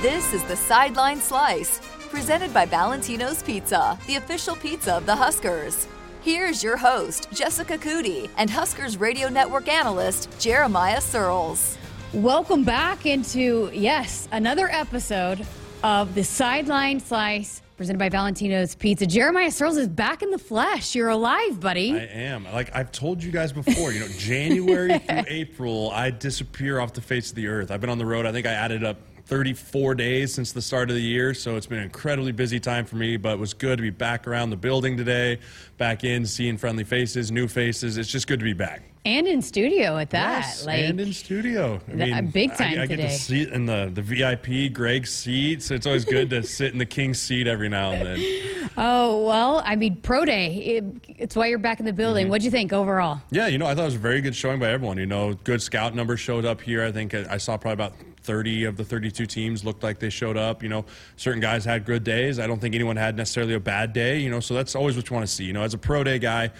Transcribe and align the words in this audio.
This 0.00 0.32
is 0.32 0.44
the 0.44 0.54
Sideline 0.54 1.20
Slice, 1.20 1.80
presented 2.10 2.54
by 2.54 2.66
Valentino's 2.66 3.42
Pizza, 3.42 3.98
the 4.06 4.14
official 4.14 4.54
pizza 4.54 4.96
of 4.96 5.06
the 5.06 5.16
Huskers. 5.16 5.88
Here's 6.22 6.62
your 6.62 6.76
host, 6.76 7.26
Jessica 7.32 7.76
Coody, 7.76 8.30
and 8.36 8.48
Huskers 8.48 8.96
Radio 8.96 9.28
Network 9.28 9.66
analyst, 9.66 10.28
Jeremiah 10.38 11.00
Sirles. 11.00 11.76
Welcome 12.12 12.62
back 12.62 13.06
into, 13.06 13.72
yes, 13.74 14.28
another 14.30 14.68
episode 14.70 15.44
of 15.82 16.14
the 16.14 16.22
Sideline 16.22 17.00
Slice 17.00 17.60
presented 17.76 17.98
by 17.98 18.08
Valentino's 18.08 18.76
Pizza. 18.76 19.04
Jeremiah 19.04 19.48
Sirles 19.48 19.78
is 19.78 19.88
back 19.88 20.22
in 20.22 20.30
the 20.30 20.38
flesh. 20.38 20.94
You're 20.94 21.08
alive, 21.08 21.58
buddy. 21.58 21.92
I 21.94 22.04
am. 22.04 22.44
Like 22.52 22.70
I've 22.72 22.92
told 22.92 23.20
you 23.20 23.32
guys 23.32 23.52
before, 23.52 23.90
you 23.90 23.98
know, 23.98 24.08
January 24.16 24.96
through 24.96 25.24
April, 25.26 25.90
I 25.90 26.10
disappear 26.10 26.78
off 26.78 26.92
the 26.92 27.00
face 27.00 27.30
of 27.30 27.34
the 27.34 27.48
earth. 27.48 27.72
I've 27.72 27.80
been 27.80 27.90
on 27.90 27.98
the 27.98 28.06
road. 28.06 28.26
I 28.26 28.32
think 28.32 28.46
I 28.46 28.52
added 28.52 28.84
up 28.84 28.98
34 29.28 29.94
days 29.94 30.32
since 30.32 30.52
the 30.52 30.62
start 30.62 30.88
of 30.88 30.96
the 30.96 31.02
year, 31.02 31.34
so 31.34 31.56
it's 31.56 31.66
been 31.66 31.78
an 31.78 31.84
incredibly 31.84 32.32
busy 32.32 32.58
time 32.58 32.86
for 32.86 32.96
me, 32.96 33.18
but 33.18 33.34
it 33.34 33.38
was 33.38 33.52
good 33.52 33.76
to 33.76 33.82
be 33.82 33.90
back 33.90 34.26
around 34.26 34.48
the 34.48 34.56
building 34.56 34.96
today, 34.96 35.38
back 35.76 36.02
in, 36.02 36.24
seeing 36.24 36.56
friendly 36.56 36.82
faces, 36.82 37.30
new 37.30 37.46
faces. 37.46 37.98
It's 37.98 38.08
just 38.08 38.26
good 38.26 38.38
to 38.38 38.44
be 38.44 38.54
back. 38.54 38.87
And 39.04 39.26
in 39.26 39.40
studio 39.42 39.96
at 39.96 40.10
that. 40.10 40.40
Yes, 40.40 40.66
like, 40.66 40.80
and 40.80 41.00
in 41.00 41.12
studio. 41.12 41.80
I 41.88 41.92
mean, 41.92 42.26
big 42.30 42.54
time 42.54 42.78
I, 42.78 42.82
I 42.82 42.86
get 42.86 42.96
to 42.96 43.10
sit 43.10 43.50
in 43.50 43.66
the, 43.66 43.90
the 43.92 44.02
VIP 44.02 44.72
Greg 44.72 45.06
seat, 45.06 45.62
so 45.62 45.74
it's 45.74 45.86
always 45.86 46.04
good 46.04 46.30
to 46.30 46.42
sit 46.44 46.72
in 46.72 46.78
the 46.78 46.86
king's 46.86 47.20
seat 47.20 47.46
every 47.46 47.68
now 47.68 47.92
and 47.92 48.06
then. 48.06 48.70
oh, 48.76 49.24
well, 49.26 49.62
I 49.64 49.76
mean, 49.76 49.96
Pro 50.02 50.24
Day. 50.24 50.54
It, 50.54 50.84
it's 51.08 51.36
why 51.36 51.46
you're 51.46 51.58
back 51.58 51.80
in 51.80 51.86
the 51.86 51.92
building. 51.92 52.24
Mm-hmm. 52.24 52.30
What'd 52.30 52.44
you 52.44 52.50
think 52.50 52.72
overall? 52.72 53.20
Yeah, 53.30 53.46
you 53.46 53.58
know, 53.58 53.66
I 53.66 53.74
thought 53.74 53.82
it 53.82 53.86
was 53.86 53.94
a 53.94 53.98
very 53.98 54.20
good 54.20 54.34
showing 54.34 54.58
by 54.58 54.70
everyone. 54.70 54.98
You 54.98 55.06
know, 55.06 55.34
good 55.44 55.62
scout 55.62 55.94
numbers 55.94 56.20
showed 56.20 56.44
up 56.44 56.60
here. 56.60 56.84
I 56.84 56.92
think 56.92 57.14
I 57.14 57.38
saw 57.38 57.56
probably 57.56 57.74
about 57.74 57.94
30 58.22 58.64
of 58.64 58.76
the 58.76 58.84
32 58.84 59.24
teams 59.24 59.64
looked 59.64 59.82
like 59.82 59.98
they 59.98 60.10
showed 60.10 60.36
up. 60.36 60.62
You 60.62 60.68
know, 60.68 60.84
certain 61.16 61.40
guys 61.40 61.64
had 61.64 61.86
good 61.86 62.04
days. 62.04 62.38
I 62.38 62.46
don't 62.46 62.60
think 62.60 62.74
anyone 62.74 62.96
had 62.96 63.16
necessarily 63.16 63.54
a 63.54 63.60
bad 63.60 63.92
day. 63.92 64.18
You 64.18 64.30
know, 64.30 64.40
so 64.40 64.54
that's 64.54 64.74
always 64.74 64.96
what 64.96 65.08
you 65.08 65.14
want 65.14 65.26
to 65.26 65.32
see. 65.32 65.44
You 65.44 65.54
know, 65.54 65.62
as 65.62 65.72
a 65.72 65.78
pro 65.78 66.04
day 66.04 66.18
guy, 66.18 66.50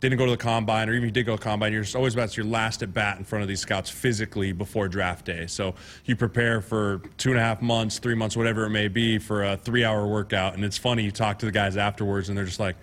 didn't 0.00 0.18
go 0.18 0.24
to 0.26 0.30
the 0.30 0.36
combine, 0.36 0.88
or 0.88 0.92
even 0.92 1.04
if 1.04 1.06
you 1.06 1.12
did 1.12 1.26
go 1.26 1.36
to 1.36 1.40
the 1.42 1.48
combine, 1.48 1.72
you're 1.72 1.84
always 1.94 2.14
about 2.14 2.30
to 2.30 2.42
your 2.42 2.50
last 2.50 2.82
at 2.82 2.92
bat 2.92 3.18
in 3.18 3.24
front 3.24 3.42
of 3.42 3.48
these 3.48 3.60
scouts 3.60 3.88
physically 3.90 4.52
before 4.52 4.88
draft 4.88 5.24
day. 5.24 5.46
So 5.46 5.74
you 6.04 6.16
prepare 6.16 6.60
for 6.60 7.00
two 7.16 7.30
and 7.30 7.38
a 7.38 7.42
half 7.42 7.62
months, 7.62 7.98
three 7.98 8.14
months, 8.14 8.36
whatever 8.36 8.64
it 8.66 8.70
may 8.70 8.88
be, 8.88 9.18
for 9.18 9.44
a 9.44 9.56
three-hour 9.56 10.06
workout. 10.06 10.54
And 10.54 10.64
it's 10.64 10.78
funny, 10.78 11.02
you 11.02 11.10
talk 11.10 11.38
to 11.40 11.46
the 11.46 11.52
guys 11.52 11.76
afterwards, 11.76 12.28
and 12.28 12.36
they're 12.36 12.44
just 12.44 12.60
like, 12.60 12.76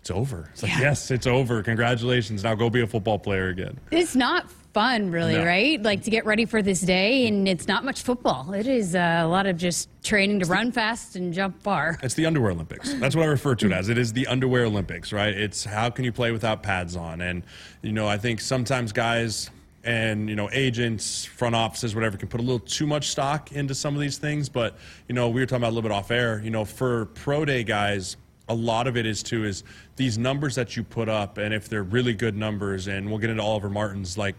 "It's 0.00 0.10
over." 0.10 0.48
It's 0.52 0.62
like, 0.62 0.72
Yeah. 0.72 0.80
"Yes, 0.80 1.10
it's 1.10 1.26
over. 1.26 1.62
Congratulations. 1.62 2.44
Now 2.44 2.54
go 2.54 2.70
be 2.70 2.82
a 2.82 2.86
football 2.86 3.18
player 3.18 3.48
again." 3.48 3.78
It's 3.90 4.14
not 4.14 4.46
fun, 4.72 5.10
really, 5.10 5.34
No. 5.34 5.44
right? 5.44 5.82
Like 5.82 6.02
to 6.04 6.10
get 6.10 6.24
ready 6.24 6.44
for 6.44 6.62
this 6.62 6.80
day, 6.80 7.26
and 7.26 7.48
it's 7.48 7.66
not 7.66 7.84
much 7.84 8.02
football. 8.02 8.52
It 8.52 8.66
is 8.66 8.94
uh, 8.94 9.22
a 9.24 9.28
lot 9.28 9.46
of 9.46 9.56
just 9.56 9.88
training 10.02 10.40
to 10.40 10.46
run 10.46 10.70
fast 10.72 11.16
and 11.16 11.32
jump 11.34 11.62
far. 11.62 11.98
It's 12.02 12.14
the 12.14 12.26
underwear 12.26 12.52
Olympics. 12.52 12.92
That's 12.94 13.16
what 13.16 13.24
I 13.24 13.28
refer 13.28 13.54
to 13.56 13.66
it 13.66 13.72
as. 13.72 13.88
It 13.88 13.98
is 13.98 14.12
the 14.12 14.26
underwear 14.26 14.64
Olympics, 14.66 15.12
right? 15.12 15.34
It's 15.34 15.64
how 15.64 15.90
can 15.90 16.04
you 16.04 16.12
play 16.12 16.32
without 16.32 16.62
pads 16.62 16.96
on? 16.96 17.20
And, 17.20 17.42
you 17.82 17.92
know, 17.92 18.06
I 18.06 18.16
think 18.18 18.40
sometimes 18.40 18.92
guys 18.92 19.50
and, 19.82 20.28
you 20.28 20.36
know, 20.36 20.50
agents, 20.52 21.24
front 21.24 21.54
offices, 21.54 21.94
whatever, 21.94 22.16
can 22.16 22.28
put 22.28 22.40
a 22.40 22.44
little 22.44 22.60
too 22.60 22.86
much 22.86 23.08
stock 23.08 23.52
into 23.52 23.74
some 23.74 23.94
of 23.94 24.00
these 24.00 24.18
things. 24.18 24.48
But, 24.48 24.76
you 25.08 25.14
know, 25.14 25.28
we 25.30 25.40
were 25.40 25.46
talking 25.46 25.62
about 25.62 25.70
a 25.70 25.74
little 25.74 25.88
bit 25.88 25.94
off 25.94 26.10
air. 26.10 26.40
You 26.44 26.50
know, 26.50 26.64
for 26.64 27.06
pro 27.06 27.44
day 27.44 27.64
guys, 27.64 28.16
a 28.48 28.54
lot 28.54 28.86
of 28.86 28.96
it 28.96 29.06
is 29.06 29.22
too 29.22 29.44
is 29.44 29.64
these 29.96 30.18
numbers 30.18 30.54
that 30.56 30.76
you 30.76 30.82
put 30.82 31.08
up, 31.08 31.38
and 31.38 31.54
if 31.54 31.68
they're 31.68 31.82
really 31.82 32.12
good 32.14 32.36
numbers, 32.36 32.88
and 32.88 33.08
we'll 33.08 33.18
get 33.18 33.30
into 33.30 33.42
Oliver 33.42 33.70
Martin's, 33.70 34.18
like, 34.18 34.34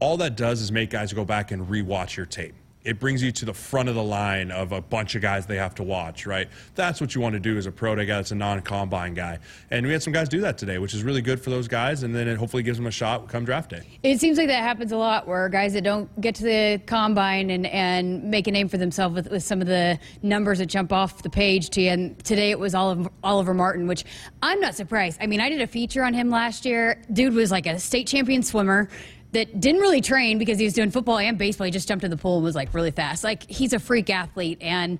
all 0.00 0.16
that 0.18 0.36
does 0.36 0.60
is 0.60 0.72
make 0.72 0.90
guys 0.90 1.12
go 1.12 1.24
back 1.24 1.50
and 1.50 1.66
rewatch 1.68 2.16
your 2.16 2.26
tape. 2.26 2.54
It 2.84 3.00
brings 3.00 3.22
you 3.22 3.32
to 3.32 3.46
the 3.46 3.54
front 3.54 3.88
of 3.88 3.94
the 3.94 4.02
line 4.02 4.50
of 4.50 4.72
a 4.72 4.82
bunch 4.82 5.14
of 5.14 5.22
guys 5.22 5.46
they 5.46 5.56
have 5.56 5.74
to 5.76 5.82
watch, 5.82 6.26
right? 6.26 6.50
That's 6.74 7.00
what 7.00 7.14
you 7.14 7.20
want 7.22 7.32
to 7.32 7.40
do 7.40 7.56
as 7.56 7.64
a 7.64 7.72
pro 7.72 7.94
day 7.94 8.04
guy 8.04 8.16
that's 8.16 8.30
a 8.30 8.34
non 8.34 8.60
combine 8.60 9.14
guy. 9.14 9.38
And 9.70 9.86
we 9.86 9.92
had 9.92 10.02
some 10.02 10.12
guys 10.12 10.28
do 10.28 10.42
that 10.42 10.58
today, 10.58 10.76
which 10.76 10.92
is 10.92 11.02
really 11.02 11.22
good 11.22 11.40
for 11.40 11.48
those 11.48 11.66
guys, 11.66 12.02
and 12.02 12.14
then 12.14 12.28
it 12.28 12.36
hopefully 12.36 12.62
gives 12.62 12.76
them 12.76 12.86
a 12.86 12.90
shot 12.90 13.26
come 13.26 13.46
draft 13.46 13.70
day. 13.70 13.86
It 14.02 14.20
seems 14.20 14.36
like 14.36 14.48
that 14.48 14.62
happens 14.62 14.92
a 14.92 14.98
lot 14.98 15.26
where 15.26 15.48
guys 15.48 15.72
that 15.72 15.82
don't 15.82 16.20
get 16.20 16.34
to 16.34 16.42
the 16.42 16.82
combine 16.84 17.48
and, 17.48 17.64
and 17.68 18.22
make 18.24 18.48
a 18.48 18.50
name 18.50 18.68
for 18.68 18.76
themselves 18.76 19.14
with, 19.14 19.30
with 19.30 19.42
some 19.42 19.62
of 19.62 19.66
the 19.66 19.98
numbers 20.20 20.58
that 20.58 20.66
jump 20.66 20.92
off 20.92 21.22
the 21.22 21.30
page 21.30 21.70
to 21.70 21.80
you. 21.80 21.88
And 21.88 22.22
today 22.22 22.50
it 22.50 22.58
was 22.58 22.74
Oliver, 22.74 23.08
Oliver 23.22 23.54
Martin, 23.54 23.86
which 23.86 24.04
I'm 24.42 24.60
not 24.60 24.74
surprised. 24.74 25.16
I 25.22 25.26
mean, 25.26 25.40
I 25.40 25.48
did 25.48 25.62
a 25.62 25.66
feature 25.66 26.04
on 26.04 26.12
him 26.12 26.28
last 26.28 26.66
year. 26.66 27.00
Dude 27.10 27.32
was 27.32 27.50
like 27.50 27.64
a 27.64 27.78
state 27.78 28.06
champion 28.06 28.42
swimmer 28.42 28.90
that 29.34 29.60
didn't 29.60 29.80
really 29.80 30.00
train 30.00 30.38
because 30.38 30.58
he 30.58 30.64
was 30.64 30.72
doing 30.72 30.90
football 30.90 31.18
and 31.18 31.36
baseball. 31.36 31.66
He 31.66 31.70
just 31.70 31.86
jumped 31.86 32.04
in 32.04 32.10
the 32.10 32.16
pool 32.16 32.36
and 32.36 32.44
was 32.44 32.54
like 32.54 32.72
really 32.72 32.90
fast. 32.90 33.22
Like 33.22 33.48
he's 33.48 33.72
a 33.72 33.78
freak 33.78 34.10
athlete 34.10 34.58
and 34.60 34.98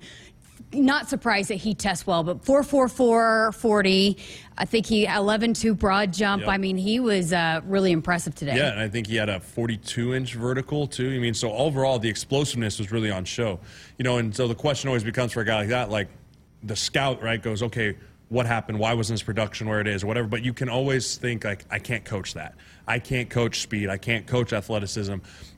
not 0.71 1.09
surprised 1.09 1.49
that 1.49 1.55
he 1.55 1.73
tests 1.73 2.05
well, 2.05 2.23
but 2.23 2.43
444 2.45 3.53
40. 3.53 4.17
I 4.57 4.65
think 4.65 4.85
he 4.85 5.05
11 5.05 5.53
2 5.53 5.73
broad 5.73 6.13
jump. 6.13 6.41
Yep. 6.41 6.49
I 6.49 6.57
mean, 6.57 6.77
he 6.77 6.99
was 6.99 7.33
uh, 7.33 7.61
really 7.65 7.91
impressive 7.91 8.35
today. 8.35 8.55
Yeah, 8.55 8.71
and 8.71 8.79
I 8.79 8.89
think 8.89 9.07
he 9.07 9.15
had 9.15 9.29
a 9.29 9.39
42 9.39 10.13
inch 10.13 10.33
vertical 10.35 10.87
too. 10.87 11.13
I 11.15 11.19
mean, 11.19 11.33
so 11.33 11.51
overall, 11.53 11.99
the 11.99 12.09
explosiveness 12.09 12.79
was 12.79 12.91
really 12.91 13.11
on 13.11 13.25
show. 13.25 13.59
You 13.97 14.03
know, 14.03 14.17
and 14.17 14.35
so 14.35 14.47
the 14.47 14.55
question 14.55 14.87
always 14.87 15.03
becomes 15.03 15.31
for 15.31 15.41
a 15.41 15.45
guy 15.45 15.59
like 15.59 15.69
that, 15.69 15.89
like 15.89 16.09
the 16.63 16.75
scout, 16.75 17.21
right, 17.21 17.41
goes, 17.41 17.63
okay, 17.63 17.95
what 18.29 18.45
happened? 18.45 18.79
Why 18.79 18.93
wasn't 18.93 19.19
his 19.19 19.23
production 19.23 19.67
where 19.67 19.81
it 19.81 19.87
is, 19.87 20.03
or 20.03 20.07
whatever? 20.07 20.27
But 20.27 20.43
you 20.43 20.53
can 20.53 20.69
always 20.69 21.15
think, 21.17 21.43
like, 21.43 21.65
I 21.69 21.79
can't 21.79 22.03
coach 22.03 22.33
that. 22.33 22.55
I 22.87 22.99
can't 22.99 23.29
coach 23.29 23.61
speed. 23.61 23.89
I 23.89 23.97
can't 23.97 24.25
coach 24.25 24.53
athleticism. 24.53 25.15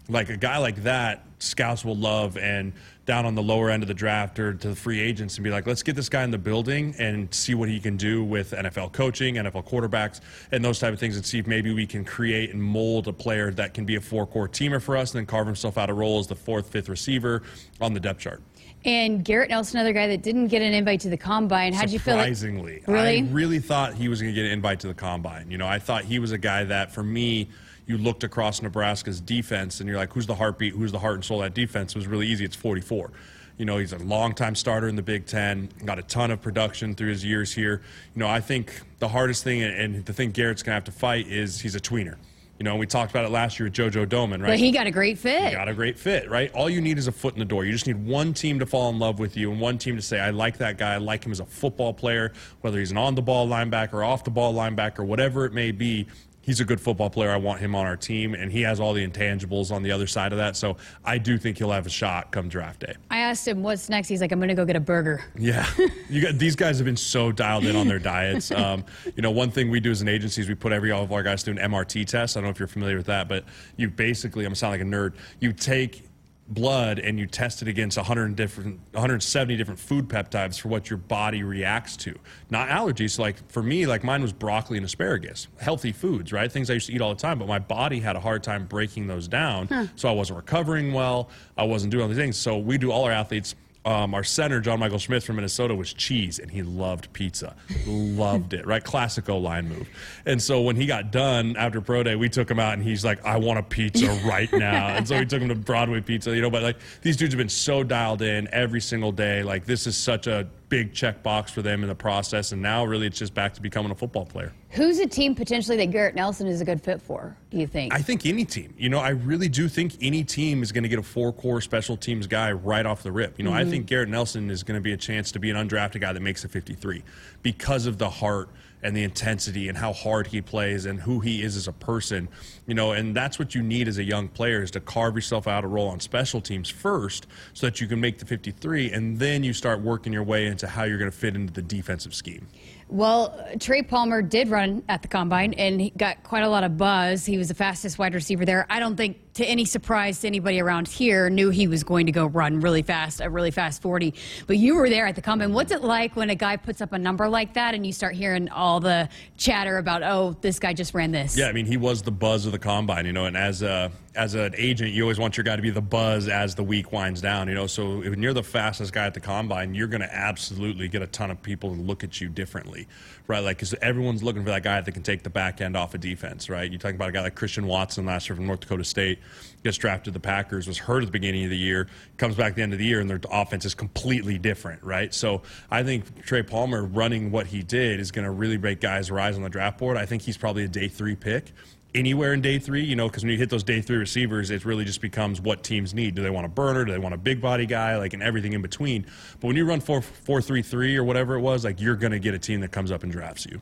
Like 0.10 0.30
a 0.30 0.38
guy 0.38 0.58
like 0.58 0.84
that, 0.84 1.26
scouts 1.40 1.84
will 1.84 1.96
love 1.96 2.38
and 2.38 2.74
down 3.06 3.26
on 3.26 3.36
the 3.36 3.44
lower 3.44 3.70
end 3.70 3.84
of 3.84 3.88
the 3.88 3.94
draft 3.94 4.40
or 4.40 4.54
to 4.54 4.70
the 4.70 4.76
free 4.76 5.00
agents 5.00 5.36
and 5.36 5.44
be 5.44 5.50
like, 5.50 5.68
let's 5.68 5.84
get 5.84 5.96
this 5.96 6.10
guy 6.10 6.24
in 6.24 6.32
the 6.32 6.38
building 6.38 6.96
and 6.98 7.34
see 7.34 7.56
what 7.56 7.70
he 7.70 7.80
can 7.80 7.98
do 7.98 8.24
with 8.24 8.52
NFL 8.52 8.92
coaching, 8.92 9.36
NFL 9.36 9.68
quarterbacks, 9.68 10.20
and 10.52 10.64
those 10.64 10.80
type 10.80 10.94
of 10.94 11.00
things, 11.00 11.16
and 11.16 11.26
see 11.26 11.40
if 11.40 11.48
maybe 11.48 11.74
we 11.74 11.86
can 11.86 12.04
create 12.04 12.52
and 12.54 12.62
mold 12.62 13.08
a 13.08 13.14
player 13.14 13.52
that 13.52 13.74
can 13.74 13.86
be 13.86 13.96
a 13.96 14.02
four 14.02 14.26
core 14.26 14.48
teamer 14.48 14.82
for 14.82 14.96
us 14.96 15.12
and 15.12 15.20
then 15.20 15.26
carve 15.26 15.46
himself 15.46 15.78
out 15.78 15.90
a 15.90 15.94
role 15.94 16.20
as 16.20 16.28
the 16.28 16.36
fourth, 16.36 16.70
fifth 16.70 16.90
receiver 16.90 17.44
on 17.82 17.94
the 17.94 18.00
depth 18.00 18.20
chart. 18.20 18.42
And 18.88 19.26
Garrett 19.26 19.50
Nelson, 19.50 19.78
another 19.80 19.92
guy 19.92 20.08
that 20.08 20.22
didn't 20.22 20.48
get 20.48 20.62
an 20.62 20.74
invite 20.74 21.02
to 21.02 21.10
the 21.10 21.18
combine. 21.18 21.74
How'd 21.74 21.90
you 21.90 22.00
feel? 22.00 22.16
Like, 22.16 22.24
Surprisingly, 22.24 22.82
Really? 22.88 23.18
I 23.20 23.28
really 23.32 23.60
thought 23.60 23.96
he 23.96 24.08
was 24.08 24.22
going 24.22 24.34
to 24.34 24.36
get 24.36 24.46
an 24.46 24.52
invite 24.54 24.80
to 24.80 24.88
the 24.88 24.94
combine. 24.94 25.52
You 25.52 25.58
know, 25.58 25.68
I 25.68 25.78
thought 25.78 26.06
he 26.06 26.20
was 26.20 26.32
a 26.32 26.38
guy 26.38 26.64
that, 26.64 26.94
for 26.94 27.04
me, 27.04 27.50
you 27.86 27.98
looked 27.98 28.24
across 28.24 28.62
Nebraska's 28.62 29.20
defense 29.20 29.82
and 29.82 29.90
you're 29.90 29.98
like, 29.98 30.14
who's 30.14 30.26
the 30.26 30.36
heartbeat? 30.36 30.74
Who's 30.74 30.94
the 30.94 31.00
heart 31.00 31.16
and 31.16 31.26
soul 31.26 31.44
of 31.44 31.54
that 31.54 31.54
defense? 31.54 31.96
It 31.96 31.98
was 31.98 32.08
really 32.08 32.28
easy. 32.28 32.46
It's 32.46 32.56
44. 32.56 33.12
You 33.58 33.66
know, 33.66 33.78
he's 33.78 33.92
a 33.92 33.98
longtime 33.98 34.56
starter 34.56 34.88
in 34.88 34.96
the 34.96 35.02
Big 35.02 35.26
Ten, 35.26 35.68
got 35.84 36.00
a 36.00 36.04
ton 36.04 36.32
of 36.32 36.42
production 36.42 36.96
through 36.96 37.10
his 37.10 37.26
years 37.26 37.52
here. 37.52 37.82
You 38.16 38.20
know, 38.22 38.30
I 38.30 38.40
think 38.40 38.84
the 39.00 39.10
hardest 39.10 39.44
thing 39.44 39.64
and 39.64 40.06
the 40.06 40.14
thing 40.14 40.32
Garrett's 40.32 40.64
going 40.64 40.72
to 40.72 40.76
have 40.76 40.84
to 40.86 40.92
fight 40.94 41.28
is 41.28 41.60
he's 41.60 41.76
a 41.76 41.80
tweener. 41.82 42.16
You 42.60 42.64
know, 42.64 42.76
we 42.76 42.88
talked 42.88 43.12
about 43.12 43.24
it 43.26 43.30
last 43.30 43.60
year 43.60 43.68
with 43.68 43.74
JoJo 43.74 44.08
Domann, 44.08 44.42
right? 44.42 44.50
but 44.50 44.60
he 44.60 44.72
got 44.72 44.88
a 44.88 44.92
great 44.92 45.20
fit. 45.20 45.50
He 45.50 45.52
got 45.52 45.68
a 45.68 45.76
great 45.76 45.98
fit, 46.00 46.28
right? 46.30 46.52
All 46.54 46.70
you 46.70 46.82
need 46.82 46.98
is 46.98 47.08
a 47.08 47.12
foot 47.12 47.34
in 47.34 47.40
the 47.40 47.46
door. 47.46 47.66
You 47.66 47.72
just 47.72 47.86
need 47.86 48.04
one 48.04 48.34
team 48.34 48.58
to 48.60 48.66
fall 48.66 48.90
in 48.90 48.98
love 48.98 49.20
with 49.20 49.38
you 49.38 49.52
and 49.52 49.62
one 49.62 49.78
team 49.78 49.96
to 49.96 50.02
say, 50.02 50.20
I 50.20 50.32
like 50.32 50.58
that 50.58 50.78
guy. 50.80 50.96
I 50.96 50.98
like 50.98 51.24
him 51.24 51.32
as 51.32 51.40
a 51.40 51.46
football 51.46 51.94
player, 51.94 52.34
whether 52.62 52.80
he's 52.80 52.90
an 52.90 52.98
on 52.98 53.14
the 53.14 53.22
ball 53.22 53.48
linebacker, 53.48 53.94
or 53.94 54.04
off 54.04 54.24
the 54.24 54.32
ball 54.32 54.56
linebacker, 54.56 55.06
whatever 55.06 55.46
it 55.46 55.54
may 55.54 55.72
be. 55.72 56.08
He's 56.48 56.62
a 56.62 56.66
good 56.66 56.80
football 56.80 57.10
player. 57.10 57.30
I 57.30 57.36
want 57.36 57.60
him 57.60 57.76
on 57.76 57.86
our 57.86 57.98
team, 57.98 58.34
and 58.34 58.50
he 58.50 58.62
has 58.62 58.80
all 58.80 58.94
the 58.94 59.06
intangibles 59.06 59.70
on 59.70 59.84
the 59.84 59.92
other 59.92 60.08
side 60.08 60.32
of 60.32 60.38
that. 60.38 60.56
So 60.56 60.78
I 61.04 61.18
do 61.18 61.38
think 61.38 61.58
he'll 61.58 61.72
have 61.72 61.86
a 61.86 61.90
shot 61.90 62.32
come 62.32 62.48
draft 62.48 62.80
day. 62.80 62.96
I 63.12 63.18
asked 63.18 63.46
him 63.46 63.62
what's 63.64 63.90
next. 63.90 64.08
He's 64.08 64.22
like, 64.22 64.32
I'm 64.32 64.40
going 64.40 64.48
to 64.48 64.56
go 64.56 64.64
get 64.64 64.78
a 64.78 64.80
burger. 64.80 65.26
Yeah, 65.38 65.68
you 66.10 66.22
got 66.22 66.38
these 66.38 66.56
guys 66.56 66.78
have 66.78 66.86
been 66.86 66.98
so 66.98 67.32
dialed 67.32 67.66
in 67.66 67.76
on 67.76 67.88
their 67.88 68.00
diets. 68.00 68.50
Um, 68.52 68.86
you 69.16 69.22
know, 69.22 69.32
one 69.32 69.52
thing 69.52 69.70
we 69.70 69.80
do 69.80 69.92
as 69.92 70.02
an 70.02 70.08
agency 70.08 70.42
is 70.42 70.48
we 70.48 70.56
put 70.56 70.72
every 70.72 70.92
all 70.92 71.04
of 71.04 71.12
our 71.12 71.22
guys 71.22 71.44
through 71.44 71.58
an 71.58 71.72
MRT 71.72 72.06
test. 72.06 72.38
I 72.38 72.40
don't 72.40 72.46
know 72.46 72.52
if 72.52 72.60
you're 72.60 72.68
familiar 72.68 72.96
with 72.96 73.08
that, 73.08 73.28
but 73.28 73.44
you 73.76 73.90
basically, 73.90 74.46
I'm 74.46 74.56
sound 74.56 74.72
like 74.72 74.82
a 74.82 74.84
nerd. 74.84 75.14
You 75.40 75.52
take 75.52 76.07
blood 76.50 77.00
and 77.00 77.20
you 77.20 77.28
test 77.28 77.62
it 77.62 77.68
against 77.68 77.98
100 77.98 78.36
different 78.36 78.80
170 78.94 79.58
different 79.58 79.80
food 79.80 80.08
peptides 80.08 80.60
for 80.60 80.70
what 80.70 80.90
your 80.90 80.98
body 80.98 81.44
reacts 81.44 81.98
to. 81.98 82.18
Not 82.50 82.70
allergies 82.70 83.12
so 83.12 83.24
like 83.24 83.50
for 83.52 83.62
me 83.62 83.86
like 83.86 84.04
mine 84.04 84.22
was 84.22 84.34
broccoli 84.34 84.78
and 84.78 84.86
asparagus. 84.86 85.48
Healthy 85.60 85.92
foods 85.92 86.32
right? 86.32 86.52
Things 86.52 86.70
i 86.70 86.74
used 86.74 86.88
to 86.88 86.94
eat 86.94 87.02
all 87.02 87.14
the 87.14 87.20
time 87.20 87.40
but 87.40 87.48
my 87.48 87.60
body 87.60 88.00
had 88.00 88.16
a 88.16 88.20
hard 88.20 88.44
time 88.44 88.66
breaking 88.66 89.08
those 89.08 89.28
down. 89.28 89.68
So 89.96 90.08
i 90.10 90.12
wasn't 90.12 90.38
recovering 90.38 90.94
well. 90.94 91.30
I 91.58 91.64
wasn't 91.64 91.92
doing 91.92 92.04
all 92.04 92.10
these 92.10 92.18
things. 92.18 92.38
So 92.38 92.58
we 92.58 92.78
do 92.78 92.92
all 92.92 93.04
our 93.04 93.12
athletes 93.12 93.56
um, 93.88 94.14
our 94.14 94.24
center, 94.24 94.60
John 94.60 94.80
Michael 94.82 95.00
Schmitz 95.00 95.26
from 95.26 95.38
Minnesota, 95.38 95.74
was 95.74 95.94
cheese, 95.94 96.40
and 96.40 96.52
he 96.52 96.62
loved 96.62 97.12
pizza. 97.14 97.56
loved 97.86 98.54
it, 98.54 98.68
right? 98.68 98.84
Classic 98.84 99.28
O 99.30 99.38
line 99.38 99.70
move. 99.70 99.88
And 100.26 100.42
so 100.42 100.62
when 100.62 100.76
he 100.76 100.86
got 100.86 101.10
done 101.10 101.56
after 101.56 101.80
Pro 101.80 102.04
Day, 102.04 102.18
we 102.18 102.28
took 102.28 102.52
him 102.52 102.60
out, 102.60 102.74
and 102.74 102.84
he's 102.84 103.06
like, 103.06 103.24
I 103.24 103.38
want 103.38 103.60
a 103.60 103.64
pizza 103.64 104.08
right 104.26 104.52
now. 104.54 104.88
and 104.90 105.08
so 105.08 105.18
we 105.18 105.26
took 105.26 105.42
him 105.42 105.48
to 105.48 105.56
Broadway 105.56 106.02
Pizza, 106.02 106.36
you 106.36 106.42
know. 106.42 106.50
But 106.50 106.64
like 106.64 106.78
these 107.02 107.16
dudes 107.16 107.34
have 107.34 107.38
been 107.38 107.48
so 107.48 107.82
dialed 107.82 108.22
in 108.22 108.50
every 108.52 108.82
single 108.82 109.14
day. 109.14 109.42
Like 109.42 109.64
this 109.66 109.88
is 109.88 109.96
such 109.96 110.28
a 110.28 110.46
big 110.70 110.94
check 110.94 111.24
box 111.24 111.52
for 111.52 111.62
them 111.62 111.82
in 111.82 111.90
the 111.90 111.96
process. 111.96 112.52
And 112.52 112.62
now, 112.62 112.86
really, 112.86 113.08
it's 113.08 113.20
just 113.20 113.34
back 113.34 113.54
to 113.54 113.62
becoming 113.62 113.92
a 113.92 113.96
football 113.96 114.26
player. 114.26 114.54
Who's 114.70 115.00
a 115.00 115.08
team 115.08 115.34
potentially 115.34 115.78
that 115.78 115.92
Garrett 115.92 116.16
Nelson 116.16 116.48
is 116.48 116.62
a 116.62 116.66
good 116.66 116.82
fit 116.82 117.02
for, 117.02 117.38
do 117.50 117.58
you 117.58 117.68
think? 117.68 117.94
I 117.94 118.02
think 118.02 118.26
any 118.26 118.44
team. 118.44 118.74
You 118.78 118.90
know, 118.90 119.00
I 119.00 119.10
really 119.10 119.48
do 119.48 119.68
think 119.68 119.96
any 120.02 120.24
team 120.24 120.62
is 120.62 120.72
going 120.72 120.84
to 120.84 120.90
get 120.90 121.00
a 121.00 121.04
four 121.04 121.32
core 121.32 121.62
special 121.62 121.96
teams 121.96 122.28
guy 122.28 122.52
right 122.52 122.86
off 122.86 123.04
the 123.04 123.12
rip. 123.12 123.38
You 123.38 123.46
know, 123.46 123.52
mm-hmm. 123.52 123.60
I 123.60 123.66
think 123.66 123.86
Garrett 123.86 124.10
Nelson 124.10 124.50
is 124.50 124.64
going 124.64 124.78
to 124.78 124.82
be 124.82 124.94
a 124.94 124.98
chance 124.98 125.32
to 125.32 125.40
be 125.40 125.50
an 125.50 125.56
undrafted 125.56 126.02
guy 126.02 126.12
that 126.12 126.22
makes 126.22 126.44
a 126.44 126.50
53 126.50 127.04
because 127.44 127.86
of 127.86 127.98
the 127.98 128.10
heart 128.10 128.50
and 128.84 128.96
the 128.96 129.04
intensity 129.04 129.68
and 129.68 129.78
how 129.78 129.92
hard 129.94 130.28
he 130.28 130.42
plays 130.42 130.86
and 130.86 131.02
who 131.02 131.20
he 131.20 131.42
is 131.42 131.56
as 131.56 131.68
a 131.68 131.74
person. 131.74 132.30
You 132.66 132.76
know, 132.76 132.92
and 132.92 133.16
that's 133.16 133.40
what 133.40 133.56
you 133.56 133.64
need 133.64 133.88
as 133.88 133.98
a 133.98 134.04
young 134.04 134.28
player 134.28 134.62
is 134.62 134.72
to 134.72 134.80
carve 134.80 135.16
yourself 135.16 135.48
out 135.48 135.64
a 135.64 135.68
role 135.68 135.88
on 135.88 136.00
special 136.00 136.42
teams 136.42 136.70
first 136.70 137.28
so 137.54 137.68
that 137.68 137.82
you 137.82 137.88
can 137.88 138.00
make 138.00 138.20
the 138.20 138.26
53 138.26 138.92
and 138.92 139.20
then 139.20 139.44
you 139.44 139.54
start 139.54 139.82
working 139.82 140.14
your 140.14 140.24
way 140.24 140.46
into 140.46 140.68
how 140.68 140.84
you're 140.84 141.00
going 141.00 141.12
to 141.12 141.18
fit 141.18 141.36
into 141.36 141.54
the 141.54 141.62
defensive 141.62 142.14
scheme. 142.14 142.48
Well, 142.90 143.38
Trey 143.60 143.82
Palmer 143.82 144.22
did 144.22 144.48
run 144.48 144.82
at 144.88 145.02
the 145.02 145.10
combine 145.10 145.54
and 145.56 145.82
he 145.82 145.90
got 145.90 146.24
quite 146.24 146.44
a 146.44 146.50
lot 146.50 146.64
of 146.64 146.78
buzz. 146.78 147.26
He 147.26 147.38
was 147.38 147.50
the 147.50 147.54
fastest 147.54 148.00
wide 148.00 148.14
receiver 148.14 148.46
there. 148.46 148.66
I 148.70 148.80
don't 148.80 148.96
think, 148.96 149.34
to 149.34 149.46
any 149.46 149.66
surprise 149.66 150.22
to 150.22 150.28
anybody 150.28 150.62
around 150.62 150.88
here, 150.88 151.30
knew 151.30 151.50
he 151.50 151.68
was 151.68 151.84
going 151.84 152.06
to 152.06 152.14
go 152.14 152.26
run 152.26 152.62
really 152.62 152.82
fast, 152.82 153.20
a 153.20 153.30
really 153.30 153.52
fast 153.52 153.82
40. 153.82 154.14
But 154.48 154.58
you 154.58 154.76
were 154.76 154.90
there 154.90 155.06
at 155.06 155.16
the 155.16 155.22
combine. 155.22 155.52
What's 155.52 155.74
it 155.74 155.84
like 155.84 156.16
when 156.16 156.30
a 156.30 156.36
guy 156.36 156.56
puts 156.56 156.80
up 156.80 156.94
a 156.94 156.98
number 156.98 157.28
like 157.28 157.54
that 157.56 157.76
and 157.76 157.86
you 157.86 157.92
start 157.92 158.16
hearing 158.16 158.48
all 158.50 158.80
the 158.80 159.10
chatter 159.36 159.78
about, 159.78 160.02
oh, 160.02 160.38
this 160.40 160.58
guy 160.58 160.72
just 160.74 160.94
ran 160.94 161.12
this? 161.12 161.38
Yeah, 161.38 161.48
I 161.48 161.52
mean, 161.52 161.66
he 161.66 161.78
was 161.78 162.02
the 162.02 162.12
buzz 162.12 162.46
of 162.46 162.54
the 162.54 162.60
combine, 162.60 163.06
you 163.06 163.14
know, 163.14 163.26
and 163.26 163.36
as 163.36 163.62
a 163.64 163.92
as 164.18 164.34
an 164.34 164.56
agent, 164.58 164.92
you 164.92 165.04
always 165.04 165.20
want 165.20 165.38
your 165.38 165.44
guy 165.44 165.56
to 165.56 165.62
be 165.62 165.70
the 165.70 165.80
buzz 165.80 166.28
as 166.28 166.56
the 166.56 166.64
week 166.64 166.92
winds 166.92 167.22
down. 167.22 167.48
You 167.48 167.54
know, 167.54 167.68
so 167.68 168.00
when 168.00 168.22
you're 168.22 168.34
the 168.34 168.44
fastest 168.44 168.92
guy 168.92 169.06
at 169.06 169.14
the 169.14 169.20
combine, 169.20 169.76
you're 169.76 169.88
going 169.88 170.02
to 170.02 170.14
absolutely 170.14 170.88
get 170.88 171.04
a 171.04 171.08
ton 171.08 171.30
of 171.30 171.42
people 171.42 171.76
to 171.76 171.80
look 171.80 172.04
at 172.04 172.20
you 172.20 172.28
differently, 172.28 172.88
right? 173.28 173.42
Like, 173.42 173.58
because 173.58 173.76
everyone's 173.76 174.24
looking 174.24 174.44
for 174.44 174.50
that 174.50 174.64
guy 174.64 174.82
that 174.82 174.92
can 174.92 175.04
take 175.04 175.22
the 175.22 175.30
back 175.30 175.62
end 175.62 175.78
off 175.78 175.94
of 175.94 176.02
defense, 176.02 176.50
right? 176.50 176.70
You're 176.70 176.80
talking 176.80 176.96
about 176.96 177.10
a 177.10 177.12
guy 177.12 177.22
like 177.22 177.36
Christian 177.36 177.68
Watson 177.68 178.08
last 178.08 178.28
year 178.28 178.36
from 178.36 178.48
North 178.48 178.62
Dakota 178.62 178.84
State, 178.84 179.20
gets 179.64 179.78
drafted 179.78 180.06
to 180.06 180.12
the 180.12 180.20
Packers, 180.20 180.68
was 180.68 180.80
hurt 180.80 181.04
at 181.04 181.06
the 181.06 181.12
beginning 181.12 181.44
of 181.44 181.52
the 181.52 181.58
year, 181.58 181.88
comes 182.18 182.36
back 182.36 182.56
the 182.56 182.64
end 182.64 182.74
of 182.74 182.80
the 182.80 182.86
year, 182.86 183.00
and 183.00 183.10
their 183.10 183.22
offense 183.32 183.66
is 183.66 183.76
completely 183.76 184.40
different, 184.40 184.82
right? 184.84 185.14
So 185.14 185.44
I 185.70 185.84
think 185.84 186.26
Trey 186.26 186.42
Palmer 186.42 186.84
running 186.84 187.30
what 187.30 187.46
he 187.46 187.62
did 187.62 188.00
is 188.00 188.12
going 188.12 188.26
to 188.26 188.32
really 188.32 188.58
make 188.58 188.82
guys 188.82 189.12
rise 189.12 189.36
on 189.36 189.44
the 189.44 189.50
draft 189.50 189.78
board. 189.78 189.96
I 189.96 190.08
think 190.08 190.24
he's 190.24 190.38
probably 190.38 190.64
a 190.64 190.68
day 190.68 190.88
three 190.88 191.16
pick 191.16 191.54
anywhere 191.96 192.34
in 192.34 192.42
day 192.42 192.60
three, 192.60 192.84
you 192.84 192.96
know, 192.96 193.08
because 193.08 193.24
when 193.24 193.32
you 193.32 193.38
hit 193.38 193.50
those 193.50 193.64
day 193.64 193.82
three 193.82 193.98
receivers, 193.98 194.52
it 194.52 194.66
really 194.66 194.86
just 194.86 195.02
becomes 195.02 195.42
what 195.42 195.64
teams 195.64 195.94
need. 195.94 196.16
Do 196.16 196.22
they 196.22 196.30
want 196.30 196.46
a 196.46 196.50
burner? 196.50 196.86
Do 196.86 196.92
they 196.92 197.00
want 197.00 197.14
a 197.14 197.18
big 197.18 197.42
body 197.42 197.66
guy? 197.66 197.98
Like, 197.98 198.14
and 198.14 198.22
everything 198.22 198.54
in 198.54 198.62
between. 198.62 199.06
But 199.40 199.48
when 199.48 199.56
you 199.56 199.66
run 199.66 199.80
4 199.80 200.02
4 200.02 200.42
3 200.42 200.62
3 200.62 200.98
or 200.98 201.04
whatever 201.04 201.36
it 201.36 201.42
was, 201.42 201.64
like, 201.64 201.82
you're 201.82 201.96
going 201.96 202.12
to 202.12 202.20
get 202.20 202.34
a 202.34 202.40
team 202.40 202.62
that 202.62 202.72
comes 202.72 202.92
up 202.92 203.04
and 203.04 203.12
drafts 203.12 203.46
you. 203.46 203.62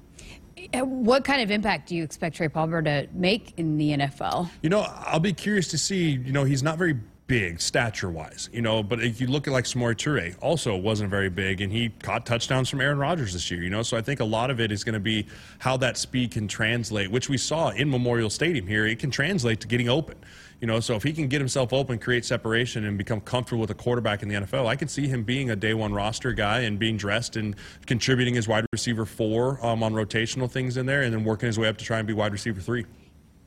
Uh, 0.74 0.80
what 0.86 1.24
kind 1.24 1.42
of 1.42 1.52
impact 1.52 1.90
do 1.90 1.96
you 1.96 2.04
expect 2.04 2.36
Trey 2.36 2.50
Palmer 2.50 2.82
to 2.82 3.08
make 3.14 3.54
in 3.58 3.78
the 3.78 3.92
NFL? 3.92 4.50
You 4.62 4.70
know, 4.70 4.82
I'll 4.82 5.20
be 5.20 5.34
curious 5.34 5.68
to 5.70 5.78
see. 5.78 6.12
You 6.12 6.32
know, 6.32 6.44
he's 6.44 6.64
not 6.64 6.78
very 6.78 6.96
big 7.28 7.60
stature 7.60 8.10
wise, 8.10 8.50
you 8.54 8.62
know. 8.62 8.84
But 8.84 9.04
if 9.04 9.20
you 9.20 9.28
look 9.28 9.48
at 9.48 9.54
like 9.54 9.66
Samori 9.66 9.96
Toure, 9.96 10.36
also 10.42 10.76
wasn't 10.76 11.10
very 11.10 11.30
big, 11.30 11.62
and 11.62 11.72
he 11.72 11.90
caught 12.02 12.26
touchdowns 12.26 12.70
from 12.70 12.82
Aaron 12.82 12.98
Rodgers 12.98 13.34
this 13.34 13.50
year, 13.50 13.64
you 13.64 13.70
know. 13.70 13.82
So 13.82 13.98
I 13.98 14.02
think 14.02 14.20
a 14.20 14.26
lot 14.26 14.50
of 14.50 14.60
it 14.60 14.72
is 14.72 14.84
going 14.84 14.94
to 14.94 15.00
be 15.00 15.26
how 15.60 15.78
that 15.78 15.98
speed 15.98 16.32
can 16.32 16.48
translate, 16.48 17.10
which 17.10 17.30
we 17.30 17.38
saw 17.38 17.70
in 17.70 17.90
Memorial 17.90 18.30
Stadium 18.30 18.68
here. 18.68 18.86
It 18.86 19.00
can 19.00 19.12
translate 19.12 19.60
to 19.62 19.68
getting 19.68 19.90
open, 19.90 20.18
you 20.62 20.68
know. 20.68 20.80
So 20.80 20.96
if 20.96 21.04
he 21.04 21.14
can 21.14 21.28
get 21.28 21.42
himself 21.42 21.74
open, 21.74 21.98
create 21.98 22.26
separation, 22.26 22.86
and 22.86 22.98
become 22.98 23.22
comfortable 23.22 23.62
with 23.62 23.72
a 23.72 23.76
quarterback 23.76 24.22
in 24.22 24.30
the 24.30 24.36
NFL, 24.36 24.68
I 24.68 24.76
can 24.76 24.88
see 24.88 25.08
him 25.08 25.24
being 25.24 25.50
a 25.50 25.56
day 25.56 25.74
one 25.74 25.94
roster 25.94 26.32
guy 26.32 26.62
and 26.62 26.78
being 26.78 26.98
dressed 26.98 27.38
and 27.38 27.56
contributing 27.88 28.38
as 28.38 28.48
wide 28.48 28.66
receiver 28.72 29.06
four 29.06 29.66
um, 29.66 29.82
on 29.82 29.94
rotational 29.94 30.50
things 30.50 30.78
in 30.78 30.86
there, 30.86 31.02
and 31.02 31.14
then 31.14 31.24
working 31.24 31.48
his 31.48 31.58
way 31.58 31.68
up 31.68 31.78
to 31.78 31.86
try 31.86 31.98
and 31.98 32.08
be 32.08 32.14
wide 32.14 32.32
receiver 32.32 32.62
three 32.62 32.86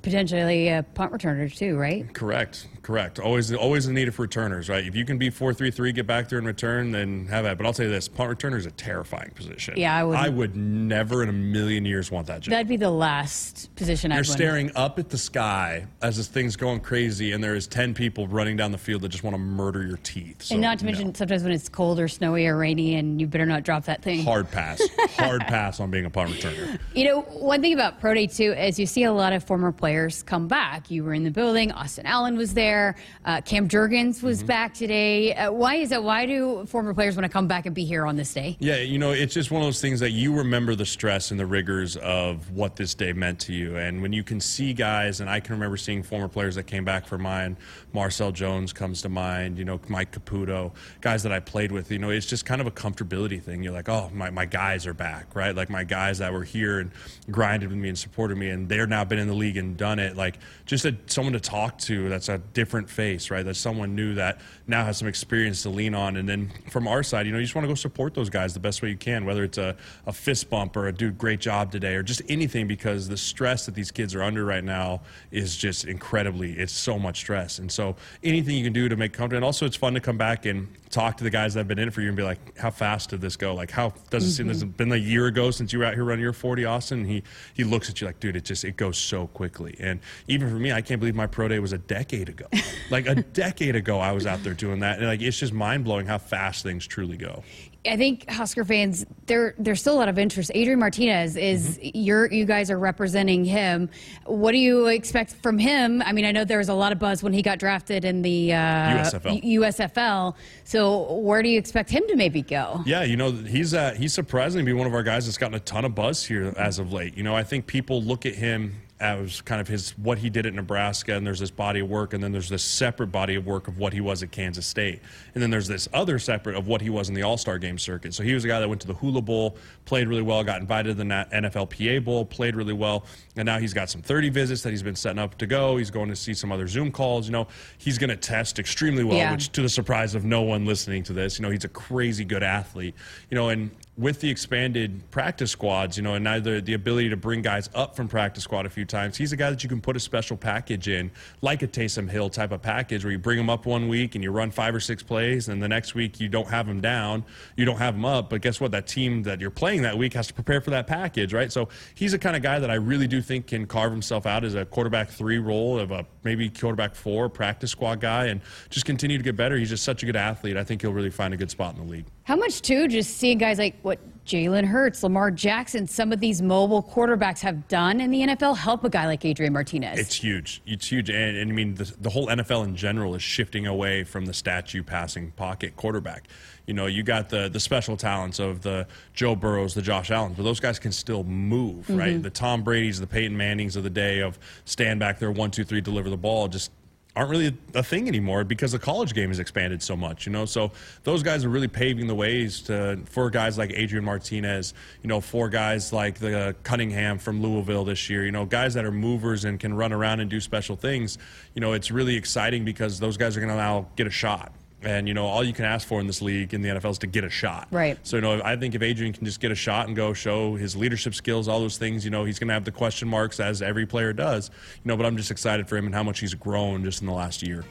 potentially 0.09 0.69
a 0.69 0.83
punt 0.83 1.13
returner 1.13 1.55
too, 1.55 1.77
right? 1.77 2.13
Correct, 2.15 2.67
correct. 2.83 3.19
Always, 3.19 3.53
always 3.53 3.87
a 3.87 3.93
need 3.93 4.13
for 4.15 4.23
returners, 4.23 4.69
right? 4.69 4.85
If 4.85 4.97
you 4.97 5.05
can 5.05 5.19
be 5.19 5.31
four 5.31 5.53
three 5.53 5.71
three, 5.71 5.93
get 5.93 6.07
back 6.07 6.29
there 6.29 6.39
and 6.39 6.47
return, 6.47 6.91
then 6.91 7.27
have 7.27 7.45
that. 7.45 7.59
But 7.59 7.67
I'll 7.67 7.73
tell 7.73 7.87
you 7.87 7.93
this: 7.93 8.09
punt 8.09 8.31
returner 8.31 8.57
is 8.57 8.67
a 8.67 8.71
terrifying 8.71 9.31
position. 9.35 9.75
Yeah, 9.77 9.95
I 9.95 10.05
would. 10.05 10.17
I 10.17 10.29
would 10.29 10.57
never 10.57 11.23
in 11.23 11.29
a 11.29 11.33
million 11.33 11.85
years 11.85 12.11
want 12.11 12.27
that 12.29 12.41
job. 12.41 12.53
That'd 12.53 12.69
be 12.69 12.77
the 12.77 12.91
last 12.91 13.75
position. 13.77 14.11
You're 14.11 14.21
I'd 14.21 14.27
staring 14.27 14.67
win. 14.67 14.77
up 14.77 14.99
at 14.99 15.11
the 15.11 15.19
sky 15.19 15.87
as 16.03 16.17
this 16.17 16.29
thing's 16.29 16.57
going 16.57 16.81
crazy, 16.81 17.33
and 17.33 17.45
there 17.45 17.55
is 17.55 17.67
ten 17.67 17.95
people 17.95 18.27
running 18.29 18.57
down 18.57 18.73
the 18.73 18.79
field 18.79 19.03
that 19.03 19.11
just 19.11 19.25
want 19.25 19.35
to 19.35 19.39
murder 19.39 19.87
your 19.87 19.99
teeth. 19.99 20.43
So, 20.43 20.55
and 20.55 20.63
not 20.63 20.79
to 20.79 20.85
mention, 20.85 21.15
sometimes 21.15 21.43
when 21.43 21.53
it's 21.53 21.69
cold 21.69 22.01
or 22.01 22.09
snowy 22.09 22.47
or 22.47 22.57
rainy, 22.57 22.95
and 22.97 23.21
you 23.21 23.27
better 23.27 23.47
not 23.47 23.63
drop 23.63 23.85
that 23.85 24.03
thing. 24.03 24.25
Hard 24.25 24.51
pass. 24.51 24.81
Hard 25.19 25.43
pass 25.43 25.81
on 25.81 25.91
being 25.91 26.07
a 26.07 26.11
punt 26.11 26.31
returner. 26.31 26.79
You 26.95 27.05
know, 27.05 27.21
one 27.23 27.61
thing 27.61 27.75
about 27.75 28.01
pro 28.01 28.15
day 28.15 28.27
too 28.27 28.53
is 28.53 28.79
you 28.79 28.87
see 28.87 29.05
a 29.05 29.13
lot 29.13 29.33
of 29.33 29.45
former 29.45 29.73
players 29.73 29.98
come 30.27 30.47
back 30.47 30.59
back. 30.59 30.91
You 30.91 31.05
were 31.05 31.15
in 31.15 31.23
the 31.25 31.31
building. 31.31 31.73
Austin 31.73 32.05
Allen 32.05 32.37
was 32.37 32.53
there. 32.53 32.97
Uh, 33.25 33.41
Cam 33.41 33.69
Jurgens 33.69 34.23
was 34.23 34.39
mm-hmm. 34.39 34.47
back 34.47 34.75
today. 34.75 35.35
Uh, 35.35 35.53
why 35.53 35.77
is 35.77 35.91
that? 35.91 36.03
Why 36.03 36.27
do 36.27 36.67
former 36.67 36.93
players 36.95 37.17
want 37.17 37.25
to 37.25 37.29
come 37.29 37.47
back 37.49 37.67
and 37.67 37.75
be 37.75 37.85
here 37.85 38.05
on 38.05 38.17
this 38.17 38.33
day? 38.35 38.57
Yeah, 38.61 38.77
you 38.77 38.99
know, 38.99 39.13
it's 39.13 39.35
just 39.35 39.51
one 39.51 39.63
of 39.63 39.67
those 39.67 39.81
things 39.81 40.01
that 40.01 40.11
you 40.11 40.35
remember 40.35 40.75
the 40.75 40.85
stress 40.85 41.31
and 41.31 41.41
the 41.41 41.47
rigors 41.47 41.97
of 41.99 42.51
what 42.51 42.77
this 42.77 42.95
day 42.95 43.13
meant 43.13 43.41
to 43.41 43.53
you. 43.53 43.77
And 43.77 44.03
when 44.03 44.13
you 44.13 44.23
can 44.23 44.41
see 44.41 44.73
guys, 44.73 45.21
and 45.21 45.31
I 45.31 45.41
can 45.41 45.55
remember 45.55 45.77
seeing 45.77 46.03
former 46.03 46.29
players 46.29 46.55
that 46.57 46.65
came 46.65 46.85
back 46.85 47.07
for 47.07 47.19
mine. 47.19 47.57
Marcel 47.93 48.31
Jones 48.31 48.73
comes 48.73 49.01
to 49.03 49.09
mind. 49.09 49.59
You 49.59 49.65
know, 49.65 49.81
Mike 49.89 50.13
Caputo, 50.13 50.73
guys 51.01 51.23
that 51.23 51.33
I 51.33 51.41
played 51.41 51.73
with. 51.73 51.91
You 51.91 51.99
know, 51.99 52.11
it's 52.11 52.27
just 52.27 52.45
kind 52.45 52.61
of 52.61 52.67
a 52.67 52.71
comfortability 52.71 53.43
thing. 53.43 53.63
You're 53.63 53.73
like, 53.73 53.89
oh, 53.89 54.11
my, 54.13 54.29
my 54.31 54.45
guys 54.45 54.87
are 54.87 54.95
back, 54.95 55.35
right? 55.35 55.57
Like 55.57 55.71
my 55.71 55.85
guys 55.85 56.19
that 56.19 56.33
were 56.33 56.45
here 56.45 56.81
and 56.81 56.91
grinded 57.31 57.71
with 57.71 57.79
me 57.79 57.89
and 57.89 57.99
supported 57.99 58.37
me, 58.37 58.51
and 58.51 58.69
they're 58.69 58.87
now 58.87 59.05
been 59.05 59.19
in 59.19 59.29
the 59.29 59.35
league 59.35 59.57
and 59.57 59.77
done 59.77 59.88
it. 59.99 60.17
Like 60.17 60.39
just 60.67 60.85
a, 60.85 60.95
someone 61.07 61.33
to 61.33 61.41
talk 61.41 61.79
to 61.79 62.09
that's 62.09 62.29
a 62.29 62.39
different 62.39 62.91
face, 62.91 63.31
right? 63.31 63.45
That's 63.45 63.59
someone 63.59 63.95
new 63.95 64.15
that 64.15 64.41
now 64.67 64.85
has 64.85 64.99
some 64.99 65.09
experience 65.09 65.63
to 65.63 65.71
lean 65.71 65.95
on. 65.95 66.17
And 66.17 66.29
then 66.29 66.51
from 66.71 66.87
our 66.87 67.03
side, 67.03 67.27
you 67.27 67.33
know, 67.33 67.39
you 67.39 67.45
just 67.45 67.55
want 67.55 67.65
to 67.65 67.69
go 67.69 67.75
support 67.75 68.13
those 68.15 68.29
guys 68.29 68.53
the 68.53 68.61
best 68.61 68.83
way 68.83 68.91
you 68.91 68.97
can, 68.97 69.25
whether 69.25 69.45
it's 69.45 69.59
a, 69.59 69.75
a 70.07 70.13
fist 70.13 70.51
bump 70.51 70.77
or 70.77 70.89
a 70.89 70.93
dude, 70.93 71.17
great 71.17 71.41
job 71.41 71.73
today, 71.73 71.95
or 71.95 72.03
just 72.03 72.21
anything, 72.29 72.67
because 72.67 73.09
the 73.09 73.17
stress 73.17 73.65
that 73.67 73.75
these 73.75 73.91
kids 73.91 74.15
are 74.15 74.23
under 74.23 74.45
right 74.45 74.65
now 74.65 75.01
is 75.31 75.57
just 75.57 75.87
incredibly, 75.87 76.53
it's 76.53 76.73
so 76.73 76.99
much 76.99 77.19
stress. 77.19 77.59
And 77.59 77.73
so 77.73 77.97
anything 78.23 78.57
you 78.57 78.65
can 78.65 78.73
do 78.73 78.89
to 78.89 78.97
make 78.97 79.13
comfort. 79.15 79.37
And 79.37 79.45
also, 79.45 79.65
it's 79.65 79.77
fun 79.77 79.95
to 79.95 80.01
come 80.01 80.19
back 80.19 80.45
and 80.45 80.69
talk 80.91 81.17
to 81.19 81.25
the 81.25 81.31
guys 81.31 81.55
that 81.55 81.61
have 81.61 81.69
been 81.69 81.79
in 81.79 81.89
it 81.89 81.95
for 81.95 82.01
you 82.01 82.09
and 82.09 82.17
be 82.17 82.23
like, 82.23 82.59
how 82.59 82.71
fast 82.71 83.11
did 83.11 83.21
this 83.21 83.37
go? 83.37 83.55
Like, 83.55 83.71
how 83.71 83.93
does 84.11 84.25
it 84.25 84.27
mm-hmm. 84.27 84.37
seem? 84.37 84.47
This 84.49 84.63
has 84.63 84.65
been 84.65 84.93
a 84.93 84.97
year 84.97 85.27
ago 85.27 85.51
since 85.51 85.73
you 85.73 85.79
were 85.79 85.85
out 85.85 85.95
here 85.95 86.05
running 86.05 86.23
your 86.23 86.33
40, 86.33 86.65
Austin. 86.65 87.01
And 87.01 87.09
he, 87.09 87.23
he 87.55 87.65
looks 87.65 87.91
at 87.91 88.01
you 88.01 88.07
like, 88.07 88.21
dude, 88.21 88.37
it 88.37 88.45
just, 88.45 88.65
it 88.65 88.77
goes 88.77 88.99
so 88.99 89.27
quickly. 89.29 89.77
And 89.81 90.01
even 90.27 90.49
for 90.49 90.57
me, 90.57 90.73
I 90.73 90.81
can't 90.81 91.01
believe 91.01 91.15
my 91.15 91.27
pro 91.27 91.49
day 91.49 91.59
was 91.59 91.73
a 91.73 91.79
decade 91.79 92.29
ago. 92.29 92.47
like 92.91 93.07
a 93.07 93.17
decade 93.17 93.77
ago, 93.77 93.99
I 93.99 94.13
was 94.13 94.27
out 94.27 94.43
there 94.43 94.55
doing 94.55 94.81
that. 94.81 94.99
And 94.99 95.07
like, 95.07 95.23
it's 95.23 95.39
just 95.39 95.53
mind 95.53 95.85
blowing 95.85 96.07
how 96.07 96.19
fast 96.19 96.63
things 96.63 96.87
truly 96.87 97.17
go. 97.17 97.43
I 97.89 97.97
think 97.97 98.29
Husker 98.31 98.65
fans 98.65 99.07
there 99.27 99.55
there's 99.59 99.81
still 99.81 99.95
a 99.95 99.99
lot 99.99 100.09
of 100.09 100.19
interest. 100.19 100.51
Adrian 100.55 100.79
Martinez 100.79 101.37
is 101.37 101.79
mm-hmm. 101.79 101.91
you're 101.95 102.33
you 102.33 102.45
guys 102.45 102.71
are 102.71 102.79
representing 102.79 103.45
him. 103.45 103.91
What 104.25 104.53
do 104.53 104.59
you 104.59 104.87
expect 104.87 105.35
from 105.43 105.59
him? 105.59 106.03
I 106.03 106.13
mean, 106.13 106.25
I 106.25 106.33
know 106.33 106.45
there 106.45 106.59
was 106.59 106.69
a 106.69 106.75
lot 106.75 106.93
of 106.93 106.99
buzz 106.99 107.23
when 107.23 107.33
he 107.33 107.43
got 107.43 107.59
drafted 107.59 108.05
in 108.05 108.23
the 108.23 108.53
uh, 108.53 108.57
USFL. 108.57 109.43
USFL. 109.43 110.35
So 110.65 111.15
where 111.15 111.43
do 111.43 111.49
you 111.49 111.59
expect 111.59 111.91
him 111.91 112.03
to 112.09 112.17
maybe 112.17 112.43
go? 112.43 112.83
Yeah, 112.87 113.05
you 113.05 113.17
know 113.17 113.33
he's 113.33 113.75
uh, 113.75 113.95
he's 113.95 114.15
surprisingly 114.15 114.65
be 114.65 114.73
one 114.73 114.87
of 114.87 114.95
our 114.95 115.03
guys 115.03 115.27
that's 115.27 115.39
gotten 115.39 115.55
a 115.55 115.61
ton 115.61 115.85
of 115.85 115.95
buzz 115.95 116.25
here 116.25 116.55
as 116.57 116.79
of 116.79 116.93
late. 116.93 117.17
You 117.17 117.23
know, 117.23 117.35
I 117.35 117.43
think 117.43 117.67
people 117.67 118.03
look 118.03 118.27
at 118.27 118.35
him 118.35 118.75
Uh, 119.01 119.19
as 119.19 119.41
kind 119.43 119.61
of 119.61 119.69
his 119.69 119.91
what 119.99 120.19
he 120.19 120.29
did 120.29 120.45
at 120.47 120.55
Nebraska, 120.55 121.15
and 121.15 121.27
there's 121.27 121.39
this 121.39 121.51
body 121.51 121.81
of 121.81 121.89
work, 121.89 122.15
and 122.15 122.23
then 122.23 122.33
there's 122.33 122.49
this 122.49 122.63
separate 122.63 123.09
body 123.09 123.37
of 123.37 123.47
work 123.47 123.69
of 123.69 123.79
what 123.79 123.93
he 123.93 124.01
was 124.01 124.23
at 124.23 124.33
Kansas 124.33 124.67
State, 124.67 125.01
and 125.35 125.43
then 125.43 125.51
there's 125.51 125.69
this 125.69 125.89
other 125.93 126.19
separate 126.19 126.57
of 126.57 126.67
what 126.67 126.81
he 126.81 126.91
was 126.91 127.09
in 127.09 127.15
the 127.15 127.23
All 127.23 127.37
Star 127.37 127.59
Game 127.59 127.79
circuit. 127.79 128.13
So 128.15 128.23
he 128.23 128.35
was 128.35 128.45
a 128.45 128.49
guy 128.49 128.59
that 128.61 128.69
went 128.69 128.81
to 128.81 128.87
the 128.87 128.95
Hula 128.95 129.23
Bowl, 129.23 129.57
played 129.85 130.09
really 130.09 130.23
well, 130.23 130.43
got 130.43 130.61
invited 130.61 130.97
to 130.97 131.05
the 131.05 131.05
NFLPA 131.05 132.05
Bowl, 132.05 132.25
played 132.25 132.57
really 132.57 132.73
well, 132.73 133.05
and 133.37 133.47
now 133.47 133.59
he's 133.59 133.73
got 133.73 133.89
some 133.89 134.03
30 134.03 134.31
visits 134.31 134.63
that 134.63 134.71
he's 134.71 134.83
been 134.83 134.97
setting 134.97 135.19
up 135.19 135.39
to 135.39 135.47
go. 135.47 135.77
He's 135.77 135.91
going 135.91 136.09
to 136.09 136.17
see 136.17 136.35
some 136.35 136.51
other 136.51 136.67
Zoom 136.67 136.91
calls. 136.91 137.27
You 137.27 137.33
know, 137.33 137.47
he's 137.79 137.99
going 137.99 138.11
to 138.11 138.17
test 138.17 138.59
extremely 138.59 139.05
well, 139.05 139.17
yeah. 139.17 139.33
which 139.33 139.53
to 139.53 139.63
the 139.63 139.69
surprise 139.69 140.15
of 140.15 140.25
no 140.25 140.43
one 140.43 140.67
listening 140.67 141.03
to 141.05 141.13
this, 141.13 141.39
you 141.39 141.45
know, 141.45 141.51
he's 141.51 141.65
a 141.65 141.69
crazy 141.69 142.25
good 142.25 142.43
athlete. 142.43 142.95
You 143.31 143.37
know, 143.37 143.51
and 143.51 143.71
with 143.99 144.21
the 144.21 144.31
expanded 144.31 145.03
practice 145.11 145.51
squads, 145.51 145.97
you 145.97 146.05
know, 146.05 146.15
and 146.15 146.23
neither 146.23 146.61
the 146.61 146.75
ability 146.75 147.09
to 147.09 147.17
bring 147.17 147.43
guys 147.43 147.69
up 147.75 147.97
from 147.97 148.07
practice 148.07 148.45
squad 148.45 148.65
a 148.65 148.71
few 148.71 148.85
times, 148.85 149.17
he's 149.17 149.33
a 149.33 149.37
guy 149.37 149.51
that 149.51 149.65
you 149.65 149.69
can 149.69 149.81
put 149.81 149.97
a 149.97 150.01
special 150.01 150.37
package 150.37 150.87
in, 150.87 151.11
like 151.43 151.63
a 151.63 151.67
Taysom 151.67 152.09
Hill 152.09 152.31
type 152.31 152.53
of 152.53 152.63
package, 152.63 153.05
where 153.05 153.11
you 153.11 153.19
bring 153.19 153.41
him 153.41 153.51
up 153.51 153.67
one 153.67 153.89
week 153.89 154.15
and 154.15 154.23
you 154.23 154.31
run 154.31 154.53
five 154.53 154.73
or 154.73 154.79
six 154.79 155.03
plays, 155.03 155.49
and 155.49 155.61
the 155.61 155.67
next 155.67 155.97
week 155.97 156.21
you 156.21 156.29
don't 156.29 156.49
have 156.49 156.69
him 156.69 156.81
down, 156.81 157.25
you 157.57 157.65
don't 157.65 157.79
have 157.79 157.97
him 157.97 158.05
up. 158.05 158.31
But 158.31 158.41
guess 158.41 158.61
what? 158.61 158.71
That 158.71 158.87
team 158.87 159.25
that 159.25 159.41
you're 159.41 159.51
playing 159.51 159.83
that 159.83 159.99
week 159.99 160.15
has 160.15 160.29
to 160.29 160.35
prepare 160.35 160.61
for 160.61 160.71
that 160.71 160.87
package, 160.87 161.35
right? 161.35 161.51
So 161.51 161.69
he's 161.97 162.15
a 162.15 162.19
kind 162.19 162.37
of 162.37 162.43
guy 162.43 162.61
that 162.61 162.71
I 162.71 162.75
really 162.75 163.09
do 163.09 163.21
think 163.21 163.49
can 163.49 163.67
carve 163.67 163.91
himself 163.91 164.27
out 164.27 164.45
as 164.45 164.55
a 164.55 164.65
quarterback 164.65 165.11
three 165.11 165.39
role 165.39 165.77
of 165.77 165.91
a 165.91 166.07
maybe 166.23 166.49
quarterback 166.49 166.95
four 166.95 167.29
practice 167.29 167.73
squad 167.73 167.99
guy, 167.99 168.27
and 168.27 168.43
just 168.71 168.87
continue 168.87 169.19
to 169.19 169.25
get 169.25 169.35
better. 169.35 169.57
He's 169.57 169.71
just 169.71 169.83
such 169.83 170.05
a 170.05 170.07
good 170.07 170.15
athlete. 170.15 170.57
I 170.57 170.63
think 170.63 170.83
he'll 170.83 170.93
really 170.93 171.11
find 171.11 171.35
a 171.35 171.37
good 171.37 171.51
spot 171.51 171.75
in 171.75 171.85
the 171.85 171.91
league. 171.91 172.07
How 172.29 172.37
much 172.37 172.61
too? 172.61 172.89
Just 172.89 173.17
seeing 173.17 173.39
guys 173.39 173.57
like 173.57 173.75
what 173.81 173.99
Jalen 174.27 174.67
Hurts, 174.67 175.03
Lamar 175.03 175.31
Jackson, 175.31 175.87
some 175.87 176.13
of 176.13 176.21
these 176.21 176.43
mobile 176.43 176.83
quarterbacks 176.83 177.41
have 177.41 177.67
done 177.69 178.03
in 178.03 178.11
the 178.11 178.21
NFL 178.21 178.55
help 178.55 178.85
a 178.85 178.91
guy 178.91 179.07
like 179.07 179.25
Adrian 179.25 179.55
Martinez. 179.55 179.99
It's 179.99 180.15
huge. 180.15 180.61
It's 180.67 180.93
huge. 180.93 181.09
And, 181.09 181.39
and 181.39 181.51
I 181.51 181.55
mean, 181.55 181.75
the, 181.75 181.91
the, 182.03 182.11
whole 182.11 182.27
NFL 182.27 182.65
in 182.65 182.77
general 182.77 183.15
is 183.15 183.23
shifting 183.23 183.67
away 183.67 184.05
from 184.05 184.27
the 184.27 184.35
statue 184.35 184.83
passing 184.83 185.31
pocket 185.31 185.75
quarterback. 185.77 186.29
You 186.67 186.75
know, 186.75 186.85
you 186.85 187.03
got 187.03 187.31
the, 187.31 187.49
the 187.49 187.61
special 187.61 187.97
talents 187.97 188.39
of 188.39 188.61
the 188.61 188.87
Joe 189.15 189.35
Burrows, 189.35 189.73
the 189.73 189.81
Josh 189.81 190.11
Allens, 190.11 190.37
but 190.37 190.43
those 190.43 190.61
guys 190.61 190.79
can 190.79 190.93
still 190.93 191.25
move, 191.25 191.87
mm-hmm. 191.87 191.97
right? 191.97 192.23
The 192.23 192.29
Tom 192.29 192.63
Brady's, 192.63 193.01
the 193.01 193.07
Peyton 193.07 193.39
Mannings 193.39 193.75
of 193.75 193.85
the 193.85 193.91
day 193.91 194.21
of 194.21 194.39
stand 194.67 195.01
back 195.01 195.19
there, 195.19 195.33
one, 195.33 195.51
two, 195.51 195.65
three, 195.65 195.81
deliver 195.81 196.11
the 196.11 196.19
ball, 196.19 196.47
just 196.47 196.73
aren't 197.17 197.31
really 197.31 197.57
a 197.75 197.83
thing 197.83 198.07
anymore 198.07 198.45
because 198.45 198.71
the 198.71 198.79
college 198.79 199.13
game 199.13 199.31
has 199.31 199.41
expanded 199.41 199.83
so 199.83 199.97
much, 199.97 200.25
you 200.25 200.33
know. 200.33 200.45
So 200.45 200.71
those 201.03 201.23
guys 201.23 201.45
are 201.45 201.49
really 201.49 201.67
paving 201.67 202.07
the 202.07 202.15
ways 202.15 202.61
to 202.63 203.01
for 203.07 203.29
guys 203.31 203.59
like 203.59 203.73
Adrian 203.75 204.05
Martinez, 204.05 204.73
you 205.03 205.09
know, 205.09 205.21
for 205.21 205.49
guys 205.49 205.93
like 205.93 206.19
the 206.19 206.55
Cunningham 206.63 207.19
from 207.19 207.43
Louisville 207.43 207.85
this 207.85 208.09
year, 208.09 208.25
you 208.25 208.31
know, 208.31 208.45
guys 208.45 208.75
that 208.75 208.85
are 208.85 208.93
movers 208.93 209.45
and 209.45 209.59
can 209.59 209.75
run 209.75 209.93
around 209.93 210.21
and 210.21 210.31
do 210.31 210.41
special 210.41 210.77
things. 210.77 211.19
You 211.55 211.61
know, 211.61 211.73
it's 211.73 211.91
really 211.91 212.15
exciting 212.15 212.65
because 212.65 213.01
those 213.01 213.17
guys 213.17 213.37
are 213.37 213.41
going 213.41 213.51
to 213.51 213.57
now 213.57 213.89
get 213.97 214.07
a 214.07 214.11
shot. 214.11 214.53
And 214.83 215.09
you 215.09 215.15
know, 215.15 215.27
all 215.27 215.43
you 215.43 215.53
can 215.53 215.65
ask 215.65 215.87
for 215.87 216.01
in 216.01 216.07
this 216.07 216.23
league 216.23 216.55
in 216.55 216.63
the 216.63 216.69
NFL 216.69 216.93
is 216.93 216.99
to 216.99 217.07
get 217.07 217.25
a 217.25 217.31
shot. 217.31 217.69
Right. 217.71 217.99
So 218.05 218.17
you 218.17 218.23
know, 218.23 218.41
I 218.45 218.57
think 218.57 218.75
if 218.75 218.83
Adrian 218.83 219.13
can 219.13 219.25
just 219.25 219.41
get 219.41 219.51
a 219.51 219.57
shot 219.57 219.89
and 219.89 219.97
go 219.97 220.13
show 220.13 220.55
his 220.55 220.77
leadership 220.77 221.15
skills, 221.15 221.49
all 221.49 221.61
those 221.61 221.79
things, 221.79 222.05
you 222.05 222.11
know, 222.11 222.25
he's 222.25 222.39
going 222.39 222.49
to 222.49 222.55
have 222.55 222.65
the 222.65 222.73
question 222.73 223.09
marks 223.09 223.41
as 223.41 223.61
every 223.61 223.87
player 223.87 224.13
does. 224.13 224.51
You 224.85 224.89
know, 224.89 224.97
but 224.97 225.07
I'm 225.07 225.17
just 225.17 225.31
excited 225.31 225.69
for 225.69 225.77
him 225.77 225.87
and 225.87 225.95
how 225.95 226.03
much 226.03 226.21
he's 226.21 226.35
grown 226.35 226.85
just 226.85 227.01
in 227.01 227.07
the 227.07 227.13
last 227.13 227.43
year. 227.43 227.65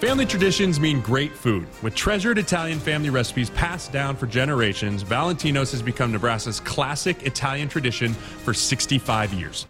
Family 0.00 0.26
traditions 0.26 0.78
mean 0.78 1.00
great 1.00 1.32
food. 1.32 1.66
With 1.82 1.92
treasured 1.96 2.38
Italian 2.38 2.78
family 2.78 3.10
recipes 3.10 3.50
passed 3.50 3.90
down 3.90 4.14
for 4.14 4.28
generations, 4.28 5.02
Valentino's 5.02 5.72
has 5.72 5.82
become 5.82 6.12
Nebraska's 6.12 6.60
classic 6.60 7.26
Italian 7.26 7.68
tradition 7.68 8.14
for 8.14 8.54
65 8.54 9.32
years. 9.32 9.66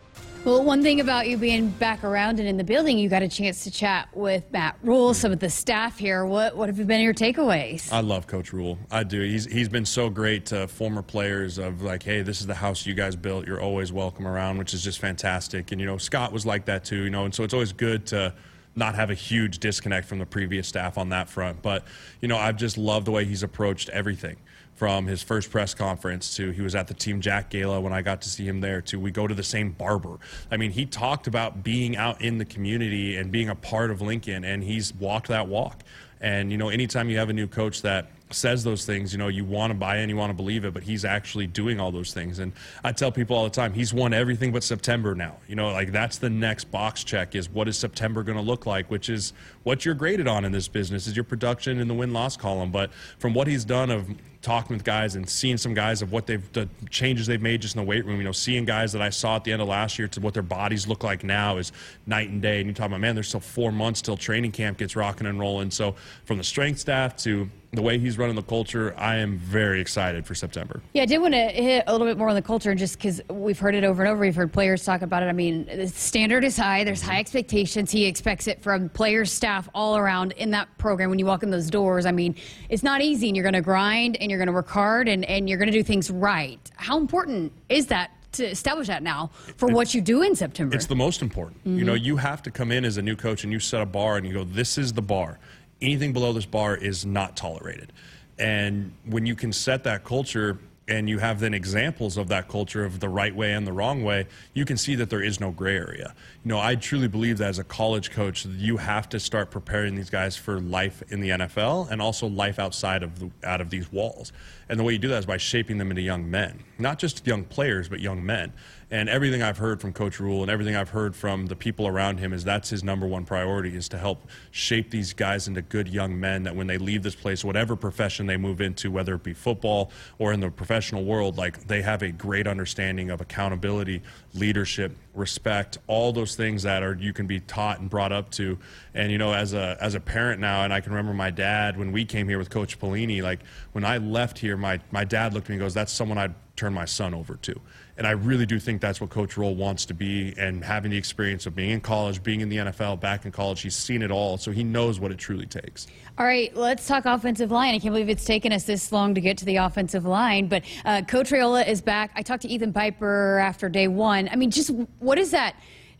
Well, 0.48 0.64
one 0.64 0.82
thing 0.82 1.00
about 1.00 1.28
you 1.28 1.36
being 1.36 1.68
back 1.68 2.02
around 2.02 2.38
and 2.38 2.48
in 2.48 2.56
the 2.56 2.64
building, 2.64 2.98
you 2.98 3.10
got 3.10 3.22
a 3.22 3.28
chance 3.28 3.64
to 3.64 3.70
chat 3.70 4.08
with 4.14 4.50
Matt 4.50 4.78
Rhule, 4.82 5.12
some 5.12 5.30
of 5.30 5.40
the 5.40 5.50
staff 5.50 5.98
here. 5.98 6.24
What 6.24 6.56
what 6.56 6.70
have 6.70 6.86
been 6.86 7.02
your 7.02 7.12
takeaways? 7.12 7.92
I 7.92 8.00
love 8.00 8.26
Coach 8.26 8.54
Rhule. 8.54 8.78
I 8.90 9.04
do. 9.04 9.20
He's 9.20 9.44
he's 9.44 9.68
been 9.68 9.84
so 9.84 10.08
great 10.08 10.46
to 10.46 10.66
former 10.66 11.02
players 11.02 11.58
of 11.58 11.82
like, 11.82 12.02
hey, 12.02 12.22
this 12.22 12.40
is 12.40 12.46
the 12.46 12.54
house 12.54 12.86
you 12.86 12.94
guys 12.94 13.14
built. 13.14 13.46
You're 13.46 13.60
always 13.60 13.92
welcome 13.92 14.26
around, 14.26 14.56
which 14.56 14.72
is 14.72 14.82
just 14.82 15.00
fantastic. 15.00 15.70
And 15.70 15.82
you 15.82 15.86
know, 15.86 15.98
Scott 15.98 16.32
was 16.32 16.46
like 16.46 16.64
that 16.64 16.82
too. 16.82 17.04
You 17.04 17.10
know, 17.10 17.26
and 17.26 17.34
so 17.34 17.44
it's 17.44 17.52
always 17.52 17.74
good 17.74 18.06
to 18.06 18.32
not 18.74 18.94
have 18.94 19.10
a 19.10 19.14
huge 19.14 19.58
disconnect 19.58 20.08
from 20.08 20.18
the 20.18 20.24
previous 20.24 20.66
staff 20.66 20.96
on 20.96 21.10
that 21.10 21.28
front. 21.28 21.60
But 21.60 21.84
you 22.22 22.28
know, 22.28 22.38
I've 22.38 22.56
just 22.56 22.78
loved 22.78 23.06
the 23.06 23.10
way 23.10 23.26
he's 23.26 23.42
approached 23.42 23.90
everything 23.90 24.38
from 24.78 25.08
his 25.08 25.24
first 25.24 25.50
press 25.50 25.74
conference 25.74 26.36
to 26.36 26.52
he 26.52 26.62
was 26.62 26.76
at 26.76 26.86
the 26.86 26.94
Team 26.94 27.20
Jack 27.20 27.50
Gala 27.50 27.80
when 27.80 27.92
I 27.92 28.00
got 28.00 28.22
to 28.22 28.28
see 28.28 28.46
him 28.46 28.60
there 28.60 28.80
to 28.82 29.00
we 29.00 29.10
go 29.10 29.26
to 29.26 29.34
the 29.34 29.42
same 29.42 29.72
barber. 29.72 30.18
I 30.52 30.56
mean, 30.56 30.70
he 30.70 30.86
talked 30.86 31.26
about 31.26 31.64
being 31.64 31.96
out 31.96 32.22
in 32.22 32.38
the 32.38 32.44
community 32.44 33.16
and 33.16 33.32
being 33.32 33.48
a 33.48 33.56
part 33.56 33.90
of 33.90 34.00
Lincoln, 34.00 34.44
and 34.44 34.62
he's 34.62 34.94
walked 34.94 35.26
that 35.28 35.48
walk. 35.48 35.82
And, 36.20 36.52
you 36.52 36.58
know, 36.58 36.68
anytime 36.68 37.10
you 37.10 37.18
have 37.18 37.28
a 37.28 37.32
new 37.32 37.48
coach 37.48 37.82
that 37.82 38.10
says 38.30 38.62
those 38.62 38.84
things, 38.84 39.12
you 39.12 39.18
know, 39.18 39.28
you 39.28 39.44
want 39.44 39.70
to 39.72 39.74
buy 39.74 39.98
in, 39.98 40.08
you 40.08 40.16
want 40.16 40.30
to 40.30 40.34
believe 40.34 40.64
it, 40.64 40.74
but 40.74 40.82
he's 40.82 41.04
actually 41.04 41.46
doing 41.46 41.80
all 41.80 41.90
those 41.90 42.12
things. 42.12 42.38
And 42.38 42.52
I 42.84 42.92
tell 42.92 43.10
people 43.10 43.36
all 43.36 43.44
the 43.44 43.50
time, 43.50 43.72
he's 43.72 43.92
won 43.92 44.12
everything 44.12 44.52
but 44.52 44.62
September 44.62 45.14
now. 45.14 45.36
You 45.48 45.56
know, 45.56 45.70
like 45.72 45.92
that's 45.92 46.18
the 46.18 46.30
next 46.30 46.70
box 46.70 47.04
check 47.04 47.34
is 47.34 47.48
what 47.48 47.68
is 47.68 47.78
September 47.78 48.22
going 48.22 48.38
to 48.38 48.44
look 48.44 48.66
like, 48.66 48.90
which 48.90 49.08
is 49.08 49.32
what 49.62 49.84
you're 49.84 49.94
graded 49.94 50.28
on 50.28 50.44
in 50.44 50.52
this 50.52 50.68
business 50.68 51.06
is 51.06 51.16
your 51.16 51.24
production 51.24 51.80
in 51.80 51.88
the 51.88 51.94
win 51.94 52.12
loss 52.12 52.36
column. 52.36 52.70
But 52.70 52.92
from 53.18 53.34
what 53.34 53.46
he's 53.46 53.64
done 53.64 53.90
of 53.90 54.08
talking 54.40 54.76
with 54.76 54.84
guys 54.84 55.16
and 55.16 55.28
seeing 55.28 55.56
some 55.56 55.74
guys 55.74 56.00
of 56.00 56.12
what 56.12 56.26
they've 56.26 56.52
the 56.52 56.68
changes 56.90 57.26
they've 57.26 57.42
made 57.42 57.60
just 57.60 57.74
in 57.74 57.82
the 57.82 57.86
weight 57.86 58.04
room. 58.04 58.18
You 58.18 58.24
know, 58.24 58.32
seeing 58.32 58.64
guys 58.64 58.92
that 58.92 59.02
I 59.02 59.10
saw 59.10 59.36
at 59.36 59.44
the 59.44 59.52
end 59.52 59.62
of 59.62 59.68
last 59.68 59.98
year 59.98 60.08
to 60.08 60.20
what 60.20 60.34
their 60.34 60.42
bodies 60.42 60.86
look 60.86 61.02
like 61.02 61.24
now 61.24 61.56
is 61.56 61.72
night 62.06 62.30
and 62.30 62.40
day. 62.40 62.60
And 62.60 62.68
you 62.68 62.74
talk 62.74 62.86
about 62.86 63.00
man, 63.00 63.14
there's 63.14 63.28
still 63.28 63.40
four 63.40 63.72
months 63.72 64.00
till 64.00 64.16
training 64.16 64.52
camp 64.52 64.78
gets 64.78 64.96
rocking 64.96 65.26
and 65.26 65.38
rolling. 65.38 65.70
So 65.70 65.94
from 66.24 66.38
the 66.38 66.44
strength 66.44 66.78
staff 66.78 67.16
to 67.18 67.50
the 67.72 67.82
way 67.82 67.98
he's 67.98 68.16
running 68.16 68.34
the 68.34 68.42
culture, 68.42 68.94
I 68.96 69.16
am 69.16 69.36
very 69.36 69.80
excited 69.80 70.26
for 70.26 70.34
September. 70.34 70.80
Yeah, 70.94 71.02
I 71.02 71.06
did 71.06 71.18
want 71.18 71.34
to 71.34 71.48
hit 71.48 71.84
a 71.86 71.92
little 71.92 72.06
bit 72.06 72.16
more 72.16 72.30
on 72.30 72.34
the 72.34 72.40
culture, 72.40 72.70
and 72.70 72.78
just 72.78 72.96
because 72.96 73.20
we've 73.28 73.58
heard 73.58 73.74
it 73.74 73.84
over 73.84 74.02
and 74.02 74.10
over. 74.10 74.20
We've 74.20 74.34
heard 74.34 74.52
players 74.52 74.84
talk 74.84 75.02
about 75.02 75.22
it. 75.22 75.26
I 75.26 75.32
mean, 75.32 75.66
the 75.66 75.86
standard 75.86 76.44
is 76.44 76.56
high. 76.56 76.84
There's 76.84 77.02
high 77.02 77.12
mm-hmm. 77.12 77.20
expectations. 77.20 77.90
He 77.90 78.06
expects 78.06 78.46
it 78.46 78.62
from 78.62 78.88
players, 78.88 79.30
staff, 79.30 79.68
all 79.74 79.98
around 79.98 80.32
in 80.32 80.50
that 80.52 80.68
program. 80.78 81.10
When 81.10 81.18
you 81.18 81.26
walk 81.26 81.42
in 81.42 81.50
those 81.50 81.68
doors, 81.68 82.06
I 82.06 82.10
mean, 82.10 82.36
it's 82.70 82.82
not 82.82 83.02
easy, 83.02 83.28
and 83.28 83.36
you're 83.36 83.44
going 83.44 83.52
to 83.52 83.60
grind, 83.60 84.16
and 84.16 84.27
you're 84.28 84.38
going 84.38 84.48
to 84.48 84.52
work 84.52 84.68
hard, 84.68 85.08
and, 85.08 85.24
and 85.24 85.48
you're 85.48 85.58
going 85.58 85.70
to 85.70 85.76
do 85.76 85.82
things 85.82 86.10
right. 86.10 86.60
How 86.76 86.98
important 86.98 87.52
is 87.68 87.86
that 87.86 88.12
to 88.32 88.44
establish 88.44 88.86
that 88.88 89.02
now 89.02 89.30
for 89.56 89.68
what 89.68 89.94
you 89.94 90.02
do 90.02 90.22
in 90.22 90.36
September. 90.36 90.76
It's 90.76 90.86
the 90.86 90.94
most 90.94 91.22
important. 91.22 91.58
Mm-hmm. 91.60 91.78
You 91.78 91.84
know, 91.84 91.94
you 91.94 92.18
have 92.18 92.42
to 92.42 92.50
come 92.50 92.70
in 92.70 92.84
as 92.84 92.98
a 92.98 93.02
new 93.02 93.16
coach 93.16 93.42
and 93.42 93.52
you 93.52 93.58
set 93.58 93.80
a 93.80 93.86
bar 93.86 94.18
and 94.18 94.26
you 94.26 94.34
go, 94.34 94.44
this 94.44 94.76
is 94.76 94.92
the 94.92 95.02
bar 95.02 95.38
anything 95.80 96.12
below 96.12 96.32
this 96.32 96.46
bar 96.46 96.76
is 96.76 97.06
not 97.06 97.36
tolerated. 97.36 97.92
And 98.38 98.92
when 99.06 99.26
you 99.26 99.34
can 99.34 99.52
set 99.52 99.84
that 99.84 100.04
culture 100.04 100.58
and 100.88 101.08
you 101.08 101.18
have 101.18 101.38
then 101.40 101.52
examples 101.52 102.16
of 102.16 102.28
that 102.28 102.48
culture 102.48 102.84
of 102.84 103.00
the 103.00 103.08
right 103.08 103.34
way 103.34 103.52
and 103.52 103.66
the 103.66 103.72
wrong 103.72 104.02
way, 104.02 104.26
you 104.54 104.64
can 104.64 104.76
see 104.76 104.94
that 104.94 105.10
there 105.10 105.22
is 105.22 105.38
no 105.38 105.50
gray 105.50 105.76
area. 105.76 106.14
You 106.44 106.48
know, 106.48 106.58
I 106.58 106.74
truly 106.76 107.08
believe 107.08 107.38
that 107.38 107.48
as 107.48 107.58
a 107.58 107.64
college 107.64 108.10
coach, 108.10 108.46
you 108.46 108.78
have 108.78 109.08
to 109.10 109.20
start 109.20 109.50
preparing 109.50 109.94
these 109.94 110.08
guys 110.08 110.36
for 110.36 110.60
life 110.60 111.02
in 111.10 111.20
the 111.20 111.28
NFL 111.28 111.90
and 111.90 112.00
also 112.00 112.26
life 112.26 112.58
outside 112.58 113.02
of 113.02 113.18
the, 113.18 113.30
out 113.44 113.60
of 113.60 113.68
these 113.68 113.92
walls. 113.92 114.32
And 114.68 114.80
the 114.80 114.84
way 114.84 114.94
you 114.94 114.98
do 114.98 115.08
that 115.08 115.18
is 115.18 115.26
by 115.26 115.36
shaping 115.36 115.78
them 115.78 115.90
into 115.90 116.02
young 116.02 116.30
men, 116.30 116.64
not 116.78 116.98
just 116.98 117.26
young 117.26 117.44
players, 117.44 117.88
but 117.88 118.00
young 118.00 118.24
men. 118.24 118.52
And 118.90 119.10
everything 119.10 119.42
I've 119.42 119.58
heard 119.58 119.82
from 119.82 119.92
Coach 119.92 120.18
Rhule 120.18 120.40
and 120.40 120.50
everything 120.50 120.74
I've 120.74 120.88
heard 120.88 121.14
from 121.14 121.46
the 121.46 121.56
people 121.56 121.86
around 121.86 122.18
him 122.20 122.32
is 122.32 122.42
that's 122.42 122.70
his 122.70 122.82
number 122.82 123.06
one 123.06 123.26
priority 123.26 123.76
is 123.76 123.86
to 123.90 123.98
help 123.98 124.26
shape 124.50 124.90
these 124.90 125.12
guys 125.12 125.46
into 125.46 125.60
good 125.60 125.88
young 125.88 126.18
men 126.18 126.44
that 126.44 126.56
when 126.56 126.66
they 126.66 126.78
leave 126.78 127.02
this 127.02 127.14
place, 127.14 127.44
whatever 127.44 127.76
profession 127.76 128.26
they 128.26 128.38
move 128.38 128.62
into, 128.62 128.90
whether 128.90 129.14
it 129.16 129.22
be 129.22 129.34
football 129.34 129.92
or 130.18 130.32
in 130.32 130.40
the 130.40 130.50
professional 130.50 131.04
world, 131.04 131.36
like 131.36 131.66
they 131.66 131.82
have 131.82 132.00
a 132.00 132.10
great 132.10 132.46
understanding 132.46 133.10
of 133.10 133.20
accountability, 133.20 134.00
leadership, 134.32 134.96
respect, 135.14 135.76
all 135.86 136.10
those 136.10 136.34
things 136.34 136.62
that 136.62 136.82
are 136.82 136.94
you 136.94 137.12
can 137.12 137.26
be 137.26 137.40
taught 137.40 137.80
and 137.80 137.90
brought 137.90 138.12
up 138.12 138.30
to. 138.30 138.58
And 138.94 139.12
you 139.12 139.18
know, 139.18 139.34
as 139.34 139.52
a 139.52 139.76
as 139.82 139.96
a 139.96 140.00
parent 140.00 140.40
now, 140.40 140.64
and 140.64 140.72
I 140.72 140.80
can 140.80 140.92
remember 140.92 141.12
my 141.12 141.30
dad 141.30 141.76
when 141.76 141.92
we 141.92 142.06
came 142.06 142.26
here 142.26 142.38
with 142.38 142.48
Coach 142.48 142.80
Pelini, 142.80 143.20
like 143.20 143.40
when 143.72 143.84
I 143.84 143.98
left 143.98 144.38
here, 144.38 144.56
my 144.56 144.80
my 144.90 145.04
dad 145.04 145.34
looked 145.34 145.46
at 145.46 145.50
me 145.50 145.56
and 145.56 145.60
goes, 145.60 145.74
That's 145.74 145.92
someone 145.92 146.16
I'd 146.16 146.34
turn 146.58 146.74
my 146.74 146.84
son 146.84 147.14
over 147.14 147.36
to. 147.36 147.60
And 147.96 148.06
I 148.06 148.12
really 148.12 148.46
do 148.46 148.58
think 148.60 148.80
that's 148.80 149.00
what 149.00 149.10
Coach 149.10 149.36
Rhule 149.36 149.56
wants 149.56 149.84
to 149.86 149.94
be. 149.94 150.32
And 150.36 150.64
having 150.64 150.90
the 150.90 150.96
experience 150.96 151.46
of 151.46 151.54
being 151.56 151.70
in 151.70 151.80
college, 151.80 152.22
being 152.22 152.40
in 152.40 152.48
the 152.48 152.56
NFL, 152.56 153.00
back 153.00 153.24
in 153.24 153.32
college, 153.32 153.60
he's 153.62 153.74
seen 153.74 154.02
it 154.02 154.10
all. 154.10 154.38
So 154.38 154.52
he 154.52 154.62
knows 154.62 155.00
what 155.00 155.10
it 155.10 155.18
truly 155.18 155.46
takes. 155.46 155.88
All 156.16 156.26
right, 156.26 156.54
let's 156.56 156.86
talk 156.86 157.06
offensive 157.06 157.50
line. 157.50 157.74
I 157.74 157.78
can't 157.78 157.92
believe 157.92 158.08
it's 158.08 158.24
taken 158.24 158.52
us 158.52 158.64
this 158.64 158.92
long 158.92 159.14
to 159.14 159.20
get 159.20 159.38
to 159.38 159.44
the 159.44 159.56
offensive 159.56 160.04
line. 160.04 160.48
But 160.48 160.62
uh, 160.84 161.02
Coach 161.02 161.30
Raiola 161.30 161.66
is 161.66 161.80
back. 161.80 162.12
I 162.14 162.22
talked 162.22 162.42
to 162.42 162.48
Ethan 162.48 162.72
Piper 162.72 163.38
after 163.38 163.68
day 163.68 163.88
one. 163.88 164.28
I 164.30 164.36
mean, 164.36 164.50
just 164.50 164.70
what 164.98 165.18
is 165.18 165.32
that? 165.32 165.56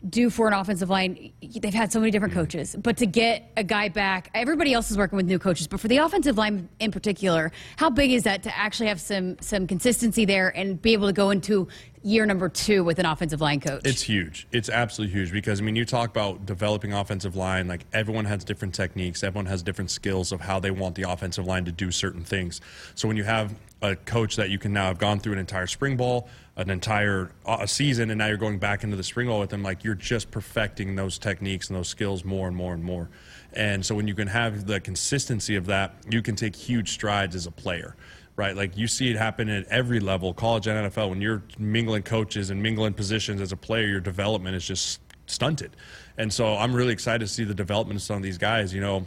Do 0.07 0.29
for 0.29 0.47
an 0.47 0.53
offensive 0.53 0.89
line. 0.89 1.31
They've 1.41 1.73
had 1.73 1.91
so 1.91 1.99
many 1.99 2.11
different 2.11 2.33
mm-hmm. 2.33 2.41
coaches, 2.41 2.75
but 2.81 2.97
to 2.97 3.05
get 3.05 3.51
a 3.57 3.63
guy 3.63 3.89
back, 3.89 4.29
everybody 4.33 4.73
else 4.73 4.89
is 4.91 4.97
working 4.97 5.17
with 5.17 5.25
new 5.25 5.39
coaches, 5.39 5.67
but 5.67 5.79
for 5.79 5.87
the 5.87 5.97
offensive 5.97 6.37
line 6.37 6.69
in 6.79 6.91
particular, 6.91 7.51
how 7.77 7.89
big 7.89 8.11
is 8.11 8.23
that 8.23 8.43
to 8.43 8.57
actually 8.57 8.87
have 8.87 9.01
some 9.01 9.37
some 9.41 9.67
consistency 9.67 10.25
there 10.25 10.55
and 10.57 10.81
be 10.81 10.93
able 10.93 11.07
to 11.07 11.13
go 11.13 11.31
into 11.31 11.67
year 12.03 12.25
number 12.25 12.49
two 12.49 12.83
with 12.83 12.99
an 12.99 13.05
offensive 13.05 13.41
line 13.41 13.59
coach? 13.59 13.81
It's 13.85 14.01
huge. 14.01 14.47
It's 14.51 14.69
absolutely 14.69 15.13
huge 15.13 15.31
because 15.31 15.59
I 15.59 15.63
mean, 15.63 15.75
you 15.75 15.85
talk 15.85 16.09
about 16.09 16.45
developing 16.45 16.93
offensive 16.93 17.35
line. 17.35 17.67
Like 17.67 17.85
everyone 17.93 18.25
has 18.25 18.43
different 18.43 18.73
techniques. 18.73 19.23
Everyone 19.23 19.45
has 19.47 19.63
different 19.63 19.91
skills 19.91 20.31
of 20.31 20.41
how 20.41 20.59
they 20.59 20.71
want 20.71 20.95
the 20.95 21.09
offensive 21.09 21.45
line 21.45 21.65
to 21.65 21.71
do 21.71 21.91
certain 21.91 22.23
things. 22.23 22.61
So 22.95 23.07
when 23.07 23.17
you 23.17 23.23
have 23.23 23.53
a 23.81 23.95
coach 23.95 24.35
that 24.35 24.49
you 24.49 24.59
can 24.59 24.73
now 24.73 24.87
have 24.87 24.97
gone 24.97 25.19
through 25.19 25.33
an 25.33 25.39
entire 25.39 25.67
spring 25.67 25.95
ball, 25.95 26.27
an 26.57 26.69
entire 26.69 27.31
uh, 27.45 27.65
season, 27.65 28.09
and 28.09 28.17
now 28.17 28.27
you're 28.27 28.37
going 28.37 28.59
back 28.59 28.83
into 28.83 28.97
the 28.97 29.03
spring 29.03 29.27
ball 29.27 29.39
with 29.39 29.49
them, 29.49 29.63
like 29.63 29.83
you're 29.83 29.95
just 29.95 30.29
perfecting 30.31 30.95
those 30.95 31.17
techniques 31.17 31.69
and 31.69 31.77
those 31.77 31.87
skills 31.87 32.25
more 32.25 32.47
and 32.47 32.55
more 32.55 32.73
and 32.73 32.83
more. 32.83 33.09
And 33.53 33.85
so 33.85 33.95
when 33.95 34.07
you 34.07 34.13
can 34.13 34.27
have 34.27 34.67
the 34.67 34.79
consistency 34.79 35.55
of 35.55 35.65
that, 35.67 35.93
you 36.09 36.21
can 36.21 36.35
take 36.35 36.55
huge 36.55 36.91
strides 36.91 37.35
as 37.35 37.47
a 37.47 37.51
player 37.51 37.95
right? 38.39 38.55
Like 38.55 38.77
you 38.77 38.87
see 38.87 39.11
it 39.11 39.17
happen 39.17 39.49
at 39.49 39.67
every 39.67 39.99
level, 39.99 40.33
college 40.33 40.65
and 40.65 40.89
NFL. 40.89 41.09
When 41.09 41.19
you're 41.19 41.43
mingling 41.57 42.03
coaches 42.03 42.51
and 42.51 42.63
mingling 42.63 42.93
positions 42.93 43.41
as 43.41 43.51
a 43.51 43.57
player, 43.57 43.85
your 43.85 43.99
development 43.99 44.55
is 44.55 44.65
just 44.65 45.01
stunted. 45.25 45.75
And 46.17 46.31
so 46.31 46.55
I'm 46.55 46.73
really 46.73 46.93
excited 46.93 47.19
to 47.19 47.27
see 47.27 47.43
the 47.43 47.53
development 47.53 47.99
of 47.99 48.01
some 48.01 48.15
of 48.15 48.23
these 48.23 48.37
guys. 48.37 48.73
You 48.73 48.79
know, 48.79 49.05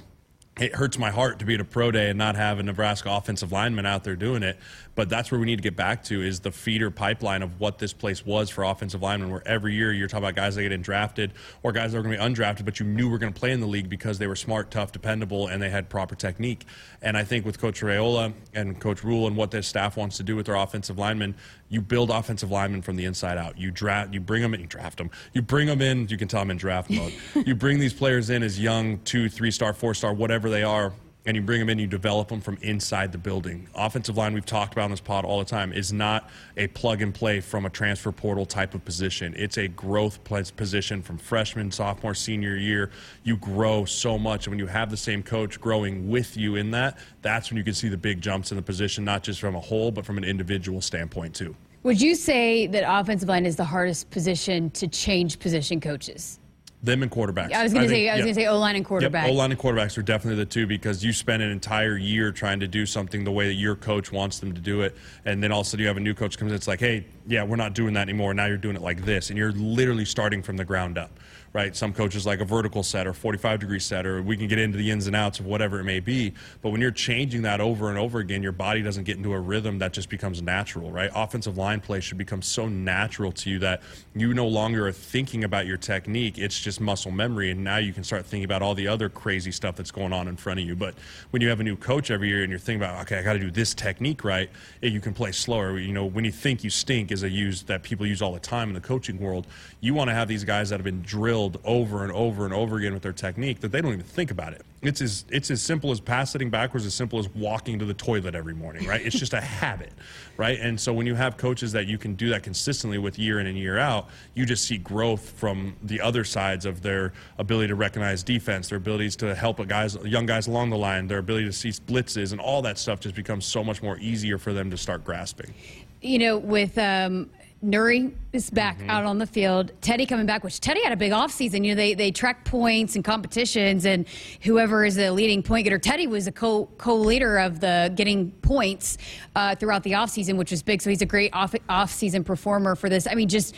it 0.60 0.74
hurts 0.74 0.98
my 0.98 1.10
heart 1.10 1.38
to 1.38 1.46
be 1.46 1.54
at 1.54 1.62
a 1.62 1.64
pro 1.64 1.90
day 1.90 2.10
and 2.10 2.18
not 2.18 2.36
have 2.36 2.58
a 2.58 2.62
Nebraska 2.62 3.10
offensive 3.10 3.52
lineman 3.52 3.86
out 3.86 4.04
there 4.04 4.16
doing 4.16 4.42
it. 4.42 4.58
But 4.94 5.08
that's 5.08 5.30
where 5.30 5.40
we 5.40 5.46
need 5.46 5.56
to 5.56 5.62
get 5.62 5.76
back 5.76 6.04
to 6.04 6.22
is 6.22 6.40
the 6.40 6.52
feeder 6.52 6.90
pipeline 6.90 7.42
of 7.42 7.58
what 7.60 7.78
this 7.78 7.92
place 7.92 8.26
was 8.26 8.50
for 8.50 8.64
offensive 8.64 9.00
linemen, 9.00 9.30
where 9.30 9.46
every 9.46 9.74
year 9.74 9.92
you're 9.92 10.08
talking 10.08 10.24
about 10.24 10.34
guys 10.34 10.54
that 10.56 10.68
get 10.68 10.82
drafted 10.82 11.32
or 11.62 11.72
guys 11.72 11.92
that 11.92 11.98
are 11.98 12.02
going 12.02 12.16
to 12.16 12.18
be 12.18 12.24
undrafted, 12.24 12.64
but 12.64 12.78
you 12.78 12.86
knew 12.86 13.08
were 13.08 13.18
going 13.18 13.32
to 13.32 13.38
play 13.38 13.52
in 13.52 13.60
the 13.60 13.66
league 13.66 13.88
because 13.88 14.18
they 14.18 14.26
were 14.26 14.36
smart, 14.36 14.70
tough, 14.70 14.92
dependable, 14.92 15.48
and 15.48 15.62
they 15.62 15.70
had 15.70 15.88
proper 15.88 16.14
technique. 16.14 16.66
And 17.00 17.16
I 17.16 17.24
think 17.24 17.46
with 17.46 17.58
Coach 17.58 17.80
Raiola 17.80 18.34
and 18.54 18.78
Coach 18.80 19.02
Rhule 19.02 19.26
and 19.26 19.36
what 19.36 19.50
this 19.50 19.66
staff 19.66 19.96
wants 19.96 20.18
to 20.18 20.22
do 20.22 20.36
with 20.36 20.46
their 20.46 20.56
offensive 20.56 20.98
linemen, 20.98 21.34
you 21.68 21.80
build 21.80 22.10
offensive 22.10 22.50
linemen 22.50 22.82
from 22.82 22.96
the 22.96 23.06
inside 23.06 23.38
out. 23.38 23.58
You 23.58 23.70
draft, 23.70 24.12
you 24.12 24.20
bring 24.20 24.42
them 24.42 24.52
in, 24.52 24.60
you 24.60 24.66
draft 24.66 24.98
them. 24.98 25.10
You 25.32 25.40
bring 25.40 25.68
them 25.68 25.80
in. 25.80 26.06
You 26.08 26.18
can 26.18 26.28
tell 26.28 26.40
them 26.40 26.50
in 26.50 26.58
draft 26.58 26.90
mode. 26.90 27.14
you 27.46 27.54
bring 27.54 27.78
these 27.78 27.94
players 27.94 28.28
in 28.28 28.42
as 28.42 28.60
young, 28.60 28.98
two, 29.00 29.30
three 29.30 29.50
star, 29.50 29.72
four 29.72 29.94
star, 29.94 30.12
whatever 30.12 30.50
they 30.50 30.62
are 30.62 30.92
and 31.24 31.36
you 31.36 31.42
bring 31.42 31.60
them 31.60 31.68
in, 31.68 31.78
you 31.78 31.86
develop 31.86 32.28
them 32.28 32.40
from 32.40 32.58
inside 32.62 33.12
the 33.12 33.18
building. 33.18 33.68
Offensive 33.74 34.16
line, 34.16 34.34
we've 34.34 34.44
talked 34.44 34.72
about 34.72 34.86
in 34.86 34.90
this 34.90 35.00
pod 35.00 35.24
all 35.24 35.38
the 35.38 35.44
time, 35.44 35.72
is 35.72 35.92
not 35.92 36.28
a 36.56 36.66
plug 36.68 37.00
and 37.00 37.14
play 37.14 37.40
from 37.40 37.64
a 37.64 37.70
transfer 37.70 38.10
portal 38.10 38.44
type 38.44 38.74
of 38.74 38.84
position. 38.84 39.32
It's 39.36 39.56
a 39.56 39.68
growth 39.68 40.18
position 40.24 41.00
from 41.02 41.18
freshman, 41.18 41.70
sophomore, 41.70 42.14
senior 42.14 42.56
year. 42.56 42.90
You 43.22 43.36
grow 43.36 43.84
so 43.84 44.18
much. 44.18 44.46
And 44.46 44.52
when 44.52 44.58
you 44.58 44.66
have 44.66 44.90
the 44.90 44.96
same 44.96 45.22
coach 45.22 45.60
growing 45.60 46.08
with 46.08 46.36
you 46.36 46.56
in 46.56 46.72
that, 46.72 46.98
that's 47.22 47.50
when 47.50 47.56
you 47.56 47.64
can 47.64 47.74
see 47.74 47.88
the 47.88 47.96
big 47.96 48.20
jumps 48.20 48.50
in 48.50 48.56
the 48.56 48.62
position, 48.62 49.04
not 49.04 49.22
just 49.22 49.40
from 49.40 49.54
a 49.54 49.60
whole, 49.60 49.92
but 49.92 50.04
from 50.04 50.18
an 50.18 50.24
individual 50.24 50.80
standpoint, 50.80 51.34
too. 51.34 51.54
Would 51.84 52.00
you 52.00 52.14
say 52.14 52.68
that 52.68 52.84
offensive 52.86 53.28
line 53.28 53.46
is 53.46 53.56
the 53.56 53.64
hardest 53.64 54.10
position 54.10 54.70
to 54.70 54.86
change 54.88 55.38
position 55.38 55.80
coaches? 55.80 56.38
Them 56.84 57.04
and 57.04 57.12
quarterbacks. 57.12 57.52
I 57.52 57.62
was 57.62 57.72
going 57.72 57.84
to 57.84 57.88
say, 57.88 58.08
I 58.08 58.16
was 58.16 58.24
going 58.24 58.34
to 58.34 58.40
say 58.40 58.46
O 58.48 58.58
line 58.58 58.74
and 58.74 58.84
quarterback. 58.84 59.26
Yep, 59.26 59.32
O 59.32 59.36
line 59.36 59.52
and 59.52 59.60
quarterbacks 59.60 59.96
are 59.96 60.02
definitely 60.02 60.42
the 60.42 60.50
two 60.50 60.66
because 60.66 61.04
you 61.04 61.12
spend 61.12 61.40
an 61.40 61.50
entire 61.50 61.96
year 61.96 62.32
trying 62.32 62.58
to 62.58 62.66
do 62.66 62.86
something 62.86 63.22
the 63.22 63.30
way 63.30 63.46
that 63.46 63.54
your 63.54 63.76
coach 63.76 64.10
wants 64.10 64.40
them 64.40 64.52
to 64.52 64.60
do 64.60 64.80
it, 64.80 64.96
and 65.24 65.40
then 65.40 65.52
all 65.52 65.60
of 65.60 65.66
a 65.66 65.70
sudden 65.70 65.82
you 65.82 65.86
have 65.86 65.96
a 65.96 66.00
new 66.00 66.14
coach 66.14 66.36
comes 66.36 66.50
in. 66.50 66.56
It's 66.56 66.66
like, 66.66 66.80
hey, 66.80 67.06
yeah, 67.28 67.44
we're 67.44 67.54
not 67.54 67.74
doing 67.74 67.94
that 67.94 68.02
anymore. 68.02 68.34
Now 68.34 68.46
you're 68.46 68.56
doing 68.56 68.74
it 68.74 68.82
like 68.82 69.04
this, 69.04 69.30
and 69.30 69.38
you're 69.38 69.52
literally 69.52 70.04
starting 70.04 70.42
from 70.42 70.56
the 70.56 70.64
ground 70.64 70.98
up 70.98 71.12
right? 71.52 71.76
Some 71.76 71.92
coaches 71.92 72.24
like 72.24 72.40
a 72.40 72.44
vertical 72.44 72.82
set 72.82 73.06
or 73.06 73.12
45 73.12 73.60
degree 73.60 73.78
set, 73.78 74.06
or 74.06 74.22
we 74.22 74.36
can 74.36 74.48
get 74.48 74.58
into 74.58 74.78
the 74.78 74.90
ins 74.90 75.06
and 75.06 75.14
outs 75.14 75.38
of 75.38 75.46
whatever 75.46 75.80
it 75.80 75.84
may 75.84 76.00
be. 76.00 76.32
But 76.62 76.70
when 76.70 76.80
you're 76.80 76.90
changing 76.90 77.42
that 77.42 77.60
over 77.60 77.90
and 77.90 77.98
over 77.98 78.20
again, 78.20 78.42
your 78.42 78.52
body 78.52 78.82
doesn't 78.82 79.04
get 79.04 79.16
into 79.16 79.32
a 79.32 79.40
rhythm 79.40 79.78
that 79.80 79.92
just 79.92 80.08
becomes 80.08 80.40
natural, 80.40 80.90
right? 80.90 81.10
Offensive 81.14 81.58
line 81.58 81.80
play 81.80 82.00
should 82.00 82.18
become 82.18 82.40
so 82.40 82.68
natural 82.68 83.32
to 83.32 83.50
you 83.50 83.58
that 83.58 83.82
you 84.14 84.32
no 84.32 84.46
longer 84.46 84.86
are 84.86 84.92
thinking 84.92 85.44
about 85.44 85.66
your 85.66 85.76
technique. 85.76 86.38
It's 86.38 86.58
just 86.58 86.80
muscle 86.80 87.10
memory. 87.10 87.50
And 87.50 87.62
now 87.62 87.76
you 87.76 87.92
can 87.92 88.04
start 88.04 88.24
thinking 88.24 88.44
about 88.44 88.62
all 88.62 88.74
the 88.74 88.88
other 88.88 89.08
crazy 89.08 89.52
stuff 89.52 89.76
that's 89.76 89.90
going 89.90 90.12
on 90.12 90.28
in 90.28 90.36
front 90.36 90.60
of 90.60 90.66
you. 90.66 90.74
But 90.74 90.94
when 91.30 91.42
you 91.42 91.48
have 91.48 91.60
a 91.60 91.64
new 91.64 91.76
coach 91.76 92.10
every 92.10 92.28
year 92.28 92.42
and 92.42 92.50
you're 92.50 92.58
thinking 92.58 92.82
about, 92.82 93.02
okay, 93.02 93.18
I 93.18 93.22
got 93.22 93.34
to 93.34 93.38
do 93.38 93.50
this 93.50 93.74
technique 93.74 94.24
right, 94.24 94.48
eh, 94.82 94.88
you 94.88 95.00
can 95.00 95.12
play 95.12 95.32
slower. 95.32 95.78
You 95.78 95.92
know, 95.92 96.06
when 96.06 96.24
you 96.24 96.32
think 96.32 96.64
you 96.64 96.70
stink 96.70 97.12
is 97.12 97.22
a 97.22 97.28
use 97.28 97.62
that 97.64 97.82
people 97.82 98.06
use 98.06 98.22
all 98.22 98.32
the 98.32 98.40
time 98.40 98.68
in 98.68 98.74
the 98.74 98.80
coaching 98.80 99.18
world. 99.18 99.46
You 99.80 99.94
want 99.94 100.08
to 100.08 100.14
have 100.14 100.28
these 100.28 100.44
guys 100.44 100.70
that 100.70 100.76
have 100.76 100.84
been 100.84 101.02
drilled 101.02 101.41
drilled 101.42 101.60
over 101.64 102.02
and 102.02 102.12
over 102.12 102.44
and 102.44 102.54
over 102.54 102.76
again 102.76 102.92
with 102.92 103.02
their 103.02 103.12
technique 103.12 103.60
that 103.60 103.72
they 103.72 103.80
don't 103.80 103.92
even 103.92 104.04
think 104.04 104.30
about 104.30 104.52
it. 104.52 104.62
It's 104.82 105.00
as 105.00 105.24
it's 105.28 105.50
as 105.50 105.62
simple 105.62 105.90
as 105.90 106.00
pass 106.00 106.32
sitting 106.32 106.50
backwards, 106.50 106.86
as 106.86 106.94
simple 106.94 107.18
as 107.18 107.28
walking 107.30 107.78
to 107.78 107.84
the 107.84 107.94
toilet 107.94 108.34
every 108.34 108.54
morning, 108.54 108.86
right? 108.86 109.04
It's 109.04 109.18
just 109.18 109.32
a 109.32 109.40
habit, 109.62 109.92
right? 110.36 110.58
And 110.58 110.78
so 110.80 110.92
when 110.92 111.06
you 111.06 111.14
have 111.14 111.36
coaches 111.36 111.72
that 111.72 111.86
you 111.86 111.98
can 111.98 112.14
do 112.14 112.28
that 112.30 112.42
consistently 112.42 112.98
with 112.98 113.18
year 113.18 113.40
in 113.40 113.46
and 113.46 113.56
year 113.56 113.78
out, 113.78 114.08
you 114.34 114.44
just 114.44 114.64
see 114.64 114.78
growth 114.78 115.30
from 115.30 115.76
the 115.82 116.00
other 116.00 116.24
sides 116.24 116.66
of 116.66 116.82
their 116.82 117.12
ability 117.38 117.68
to 117.68 117.74
recognize 117.74 118.22
defense, 118.22 118.68
their 118.68 118.78
abilities 118.78 119.16
to 119.16 119.34
help 119.34 119.66
guys, 119.68 119.96
young 120.04 120.26
guys 120.26 120.46
along 120.46 120.70
the 120.70 120.78
line, 120.78 121.06
their 121.06 121.18
ability 121.18 121.46
to 121.46 121.52
see 121.52 121.70
blitzes, 121.70 122.32
and 122.32 122.40
all 122.40 122.62
that 122.62 122.78
stuff 122.78 123.00
just 123.00 123.14
becomes 123.14 123.44
so 123.44 123.62
much 123.62 123.82
more 123.82 123.98
easier 123.98 124.38
for 124.38 124.52
them 124.52 124.70
to 124.70 124.76
start 124.76 125.04
grasping. 125.04 125.54
You 126.00 126.18
know, 126.18 126.38
with 126.38 126.76
um, 126.78 127.30
Nuri 127.64 128.12
is 128.32 128.50
back 128.50 128.78
mm-hmm. 128.78 128.90
out 128.90 129.04
on 129.04 129.18
the 129.18 129.26
field. 129.26 129.70
Teddy 129.80 130.04
coming 130.04 130.26
back, 130.26 130.42
which 130.42 130.58
Teddy 130.58 130.82
had 130.82 130.92
a 130.92 130.96
big 130.96 131.12
offseason. 131.12 131.64
You 131.64 131.72
know, 131.72 131.76
they, 131.76 131.94
they 131.94 132.10
track 132.10 132.44
points 132.44 132.96
and 132.96 133.04
competitions, 133.04 133.86
and 133.86 134.06
whoever 134.42 134.84
is 134.84 134.96
the 134.96 135.12
leading 135.12 135.42
point 135.44 135.64
getter. 135.64 135.78
Teddy 135.78 136.08
was 136.08 136.26
a 136.26 136.32
co 136.32 136.66
co 136.78 136.96
leader 136.96 137.38
of 137.38 137.60
the 137.60 137.92
getting 137.94 138.32
points 138.42 138.98
uh, 139.36 139.54
throughout 139.54 139.84
the 139.84 139.92
offseason, 139.92 140.36
which 140.36 140.50
was 140.50 140.62
big. 140.62 140.82
So 140.82 140.90
he's 140.90 141.02
a 141.02 141.06
great 141.06 141.32
off 141.34 141.52
offseason 141.68 142.24
performer 142.24 142.74
for 142.74 142.88
this. 142.88 143.06
I 143.06 143.14
mean, 143.14 143.28
just 143.28 143.54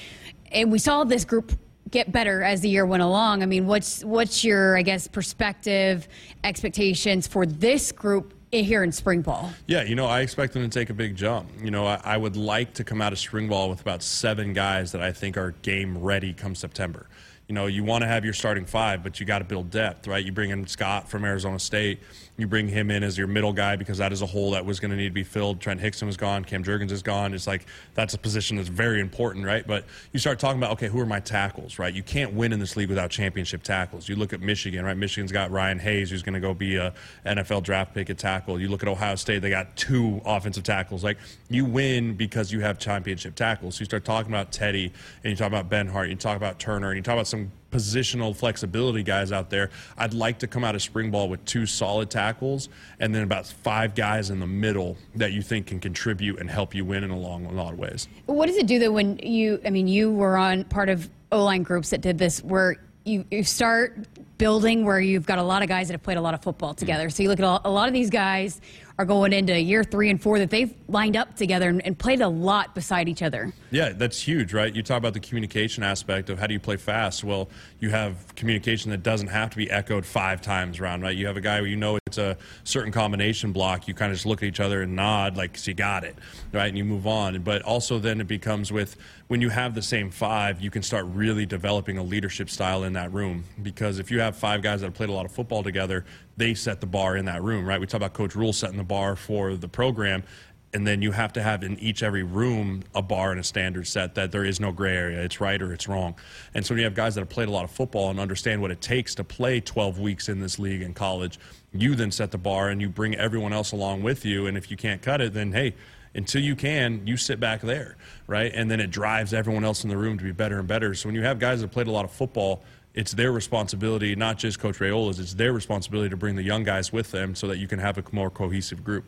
and 0.52 0.70
we 0.70 0.78
saw 0.78 1.04
this 1.04 1.24
group 1.24 1.52
get 1.90 2.12
better 2.12 2.42
as 2.42 2.60
the 2.60 2.68
year 2.68 2.84
went 2.84 3.02
along. 3.02 3.42
I 3.42 3.46
mean, 3.46 3.66
what's 3.66 4.04
what's 4.04 4.44
your 4.44 4.76
I 4.76 4.82
guess 4.82 5.08
perspective, 5.08 6.08
expectations 6.42 7.26
for 7.26 7.46
this 7.46 7.90
group 7.90 8.33
here 8.62 8.82
in 8.82 8.92
spring 8.92 9.22
ball? 9.22 9.50
Yeah, 9.66 9.82
you 9.82 9.94
know, 9.94 10.06
I 10.06 10.20
expect 10.20 10.52
them 10.52 10.62
to 10.62 10.68
take 10.68 10.90
a 10.90 10.94
big 10.94 11.16
jump. 11.16 11.48
You 11.62 11.70
know, 11.70 11.86
I, 11.86 12.00
I, 12.04 12.16
would 12.16 12.36
like 12.36 12.74
to 12.74 12.84
come 12.84 13.00
out 13.00 13.12
of 13.12 13.18
spring 13.18 13.48
ball 13.48 13.68
with 13.68 13.80
about 13.80 14.02
seven 14.02 14.52
guys 14.52 14.92
that 14.92 15.02
I 15.02 15.12
think 15.12 15.36
are 15.36 15.52
game 15.62 15.98
ready 15.98 16.32
come 16.32 16.54
September. 16.54 17.06
You 17.48 17.54
know, 17.54 17.66
you 17.66 17.84
want 17.84 18.02
to 18.02 18.08
have 18.08 18.24
your 18.24 18.32
starting 18.32 18.64
five, 18.64 19.02
but 19.02 19.20
you 19.20 19.26
got 19.26 19.40
to 19.40 19.44
build 19.44 19.70
depth, 19.70 20.06
right? 20.06 20.24
You 20.24 20.32
bring 20.32 20.50
in 20.50 20.66
Scott 20.66 21.10
from 21.10 21.24
Arizona 21.24 21.58
State. 21.58 22.00
You 22.36 22.48
bring 22.48 22.66
him 22.66 22.90
in 22.90 23.04
as 23.04 23.16
your 23.16 23.28
middle 23.28 23.52
guy 23.52 23.76
because 23.76 23.98
that 23.98 24.12
is 24.12 24.20
a 24.20 24.26
hole 24.26 24.50
that 24.52 24.66
was 24.66 24.80
going 24.80 24.90
to 24.90 24.96
need 24.96 25.08
to 25.08 25.14
be 25.14 25.22
filled. 25.22 25.60
Trent 25.60 25.80
Hixson 25.80 26.06
was 26.06 26.16
gone. 26.16 26.44
Cam 26.44 26.64
Jurgens 26.64 26.90
is 26.90 27.02
gone. 27.02 27.32
It's 27.32 27.46
like 27.46 27.66
that's 27.94 28.14
a 28.14 28.18
position 28.18 28.56
that's 28.56 28.68
very 28.68 29.00
important, 29.00 29.46
right? 29.46 29.64
But 29.64 29.84
you 30.12 30.18
start 30.18 30.40
talking 30.40 30.58
about, 30.58 30.72
okay, 30.72 30.88
who 30.88 30.98
are 30.98 31.06
my 31.06 31.20
tackles, 31.20 31.78
right? 31.78 31.94
You 31.94 32.02
can't 32.02 32.34
win 32.34 32.52
in 32.52 32.58
this 32.58 32.76
league 32.76 32.88
without 32.88 33.10
championship 33.10 33.62
tackles. 33.62 34.08
You 34.08 34.16
look 34.16 34.32
at 34.32 34.40
Michigan, 34.40 34.84
right? 34.84 34.96
Michigan's 34.96 35.30
got 35.30 35.52
Ryan 35.52 35.78
Hayes, 35.78 36.10
who's 36.10 36.24
going 36.24 36.34
to 36.34 36.40
go 36.40 36.54
be 36.54 36.74
a 36.74 36.92
NFL 37.24 37.62
draft 37.62 37.94
pick 37.94 38.10
at 38.10 38.18
tackle. 38.18 38.60
You 38.60 38.68
look 38.68 38.82
at 38.82 38.88
Ohio 38.88 39.14
State, 39.14 39.40
they 39.40 39.50
got 39.50 39.76
two 39.76 40.20
offensive 40.24 40.64
tackles. 40.64 41.04
Like 41.04 41.18
you 41.48 41.64
win 41.64 42.14
because 42.14 42.50
you 42.50 42.60
have 42.60 42.80
championship 42.80 43.36
tackles. 43.36 43.76
So 43.76 43.80
you 43.80 43.84
start 43.84 44.04
talking 44.04 44.32
about 44.32 44.50
Teddy 44.50 44.92
and 45.22 45.30
you 45.30 45.36
talk 45.36 45.46
about 45.46 45.70
Benhard, 45.70 46.08
you 46.08 46.16
talk 46.16 46.36
about 46.36 46.58
Turner, 46.58 46.88
and 46.88 46.96
you 46.96 47.02
talk 47.02 47.14
about 47.14 47.28
some 47.28 47.52
positional 47.74 48.36
flexibility 48.36 49.02
guys 49.02 49.32
out 49.32 49.50
there. 49.50 49.68
I'd 49.98 50.14
like 50.14 50.38
to 50.38 50.46
come 50.46 50.62
out 50.62 50.76
of 50.76 50.82
spring 50.82 51.10
ball 51.10 51.28
with 51.28 51.44
two 51.44 51.66
solid 51.66 52.08
tackles 52.08 52.68
and 53.00 53.12
then 53.12 53.24
about 53.24 53.48
five 53.48 53.96
guys 53.96 54.30
in 54.30 54.38
the 54.38 54.46
middle 54.46 54.96
that 55.16 55.32
you 55.32 55.42
think 55.42 55.66
can 55.66 55.80
contribute 55.80 56.38
and 56.38 56.48
help 56.48 56.72
you 56.72 56.84
win 56.84 57.02
in 57.02 57.10
a 57.10 57.18
long 57.18 57.46
a 57.46 57.50
lot 57.50 57.72
of 57.72 57.78
ways. 57.80 58.06
What 58.26 58.46
does 58.46 58.56
it 58.56 58.68
do 58.68 58.78
though 58.78 58.92
when 58.92 59.18
you 59.18 59.60
I 59.64 59.70
mean 59.70 59.88
you 59.88 60.12
were 60.12 60.36
on 60.36 60.64
part 60.64 60.88
of 60.88 61.10
O 61.32 61.42
line 61.42 61.64
groups 61.64 61.90
that 61.90 62.00
did 62.00 62.16
this 62.16 62.44
where 62.44 62.76
you, 63.04 63.24
you 63.30 63.42
start 63.42 63.98
building 64.38 64.84
where 64.84 65.00
you've 65.00 65.26
got 65.26 65.38
a 65.38 65.42
lot 65.42 65.62
of 65.62 65.68
guys 65.68 65.88
that 65.88 65.94
have 65.94 66.02
played 66.02 66.16
a 66.16 66.20
lot 66.20 66.32
of 66.32 66.42
football 66.42 66.74
together. 66.74 67.08
Mm. 67.08 67.12
So 67.12 67.22
you 67.24 67.28
look 67.28 67.40
at 67.40 67.60
a 67.64 67.70
lot 67.70 67.88
of 67.88 67.92
these 67.92 68.08
guys 68.08 68.60
are 68.98 69.04
going 69.04 69.32
into 69.32 69.58
year 69.58 69.82
three 69.82 70.08
and 70.08 70.22
four 70.22 70.38
that 70.38 70.50
they've 70.50 70.72
lined 70.88 71.16
up 71.16 71.34
together 71.36 71.68
and, 71.68 71.84
and, 71.84 71.98
played 71.98 72.20
a 72.20 72.28
lot 72.28 72.74
beside 72.74 73.08
each 73.08 73.22
other. 73.22 73.52
Yeah, 73.70 73.90
that's 73.90 74.20
huge, 74.20 74.52
right? 74.52 74.74
You 74.74 74.82
talk 74.82 74.98
about 74.98 75.14
the 75.14 75.20
communication 75.20 75.82
aspect 75.82 76.28
of 76.30 76.38
how 76.38 76.46
do 76.46 76.52
you 76.52 76.60
play 76.60 76.76
fast. 76.76 77.24
Well, 77.24 77.48
you 77.80 77.90
have 77.90 78.34
communication 78.36 78.90
that 78.90 79.02
doesn't 79.02 79.28
have 79.28 79.50
to 79.50 79.56
be 79.56 79.70
echoed 79.70 80.04
five 80.04 80.42
times 80.42 80.80
around, 80.80 81.02
right? 81.02 81.16
You 81.16 81.26
have 81.26 81.36
a 81.36 81.40
guy 81.40 81.60
where 81.60 81.68
you 81.68 81.76
know 81.76 81.98
it's 82.06 82.18
a 82.18 82.36
certain 82.64 82.92
combination 82.92 83.52
block. 83.52 83.88
You 83.88 83.94
kind 83.94 84.12
of 84.12 84.16
just 84.16 84.26
look 84.26 84.42
at 84.42 84.46
each 84.46 84.60
other 84.60 84.82
and 84.82 84.94
nod 84.94 85.36
like, 85.36 85.66
you 85.66 85.74
got 85.74 86.04
it, 86.04 86.16
right? 86.52 86.68
And 86.68 86.78
you 86.78 86.84
move 86.84 87.06
on. 87.06 87.40
But 87.42 87.62
also 87.62 87.98
then 87.98 88.20
it 88.20 88.28
becomes 88.28 88.70
with 88.70 88.96
when 89.28 89.40
you 89.40 89.48
have 89.48 89.74
the 89.74 89.82
same 89.82 90.10
five, 90.10 90.60
you 90.60 90.70
can 90.70 90.82
start 90.82 91.06
really 91.06 91.46
developing 91.46 91.98
a 91.98 92.02
leadership 92.02 92.50
style 92.50 92.84
in 92.84 92.92
that 92.92 93.12
room. 93.12 93.44
Because 93.62 93.98
if 93.98 94.10
you 94.10 94.20
have 94.20 94.36
five 94.36 94.62
guys 94.62 94.80
that 94.80 94.88
have 94.88 94.94
played 94.94 95.08
a 95.08 95.12
lot 95.12 95.24
of 95.24 95.32
football 95.32 95.62
together, 95.62 96.04
they 96.36 96.54
set 96.54 96.80
the 96.80 96.86
bar 96.86 97.16
in 97.16 97.26
that 97.26 97.42
room, 97.42 97.66
right? 97.66 97.80
We 97.80 97.86
talk 97.86 97.98
about 97.98 98.12
Coach 98.12 98.34
Rhule 98.34 98.52
setting 98.52 98.76
the 98.76 98.84
bar 98.84 99.16
for 99.16 99.56
the 99.56 99.68
program, 99.68 100.24
and 100.72 100.84
then 100.84 101.02
you 101.02 101.12
have 101.12 101.32
to 101.34 101.42
have 101.42 101.62
in 101.62 101.78
each 101.78 102.02
every 102.02 102.24
room 102.24 102.82
a 102.94 103.02
bar 103.02 103.30
and 103.30 103.38
a 103.38 103.44
standard 103.44 103.86
set 103.86 104.16
that 104.16 104.32
there 104.32 104.44
is 104.44 104.58
no 104.58 104.72
gray 104.72 104.96
area. 104.96 105.22
It's 105.22 105.40
right 105.40 105.60
or 105.62 105.72
it's 105.72 105.86
wrong. 105.86 106.16
And 106.52 106.66
so 106.66 106.74
when 106.74 106.80
you 106.80 106.84
have 106.84 106.96
guys 106.96 107.14
that 107.14 107.20
have 107.20 107.28
played 107.28 107.46
a 107.48 107.52
lot 107.52 107.62
of 107.62 107.70
football 107.70 108.10
and 108.10 108.18
understand 108.18 108.60
what 108.60 108.72
it 108.72 108.80
takes 108.80 109.14
to 109.14 109.24
play 109.24 109.60
12 109.60 110.00
weeks 110.00 110.28
in 110.28 110.40
this 110.40 110.58
league 110.58 110.82
in 110.82 110.92
college, 110.92 111.38
you 111.72 111.94
then 111.94 112.10
set 112.10 112.32
the 112.32 112.38
bar 112.38 112.70
and 112.70 112.80
you 112.80 112.88
bring 112.88 113.14
everyone 113.14 113.52
else 113.52 113.70
along 113.70 114.02
with 114.02 114.24
you. 114.24 114.48
And 114.48 114.56
if 114.56 114.68
you 114.68 114.76
can't 114.76 115.00
cut 115.00 115.20
it, 115.20 115.32
then 115.32 115.52
hey, 115.52 115.74
until 116.16 116.42
you 116.42 116.56
can, 116.56 117.06
you 117.06 117.16
sit 117.16 117.38
back 117.38 117.60
there, 117.60 117.96
right? 118.26 118.50
And 118.54 118.68
then 118.68 118.80
it 118.80 118.90
drives 118.90 119.32
everyone 119.32 119.64
else 119.64 119.84
in 119.84 119.90
the 119.90 119.96
room 119.96 120.18
to 120.18 120.24
be 120.24 120.32
better 120.32 120.58
and 120.58 120.66
better. 120.66 120.94
So 120.94 121.08
when 121.08 121.14
you 121.14 121.22
have 121.22 121.38
guys 121.38 121.60
that 121.60 121.70
played 121.70 121.86
a 121.86 121.92
lot 121.92 122.04
of 122.04 122.10
football, 122.10 122.62
it's 122.94 123.12
their 123.12 123.32
responsibility, 123.32 124.14
not 124.14 124.38
just 124.38 124.58
Coach 124.58 124.78
Raiola's, 124.78 125.18
it's 125.18 125.34
their 125.34 125.52
responsibility 125.52 126.08
to 126.10 126.16
bring 126.16 126.36
the 126.36 126.42
young 126.42 126.62
guys 126.62 126.92
with 126.92 127.10
them 127.10 127.34
so 127.34 127.48
that 127.48 127.58
you 127.58 127.66
can 127.66 127.78
have 127.80 127.98
a 127.98 128.04
more 128.12 128.30
cohesive 128.30 128.84
group. 128.84 129.04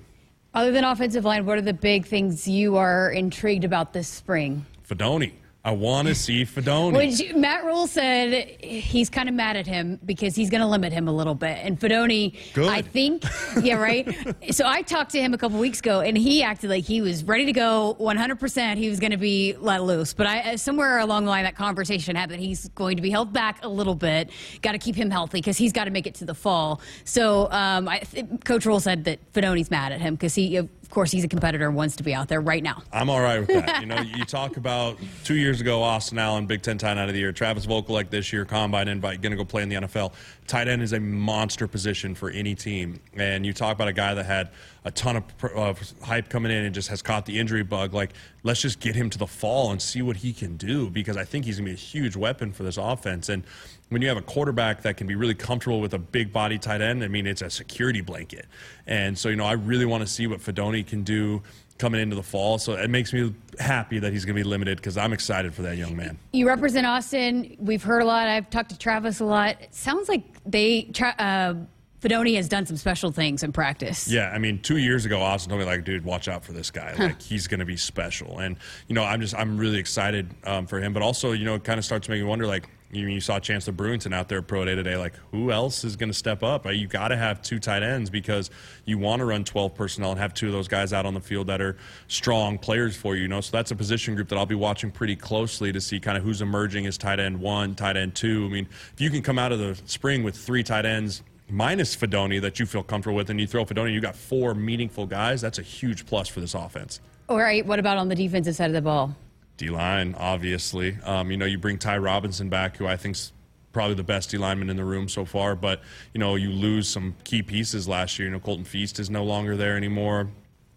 Other 0.54 0.72
than 0.72 0.84
offensive 0.84 1.24
line, 1.24 1.46
what 1.46 1.58
are 1.58 1.62
the 1.62 1.74
big 1.74 2.06
things 2.06 2.48
you 2.48 2.76
are 2.76 3.10
intrigued 3.10 3.64
about 3.64 3.92
this 3.92 4.08
spring? 4.08 4.66
Fidone. 4.88 5.32
I 5.66 5.72
want 5.72 6.06
to 6.06 6.14
see 6.14 6.44
Fidone. 6.44 7.34
Matt 7.34 7.64
Rhule 7.64 7.88
said 7.88 8.56
he's 8.62 9.10
kind 9.10 9.28
of 9.28 9.34
mad 9.34 9.56
at 9.56 9.66
him 9.66 9.98
because 10.06 10.36
he's 10.36 10.48
going 10.48 10.60
to 10.60 10.66
limit 10.66 10.92
him 10.92 11.08
a 11.08 11.12
little 11.12 11.34
bit. 11.34 11.58
And 11.60 11.76
Fidone, 11.76 12.36
Good. 12.52 12.68
I 12.68 12.82
think, 12.82 13.24
yeah, 13.62 13.74
right. 13.74 14.06
so 14.54 14.64
I 14.64 14.82
talked 14.82 15.10
to 15.10 15.20
him 15.20 15.34
a 15.34 15.38
couple 15.38 15.58
weeks 15.58 15.80
ago, 15.80 16.02
and 16.02 16.16
he 16.16 16.44
acted 16.44 16.70
like 16.70 16.84
he 16.84 17.00
was 17.00 17.24
ready 17.24 17.46
to 17.46 17.52
go 17.52 17.96
100%. 17.98 18.76
He 18.76 18.88
was 18.88 19.00
going 19.00 19.10
to 19.10 19.16
be 19.16 19.56
let 19.58 19.82
loose. 19.82 20.14
But 20.14 20.28
I, 20.28 20.52
uh, 20.52 20.56
somewhere 20.56 21.00
along 21.00 21.24
the 21.24 21.30
line, 21.30 21.42
that 21.42 21.56
conversation 21.56 22.14
happened. 22.14 22.38
He's 22.42 22.68
going 22.68 22.94
to 22.94 23.02
be 23.02 23.10
held 23.10 23.32
back 23.32 23.64
a 23.64 23.68
little 23.68 23.96
bit. 23.96 24.30
Got 24.62 24.72
to 24.72 24.78
keep 24.78 24.94
him 24.94 25.10
healthy 25.10 25.38
because 25.38 25.56
he's 25.56 25.72
got 25.72 25.86
to 25.86 25.90
make 25.90 26.06
it 26.06 26.14
to 26.16 26.24
the 26.24 26.34
fall. 26.34 26.80
So 27.02 27.50
um, 27.50 27.88
I, 27.88 28.04
Coach 28.44 28.66
Rhule 28.66 28.78
said 28.78 29.02
that 29.06 29.32
Fidone's 29.32 29.72
mad 29.72 29.90
at 29.90 30.00
him 30.00 30.14
because 30.14 30.36
he, 30.36 30.60
of 30.86 30.90
course, 30.90 31.10
he's 31.10 31.24
a 31.24 31.28
competitor 31.28 31.66
and 31.66 31.74
wants 31.74 31.96
to 31.96 32.04
be 32.04 32.14
out 32.14 32.28
there 32.28 32.40
right 32.40 32.62
now. 32.62 32.80
I'm 32.92 33.10
all 33.10 33.20
right 33.20 33.40
with 33.40 33.48
that. 33.48 33.80
you 33.80 33.86
know, 33.86 34.00
you 34.00 34.24
talk 34.24 34.56
about 34.56 34.96
two 35.24 35.34
years 35.34 35.60
ago, 35.60 35.82
Austin 35.82 36.16
Allen, 36.16 36.46
Big 36.46 36.62
Ten 36.62 36.78
tight 36.78 36.92
end 36.92 37.10
of 37.10 37.12
the 37.12 37.18
year. 37.18 37.32
Travis 37.32 37.66
Vokolek 37.66 38.08
this 38.08 38.32
year, 38.32 38.44
combine 38.44 38.86
invite, 38.86 39.20
going 39.20 39.32
to 39.32 39.36
go 39.36 39.44
play 39.44 39.64
in 39.64 39.68
the 39.68 39.74
NFL. 39.74 40.12
Tight 40.46 40.68
end 40.68 40.82
is 40.82 40.92
a 40.92 41.00
monster 41.00 41.66
position 41.66 42.14
for 42.14 42.30
any 42.30 42.54
team. 42.54 43.00
And 43.14 43.44
you 43.44 43.52
talk 43.52 43.74
about 43.74 43.88
a 43.88 43.92
guy 43.92 44.14
that 44.14 44.26
had 44.26 44.50
a 44.84 44.92
ton 44.92 45.16
of 45.16 45.24
uh, 45.56 45.74
hype 46.04 46.28
coming 46.28 46.52
in 46.52 46.64
and 46.64 46.72
just 46.72 46.88
has 46.88 47.02
caught 47.02 47.26
the 47.26 47.36
injury 47.36 47.64
bug. 47.64 47.92
Like, 47.92 48.12
let's 48.44 48.62
just 48.62 48.78
get 48.78 48.94
him 48.94 49.10
to 49.10 49.18
the 49.18 49.26
fall 49.26 49.72
and 49.72 49.82
see 49.82 50.02
what 50.02 50.18
he 50.18 50.32
can 50.32 50.56
do 50.56 50.88
because 50.88 51.16
I 51.16 51.24
think 51.24 51.46
he's 51.46 51.58
going 51.58 51.64
to 51.66 51.70
be 51.70 51.74
a 51.74 51.76
huge 51.76 52.14
weapon 52.14 52.52
for 52.52 52.62
this 52.62 52.76
offense. 52.76 53.28
And 53.28 53.42
when 53.88 54.02
you 54.02 54.08
have 54.08 54.16
a 54.16 54.22
quarterback 54.22 54.82
that 54.82 54.96
can 54.96 55.06
be 55.06 55.14
really 55.14 55.34
comfortable 55.34 55.80
with 55.80 55.94
a 55.94 55.98
big 55.98 56.32
body 56.32 56.58
tight 56.58 56.80
end, 56.80 57.04
I 57.04 57.08
mean, 57.08 57.26
it's 57.26 57.42
a 57.42 57.50
security 57.50 58.00
blanket. 58.00 58.46
And 58.86 59.16
so, 59.16 59.28
you 59.28 59.36
know, 59.36 59.44
I 59.44 59.52
really 59.52 59.84
want 59.84 60.02
to 60.02 60.08
see 60.08 60.26
what 60.26 60.40
Fidone 60.40 60.84
can 60.86 61.04
do 61.04 61.42
coming 61.78 62.00
into 62.00 62.16
the 62.16 62.22
fall. 62.22 62.58
So 62.58 62.72
it 62.72 62.90
makes 62.90 63.12
me 63.12 63.34
happy 63.60 63.98
that 63.98 64.12
he's 64.12 64.24
going 64.24 64.34
to 64.34 64.42
be 64.42 64.48
limited 64.48 64.78
because 64.78 64.96
I'm 64.96 65.12
excited 65.12 65.54
for 65.54 65.62
that 65.62 65.76
young 65.76 65.96
man. 65.96 66.18
You 66.32 66.48
represent 66.48 66.86
Austin. 66.86 67.56
We've 67.58 67.82
heard 67.82 68.02
a 68.02 68.06
lot. 68.06 68.26
I've 68.26 68.50
talked 68.50 68.70
to 68.70 68.78
Travis 68.78 69.20
a 69.20 69.24
lot. 69.24 69.60
It 69.60 69.74
sounds 69.74 70.08
like 70.08 70.24
they. 70.44 70.90
Uh, 71.18 71.54
Fidone 72.02 72.36
has 72.36 72.48
done 72.48 72.66
some 72.66 72.76
special 72.76 73.10
things 73.10 73.42
in 73.42 73.52
practice. 73.52 74.06
Yeah, 74.06 74.30
I 74.30 74.38
mean, 74.38 74.60
two 74.60 74.76
years 74.76 75.06
ago, 75.06 75.20
Austin 75.20 75.50
told 75.50 75.60
me 75.60 75.66
like, 75.66 75.84
"Dude, 75.84 76.04
watch 76.04 76.28
out 76.28 76.44
for 76.44 76.52
this 76.52 76.70
guy. 76.70 76.94
Like, 76.94 77.20
he's 77.22 77.46
going 77.46 77.60
to 77.60 77.66
be 77.66 77.76
special." 77.76 78.38
And 78.38 78.56
you 78.86 78.94
know, 78.94 79.02
I'm 79.02 79.20
just, 79.20 79.34
I'm 79.34 79.56
really 79.56 79.78
excited 79.78 80.32
um, 80.44 80.66
for 80.66 80.78
him. 80.78 80.92
But 80.92 81.02
also, 81.02 81.32
you 81.32 81.44
know, 81.44 81.54
it 81.54 81.64
kind 81.64 81.78
of 81.78 81.84
starts 81.84 82.06
to 82.06 82.12
make 82.12 82.20
me 82.20 82.28
wonder, 82.28 82.46
like, 82.46 82.68
you, 82.90 83.08
you 83.08 83.20
saw 83.20 83.38
Chancellor 83.40 83.72
Brewington 83.72 84.14
out 84.14 84.28
there 84.28 84.42
pro 84.42 84.64
day 84.64 84.74
today. 84.74 84.96
Like, 84.96 85.14
who 85.32 85.50
else 85.50 85.84
is 85.84 85.96
going 85.96 86.08
to 86.08 86.14
step 86.14 86.42
up? 86.42 86.66
Uh, 86.66 86.70
you 86.70 86.86
got 86.86 87.08
to 87.08 87.16
have 87.16 87.42
two 87.42 87.58
tight 87.58 87.82
ends 87.82 88.10
because 88.10 88.50
you 88.84 88.98
want 88.98 89.20
to 89.20 89.24
run 89.24 89.44
12 89.44 89.74
personnel 89.74 90.12
and 90.12 90.20
have 90.20 90.34
two 90.34 90.46
of 90.46 90.52
those 90.52 90.68
guys 90.68 90.92
out 90.92 91.06
on 91.06 91.14
the 91.14 91.20
field 91.20 91.48
that 91.48 91.60
are 91.60 91.76
strong 92.08 92.58
players 92.58 92.96
for 92.96 93.16
you. 93.16 93.22
You 93.22 93.28
know, 93.28 93.40
so 93.40 93.50
that's 93.50 93.70
a 93.70 93.76
position 93.76 94.14
group 94.14 94.28
that 94.28 94.38
I'll 94.38 94.46
be 94.46 94.54
watching 94.54 94.90
pretty 94.90 95.16
closely 95.16 95.72
to 95.72 95.80
see 95.80 95.98
kind 95.98 96.16
of 96.16 96.22
who's 96.22 96.40
emerging 96.40 96.86
as 96.86 96.96
tight 96.96 97.18
end 97.18 97.40
one, 97.40 97.74
tight 97.74 97.96
end 97.96 98.14
two. 98.14 98.46
I 98.46 98.48
mean, 98.48 98.68
if 98.92 99.00
you 99.00 99.10
can 99.10 99.22
come 99.22 99.38
out 99.38 99.52
of 99.52 99.58
the 99.58 99.78
spring 99.86 100.22
with 100.22 100.36
three 100.36 100.62
tight 100.62 100.86
ends 100.86 101.22
minus 101.48 101.96
Fidone 101.96 102.40
that 102.40 102.58
you 102.58 102.66
feel 102.66 102.82
comfortable 102.82 103.16
with, 103.16 103.30
and 103.30 103.40
you 103.40 103.46
throw 103.46 103.64
Fidone, 103.64 103.92
you 103.92 104.00
got 104.00 104.16
four 104.16 104.54
meaningful 104.54 105.06
guys. 105.06 105.40
That's 105.40 105.58
a 105.58 105.62
huge 105.62 106.06
plus 106.06 106.28
for 106.28 106.40
this 106.40 106.54
offense. 106.54 107.00
All 107.28 107.38
right. 107.38 107.64
What 107.66 107.78
about 107.78 107.98
on 107.98 108.08
the 108.08 108.14
defensive 108.14 108.54
side 108.54 108.66
of 108.66 108.74
the 108.74 108.82
ball? 108.82 109.16
D 109.56 109.70
line, 109.70 110.14
obviously. 110.18 110.98
Um, 111.04 111.30
you 111.30 111.36
know, 111.36 111.46
you 111.46 111.58
bring 111.58 111.78
Ty 111.78 111.98
Robinson 111.98 112.48
back, 112.48 112.76
who 112.76 112.86
I 112.86 112.96
think's 112.96 113.32
probably 113.72 113.94
the 113.94 114.04
best 114.04 114.30
D 114.30 114.38
lineman 114.38 114.70
in 114.70 114.76
the 114.76 114.84
room 114.84 115.08
so 115.08 115.24
far. 115.24 115.54
But 115.54 115.82
you 116.14 116.18
know, 116.18 116.34
you 116.34 116.50
lose 116.50 116.88
some 116.88 117.14
key 117.24 117.42
pieces 117.42 117.86
last 117.88 118.18
year. 118.18 118.28
You 118.28 118.32
know, 118.32 118.40
Colton 118.40 118.64
Feast 118.64 118.98
is 118.98 119.10
no 119.10 119.24
longer 119.24 119.56
there 119.56 119.76
anymore. 119.76 120.28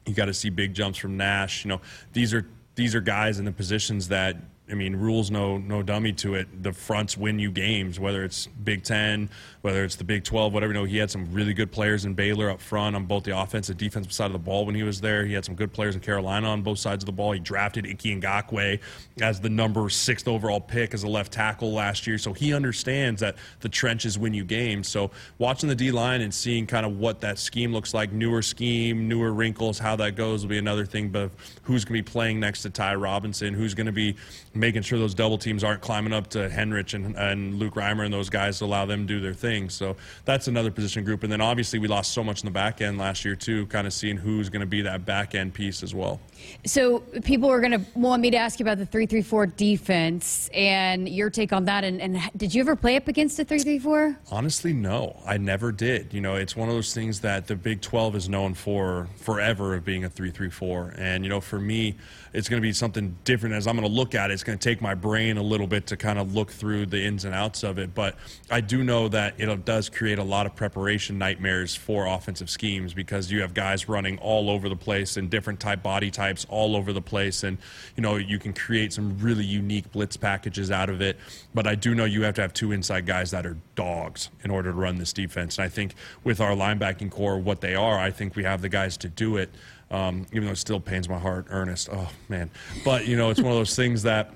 You 0.06 0.14
got 0.14 0.26
to 0.26 0.34
see 0.34 0.50
big 0.50 0.74
jumps 0.74 0.98
from 0.98 1.18
Nash. 1.18 1.64
You 1.64 1.70
know, 1.70 1.82
these 2.14 2.34
are 2.34 2.46
these 2.76 2.96
are 2.96 3.02
guys 3.02 3.40
in 3.40 3.46
the 3.46 3.52
positions 3.52 4.08
that 4.10 4.38
I 4.72 4.76
mean, 4.76 4.96
Rhule's 4.96 5.32
no 5.32 5.58
no 5.58 5.82
dummy 5.82 6.14
to 6.14 6.36
it. 6.36 6.64
The 6.64 6.72
fronts 6.72 7.18
win 7.18 7.40
you 7.40 7.52
games, 7.52 8.00
whether 8.00 8.24
it's 8.24 8.48
Big 8.48 8.84
Ten, 8.84 9.30
whether 9.62 9.84
it's 9.84 9.96
the 9.96 10.04
Big 10.04 10.24
Twelve, 10.24 10.54
whatever. 10.54 10.74
You 10.74 10.80
know, 10.80 10.86
he 10.86 10.98
had 10.98 11.10
some 11.10 11.32
really 11.34 11.54
good 11.54 11.72
players 11.72 12.06
in 12.06 12.14
Baylor 12.14 12.50
up 12.50 12.62
front 12.62 12.96
on 12.96 13.06
both 13.06 13.24
the 13.24 13.38
offensive 13.38 13.74
and 13.74 13.80
defensive 13.80 14.14
side 14.14 14.28
of 14.28 14.34
the 14.34 14.40
ball 14.40 14.66
when 14.66 14.76
he 14.76 14.84
was 14.84 15.02
there. 15.02 15.26
He 15.26 15.34
had 15.34 15.46
some 15.46 15.56
good 15.56 15.74
players 15.74 15.96
in 15.96 16.02
Carolina 16.02 16.48
on 16.48 16.62
both 16.62 16.80
sides 16.80 17.04
of 17.04 17.06
the 17.06 17.12
ball. 17.12 17.32
He 17.32 17.40
drafted 17.40 17.86
Ickey 17.86 18.20
Ekwonu 18.20 18.80
as 19.22 19.40
the 19.40 19.50
number 19.50 19.90
sixth 19.90 20.28
overall 20.28 20.62
pick 20.62 20.94
as 20.94 21.04
a 21.04 21.08
left 21.08 21.34
tackle 21.34 21.74
last 21.74 22.08
year, 22.08 22.18
so 22.18 22.34
he 22.34 22.54
understands 22.54 23.22
that 23.22 23.36
the 23.62 23.70
trenches 23.70 24.18
win 24.18 24.34
you 24.34 24.44
games. 24.44 24.88
So 24.88 25.12
watching 25.38 25.70
the 25.70 25.76
D 25.76 25.92
line 25.92 26.22
and 26.22 26.34
seeing 26.34 26.68
kind 26.68 26.86
of 26.86 26.98
what 26.98 27.22
that 27.22 27.40
scheme 27.40 27.74
looks 27.74 27.94
like, 27.94 28.12
newer 28.12 28.42
scheme, 28.42 29.08
newer 29.08 29.34
wrinkles, 29.34 29.80
how 29.80 29.96
that 29.98 30.16
goes 30.16 30.44
will 30.44 30.50
be 30.50 30.58
another 30.58 30.86
thing. 30.86 31.10
But 31.10 31.32
who's 31.64 31.86
going 31.86 31.98
to 31.98 32.04
be 32.04 32.12
playing 32.12 32.40
next 32.40 32.62
to 32.64 32.70
Ty 32.70 32.96
Robinson? 32.96 33.54
Who's 33.54 33.74
going 33.74 33.88
to 33.88 33.92
be 33.92 34.16
making 34.60 34.82
sure 34.82 35.00
those 35.00 35.14
double 35.14 35.38
teams 35.38 35.64
aren't 35.64 35.82
climbing 35.82 36.14
up 36.14 36.28
to 36.28 36.50
Henrich 36.50 36.94
and, 36.94 37.16
and 37.16 37.56
Luke 37.56 37.76
Reimer 37.76 38.06
and 38.06 38.14
those 38.14 38.30
guys 38.30 38.60
to 38.60 38.66
allow 38.66 38.86
them 38.86 39.08
to 39.08 39.14
do 39.14 39.22
their 39.22 39.34
thing. 39.34 39.70
So 39.70 39.96
that's 40.26 40.48
another 40.48 40.70
position 40.72 41.04
group. 41.04 41.24
And 41.24 41.32
then 41.32 41.42
obviously 41.42 41.80
we 41.80 41.88
lost 41.88 42.14
so 42.14 42.24
much 42.24 42.42
in 42.42 42.46
the 42.46 42.52
back 42.52 42.82
end 42.82 42.98
last 42.98 43.24
year 43.24 43.36
too, 43.36 43.66
kind 43.68 43.88
of 43.88 43.94
seeing 43.94 44.18
who's 44.18 44.50
going 44.50 44.62
to 44.62 44.68
be 44.68 44.82
that 44.82 45.06
back 45.06 45.34
end 45.36 45.54
piece 45.54 45.82
as 45.82 45.96
well. 45.96 46.20
So 46.66 47.00
people 47.24 47.50
are 47.50 47.60
going 47.60 47.72
to 47.72 47.82
want 47.96 48.22
me 48.22 48.32
to 48.32 48.38
ask 48.38 48.60
you 48.60 48.64
about 48.64 48.78
the 48.78 48.86
three-three-four 48.86 49.48
defense 49.48 50.50
and 50.54 51.08
your 51.08 51.30
take 51.30 51.54
on 51.54 51.66
that. 51.66 51.84
And, 51.84 52.02
and 52.02 52.20
did 52.36 52.54
you 52.54 52.62
ever 52.62 52.76
play 52.76 52.96
up 52.96 53.08
against 53.08 53.40
a 53.40 53.46
three-three-four? 53.46 54.18
Honestly, 54.32 54.74
no, 54.74 55.22
I 55.26 55.38
never 55.38 55.72
did. 55.72 56.14
You 56.14 56.22
know, 56.22 56.36
it's 56.36 56.56
one 56.56 56.70
of 56.70 56.76
those 56.76 56.94
things 56.94 57.22
that 57.22 57.48
the 57.48 57.56
Big 57.56 57.82
12 57.82 58.16
is 58.16 58.30
known 58.30 58.54
for 58.54 59.08
forever 59.18 59.76
of 59.76 59.86
being 59.86 60.04
a 60.04 60.10
three-three-four. 60.10 60.96
And, 60.98 61.24
you 61.24 61.30
know, 61.30 61.42
for 61.42 61.60
me, 61.60 61.96
it's 62.34 62.50
going 62.50 62.62
to 62.62 62.66
be 62.66 62.74
something 62.74 63.18
different 63.24 63.56
as 63.56 63.68
I'm 63.68 63.76
going 63.76 63.88
to 63.88 63.94
look 63.94 64.16
at 64.16 64.32
it. 64.32 64.34
It's 64.34 64.44
going 64.44 64.58
to 64.58 64.64
take 64.64 64.82
my 64.82 64.96
brain 64.96 65.38
a 65.38 65.44
little 65.44 65.68
bit 65.68 65.88
to 65.88 65.98
kind 65.98 66.20
of 66.20 66.36
look 66.36 66.52
through 66.52 66.88
the 66.88 67.04
ins 67.04 67.26
and 67.26 67.34
outs 67.34 67.64
of 67.64 67.80
it. 67.80 67.94
But 67.96 68.16
I 68.50 68.62
do 68.62 68.84
know 68.84 69.08
that 69.10 69.40
it 69.40 69.66
does 69.66 69.90
create 69.90 70.20
a 70.20 70.24
lot 70.24 70.46
of 70.46 70.56
preparation 70.56 71.18
nightmares 71.18 71.76
for 71.76 72.06
offensive 72.06 72.50
schemes 72.50 72.94
because 72.94 73.32
you 73.32 73.42
have 73.42 73.54
guys 73.54 73.90
running 73.90 74.18
all 74.20 74.50
over 74.50 74.70
the 74.70 74.76
place 74.76 75.18
and 75.18 75.30
different 75.30 75.60
type 75.60 75.82
body 75.84 76.12
types 76.12 76.46
all 76.50 76.76
over 76.76 76.94
the 76.94 77.02
place. 77.02 77.44
And, 77.44 77.58
you 77.96 78.02
know, 78.02 78.18
you 78.18 78.40
can 78.40 78.54
create 78.54 78.94
some 78.94 79.18
really 79.20 79.46
unique 79.46 79.92
blitz 79.92 80.18
packages 80.18 80.72
out 80.72 80.90
of 80.90 81.02
it. 81.02 81.18
But 81.54 81.68
I 81.68 81.76
do 81.76 81.96
know 81.96 82.06
you 82.06 82.24
have 82.24 82.36
to 82.36 82.42
have 82.42 82.54
two 82.54 82.72
inside 82.72 83.06
guys 83.06 83.32
that 83.32 83.46
are 83.46 83.58
dogs 83.76 84.30
in 84.44 84.52
order 84.52 84.72
to 84.72 84.78
run 84.78 84.98
this 84.98 85.14
defense. 85.14 85.58
And 85.58 85.66
I 85.66 85.70
think 85.70 85.96
with 86.24 86.40
our 86.42 86.52
linebacking 86.52 87.12
core, 87.12 87.40
what 87.40 87.62
they 87.62 87.76
are, 87.76 87.98
I 87.98 88.12
think 88.12 88.36
we 88.36 88.44
have 88.44 88.62
the 88.62 88.70
guys 88.70 88.98
to 88.98 89.10
do 89.10 89.38
it. 89.38 89.50
Um, 89.92 90.28
even 90.32 90.46
though 90.46 90.52
it 90.52 90.58
still 90.58 90.80
pains 90.80 91.10
my 91.10 91.18
heart, 91.18 91.48
Ernest. 91.50 91.90
Oh 91.92 92.10
man! 92.28 92.52
But 92.86 93.08
you 93.08 93.18
know, 93.18 93.32
it's 93.32 93.42
one 93.42 93.52
of 93.52 93.58
those 93.58 93.76
things 93.76 94.04
that 94.04 94.34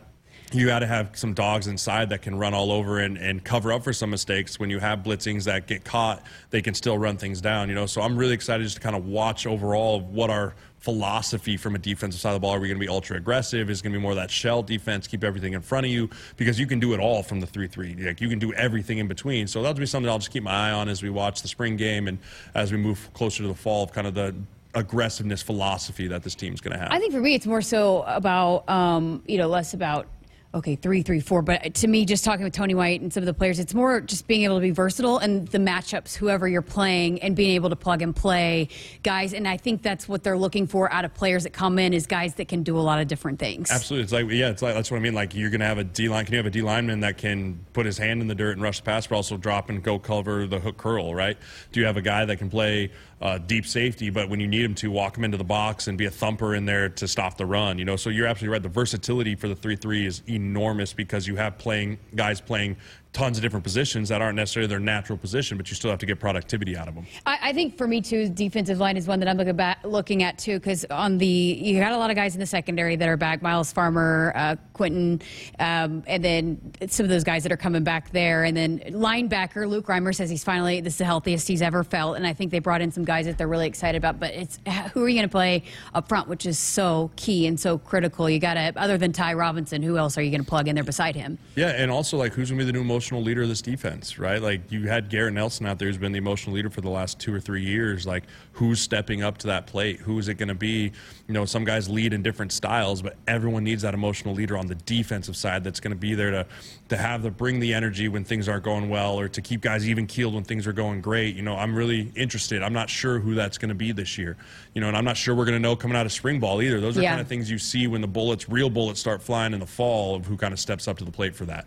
you 0.54 0.68
got 0.68 0.80
to 0.80 0.88
have 0.88 1.10
some 1.14 1.34
dogs 1.34 1.68
inside 1.68 2.10
that 2.10 2.22
can 2.22 2.36
run 2.38 2.54
all 2.54 2.72
over 2.72 3.00
and, 3.00 3.18
and 3.18 3.44
cover 3.44 3.72
up 3.72 3.84
for 3.84 3.94
some 3.94 4.10
mistakes. 4.10 4.60
When 4.60 4.70
you 4.70 4.80
have 4.80 5.00
blitzings 5.00 5.46
that 5.46 5.68
get 5.68 5.84
caught, 5.84 6.24
they 6.52 6.62
can 6.62 6.74
still 6.74 6.98
run 6.98 7.18
things 7.18 7.42
down. 7.42 7.70
You 7.70 7.76
know, 7.76 7.86
so 7.86 8.02
I'm 8.02 8.18
really 8.18 8.34
excited 8.34 8.64
just 8.64 8.76
to 8.76 8.82
kind 8.82 8.96
of 8.96 9.06
watch 9.06 9.48
overall 9.48 10.00
what 10.00 10.30
our 10.30 10.54
philosophy 10.80 11.56
from 11.56 11.76
a 11.76 11.80
defensive 11.80 12.20
side 12.20 12.32
of 12.32 12.36
the 12.36 12.40
ball. 12.42 12.52
Are 12.52 12.60
we 12.60 12.68
going 12.68 12.78
to 12.78 12.86
be 12.86 12.90
ultra 12.90 13.18
aggressive? 13.18 13.70
Is 13.70 13.82
going 13.82 13.94
to 13.94 14.00
be 14.00 14.02
more 14.02 14.12
of 14.12 14.18
that 14.18 14.30
shell 14.30 14.62
defense, 14.62 15.08
keep 15.08 15.24
everything 15.24 15.54
in 15.54 15.62
front 15.62 15.86
of 15.86 15.92
you 15.92 16.10
because 16.36 16.60
you 16.60 16.68
can 16.68 16.80
do 16.80 16.94
it 16.94 17.00
all 17.00 17.24
from 17.24 17.40
the 17.40 17.48
three 17.48 17.68
three. 17.68 17.96
Like 17.96 18.22
you 18.22 18.30
can 18.30 18.40
do 18.40 18.54
everything 18.54 18.98
in 18.98 19.08
between. 19.08 19.48
So 19.48 19.62
that'll 19.62 19.80
be 19.80 19.86
something 19.86 20.10
I'll 20.10 20.20
just 20.20 20.32
keep 20.32 20.44
my 20.44 20.70
eye 20.70 20.72
on 20.72 20.90
as 20.90 21.02
we 21.02 21.10
watch 21.10 21.42
the 21.42 21.48
spring 21.48 21.78
game 21.78 22.08
and 22.08 22.20
as 22.54 22.72
we 22.72 22.78
move 22.78 23.10
closer 23.14 23.44
to 23.44 23.48
the 23.48 23.56
fall 23.56 23.84
of 23.84 23.92
kind 23.92 24.08
of 24.08 24.14
the 24.14 24.36
aggressiveness 24.76 25.42
philosophy 25.42 26.08
that 26.08 26.24
this 26.24 26.36
team's 26.36 26.62
going 26.62 26.74
to 26.74 26.80
have. 26.80 26.92
I 26.92 27.00
think 27.00 27.14
for 27.14 27.20
me, 27.20 27.36
it's 27.36 27.46
more 27.46 27.62
so 27.62 28.04
about 28.04 28.68
um, 28.70 29.24
you 29.28 29.38
know 29.38 29.48
less 29.48 29.74
about 29.74 30.08
okay, 30.56 30.76
three, 30.76 31.02
three, 31.02 31.20
four. 31.20 31.42
But 31.42 31.74
to 31.76 31.88
me, 31.88 32.06
just 32.06 32.24
talking 32.24 32.44
with 32.44 32.54
Tony 32.54 32.76
White 32.76 33.02
and 33.02 33.12
some 33.12 33.24
of 33.24 33.26
the 33.26 33.34
players, 33.34 33.60
it's 33.60 33.74
more 33.74 34.02
just 34.02 34.28
being 34.28 34.44
able 34.44 34.56
to 34.56 34.62
be 34.62 34.72
versatile 34.72 35.18
and 35.18 35.48
the 35.48 35.58
matchups, 35.58 36.16
whoever 36.16 36.48
you're 36.48 36.62
playing, 36.62 37.22
and 37.22 37.36
being 37.36 37.52
able 37.52 37.70
to 37.70 37.76
plug 37.76 38.02
and 38.02 38.16
play 38.16 38.70
guys. 39.02 39.34
And 39.34 39.48
I 39.48 39.58
think 39.58 39.82
that's 39.82 40.08
what 40.08 40.24
they're 40.24 40.38
looking 40.38 40.68
for 40.68 40.92
out 40.94 41.06
of 41.06 41.14
players 41.14 41.44
that 41.44 41.54
come 41.54 41.80
in 41.80 41.94
is 41.94 42.06
guys 42.06 42.36
that 42.36 42.48
can 42.48 42.64
do 42.64 42.78
a 42.78 42.82
lot 42.82 43.00
of 43.00 43.08
different 43.08 43.40
things. 43.40 43.72
Absolutely, 43.72 44.04
it's 44.04 44.14
like 44.14 44.30
yeah, 44.30 44.50
it's 44.50 44.62
like 44.62 44.76
that's 44.76 44.92
what 44.92 44.98
I 44.98 45.00
mean. 45.00 45.14
Like 45.14 45.36
you're 45.36 45.50
going 45.50 45.62
to 45.62 45.66
have 45.66 45.80
a 45.80 45.84
D 45.84 46.08
line. 46.10 46.26
Can 46.26 46.34
you 46.34 46.38
have 46.38 46.46
a 46.46 46.52
D 46.52 46.62
lineman 46.62 47.00
that 47.02 47.18
can 47.18 47.66
put 47.74 47.86
his 47.86 47.98
hand 47.98 48.22
in 48.22 48.28
the 48.28 48.36
dirt 48.36 48.52
and 48.52 48.62
rush 48.62 48.80
the 48.80 48.84
pass, 48.84 49.08
but 49.08 49.16
also 49.16 49.38
drop 49.38 49.70
and 49.70 49.82
go 49.84 49.98
cover 49.98 50.46
the 50.46 50.60
hook 50.60 50.78
curl? 50.78 51.16
Right? 51.16 51.38
Do 51.72 51.80
you 51.80 51.86
have 51.86 51.98
a 51.98 52.02
guy 52.02 52.26
that 52.26 52.38
can 52.38 52.50
play? 52.50 52.92
Uh, 53.24 53.38
deep 53.38 53.66
safety, 53.66 54.10
but 54.10 54.28
when 54.28 54.42
you 54.42 54.48
need 54.50 54.66
him 54.66 54.76
to 54.76 54.92
walk 54.92 55.18
him 55.18 55.24
into 55.24 55.38
the 55.38 55.46
box 55.46 55.88
and 55.88 55.98
be 55.98 56.08
a 56.08 56.12
thumper 56.12 56.56
in 56.56 56.66
there 56.66 56.90
to 56.90 57.08
stop 57.08 57.38
the 57.38 57.46
run, 57.46 57.80
you 57.80 57.86
know. 57.86 57.96
So 57.96 58.10
you're 58.10 58.28
absolutely 58.28 58.52
right. 58.52 58.62
The 58.62 58.68
versatility 58.68 59.34
for 59.36 59.48
the 59.48 59.56
three 59.56 59.78
three 59.78 60.06
is 60.06 60.22
enormous 60.28 60.92
because 60.92 61.26
you 61.26 61.38
have 61.38 61.58
playing 61.58 62.00
guys 62.16 62.42
playing 62.42 62.76
tons 63.14 63.38
of 63.38 63.44
different 63.44 63.64
positions 63.64 64.10
that 64.10 64.22
aren't 64.22 64.36
necessarily 64.36 64.68
their 64.68 64.80
natural 64.80 65.18
position, 65.18 65.56
but 65.56 65.70
you 65.70 65.76
still 65.76 65.92
have 65.92 66.00
to 66.00 66.06
get 66.06 66.20
productivity 66.20 66.76
out 66.76 66.88
of 66.88 66.96
them. 66.96 67.06
I, 67.28 67.38
I 67.42 67.54
think 67.54 67.78
for 67.78 67.88
me 67.88 68.02
too, 68.02 68.28
defensive 68.28 68.80
line 68.80 68.98
is 68.98 69.08
one 69.08 69.20
that 69.20 69.30
I'm 69.30 69.38
looking, 69.38 69.56
back, 69.56 69.80
looking 69.84 70.24
at 70.24 70.40
too, 70.40 70.60
because 70.60 70.84
on 70.86 71.20
the 71.20 71.28
you 71.28 71.80
got 71.80 71.92
a 71.92 71.98
lot 71.98 72.10
of 72.10 72.16
guys 72.16 72.34
in 72.34 72.40
the 72.40 72.48
secondary 72.48 72.96
that 72.96 73.08
are 73.08 73.16
back, 73.16 73.44
Myles 73.44 73.72
Farmer, 73.72 74.34
uh, 74.36 74.56
Quentin, 74.74 75.22
um, 75.60 76.04
and 76.08 76.26
then 76.26 76.74
some 76.88 77.04
of 77.04 77.10
those 77.12 77.24
guys 77.24 77.44
that 77.44 77.52
are 77.52 77.58
coming 77.58 77.84
back 77.84 78.12
there, 78.12 78.44
and 78.44 78.58
then 78.58 78.80
linebacker 78.80 79.70
Luke 79.70 79.86
Reimer 79.86 80.14
says 80.14 80.30
he's 80.30 80.44
finally 80.44 80.82
this 80.82 80.94
is 80.94 80.98
the 80.98 81.06
healthiest 81.06 81.48
he's 81.48 81.62
ever 81.62 81.84
felt, 81.84 82.18
and 82.18 82.26
I 82.26 82.34
think 82.34 82.52
they 82.52 82.60
brought 82.60 82.82
in 82.82 82.92
some 82.92 83.06
guys 83.06 83.28
that 83.28 83.38
they're 83.38 83.48
really 83.48 83.68
excited 83.68 83.98
about. 83.98 84.20
But 84.20 84.34
it's 84.34 84.60
who 84.94 85.04
are 85.04 85.10
you 85.10 85.16
going 85.16 85.30
to 85.30 85.32
play 85.32 85.64
up 85.94 86.10
front, 86.10 86.28
which 86.28 86.48
is 86.48 86.58
so 86.58 87.12
key 87.16 87.46
and 87.46 87.60
so 87.60 87.78
critical. 87.78 88.28
You 88.28 88.40
got 88.40 88.56
to 88.56 88.74
other 88.76 88.98
than 88.98 89.12
Ty 89.12 89.36
Robinson, 89.36 89.84
who 89.84 89.98
else 89.98 90.18
are 90.18 90.22
you 90.24 90.32
going 90.32 90.44
to 90.44 90.50
plug 90.50 90.68
in 90.68 90.74
there 90.74 90.84
beside 90.84 91.16
him? 91.16 91.38
Yeah, 91.56 91.70
and 91.70 91.92
also 91.92 92.18
like 92.18 92.34
who's 92.34 92.50
going 92.50 92.58
to 92.58 92.66
be 92.66 92.72
the 92.72 92.78
new 92.78 92.84
emotional 93.04 93.22
leader 93.22 93.42
of 93.42 93.50
this 93.50 93.62
defense, 93.62 94.18
right? 94.18 94.42
Like 94.42 94.72
you 94.72 94.88
had 94.88 95.10
Garrett 95.10 95.34
Nelson 95.34 95.66
out 95.66 95.78
there 95.78 95.90
who's 95.90 95.98
been 95.98 96.14
the 96.14 96.18
emotional 96.20 96.56
leader 96.56 96.70
for 96.70 96.80
the 96.80 96.90
last 96.90 97.20
two 97.20 97.34
or 97.34 97.40
three 97.42 97.62
years. 97.64 98.08
Like 98.08 98.24
who's 98.54 98.80
stepping 98.80 99.22
up 99.24 99.38
to 99.40 99.48
that 99.48 99.68
plate? 99.68 100.00
Who 100.00 100.18
is 100.20 100.30
it 100.30 100.36
going 100.36 100.48
to 100.48 100.56
be? 100.56 100.94
You 101.28 101.34
know, 101.34 101.44
some 101.44 101.66
guys 101.66 101.90
lead 101.90 102.14
in 102.14 102.24
different 102.24 102.54
styles, 102.54 103.02
but 103.02 103.18
everyone 103.28 103.66
needs 103.66 103.82
that 103.82 103.94
emotional 103.94 104.34
leader 104.34 104.58
on 104.58 104.68
the 104.68 104.76
defensive 104.76 105.36
side 105.36 105.66
that's 105.66 105.82
going 105.82 105.92
to 105.92 105.98
be 105.98 106.14
there 106.16 106.32
to 106.32 106.46
to 106.90 106.98
have 106.98 107.24
the 107.24 107.32
bring 107.32 107.60
the 107.60 107.74
energy 107.74 108.08
when 108.08 108.24
things 108.24 108.48
aren't 108.48 108.64
going 108.64 108.88
well 108.90 109.20
or 109.20 109.28
to 109.28 109.42
keep 109.42 109.60
guys 109.62 109.88
even 109.90 110.08
keeled 110.08 110.34
when 110.34 110.44
things 110.44 110.66
are 110.66 110.74
going 110.74 111.02
great. 111.02 111.36
You 111.36 111.42
know, 111.42 111.56
I'm 111.58 111.76
really 111.76 112.10
interested. 112.16 112.64
I'm 112.64 112.74
not 112.74 112.90
sure 112.90 113.20
who 113.20 113.36
that's 113.36 113.58
going 113.58 113.70
to 113.70 113.76
be 113.76 113.92
this 113.92 114.18
year. 114.18 114.38
You 114.74 114.82
know, 114.82 114.88
and 114.88 114.96
I'm 114.96 115.06
not 115.06 115.18
sure 115.18 115.36
we're 115.36 115.46
going 115.46 115.56
to 115.58 115.62
know 115.62 115.76
coming 115.76 115.98
out 115.98 116.06
of 116.06 116.12
spring 116.14 116.40
ball 116.40 116.62
either. 116.62 116.80
Those 116.80 116.98
are 116.98 117.02
Yeah. 117.02 117.10
kind 117.12 117.22
of 117.22 117.28
things 117.28 117.50
you 117.52 117.58
see 117.58 117.88
when 117.88 118.02
the 118.02 118.08
bullets, 118.08 118.48
real 118.48 118.70
bullets, 118.70 119.00
start 119.00 119.22
flying 119.22 119.54
in 119.54 119.60
the 119.60 119.66
fall 119.68 120.16
of 120.16 120.26
who 120.26 120.38
kind 120.38 120.54
of 120.54 120.60
steps 120.60 120.88
up 120.88 120.98
to 121.00 121.06
the 121.06 121.12
plate 121.12 121.36
for 121.36 121.46
that. 121.46 121.66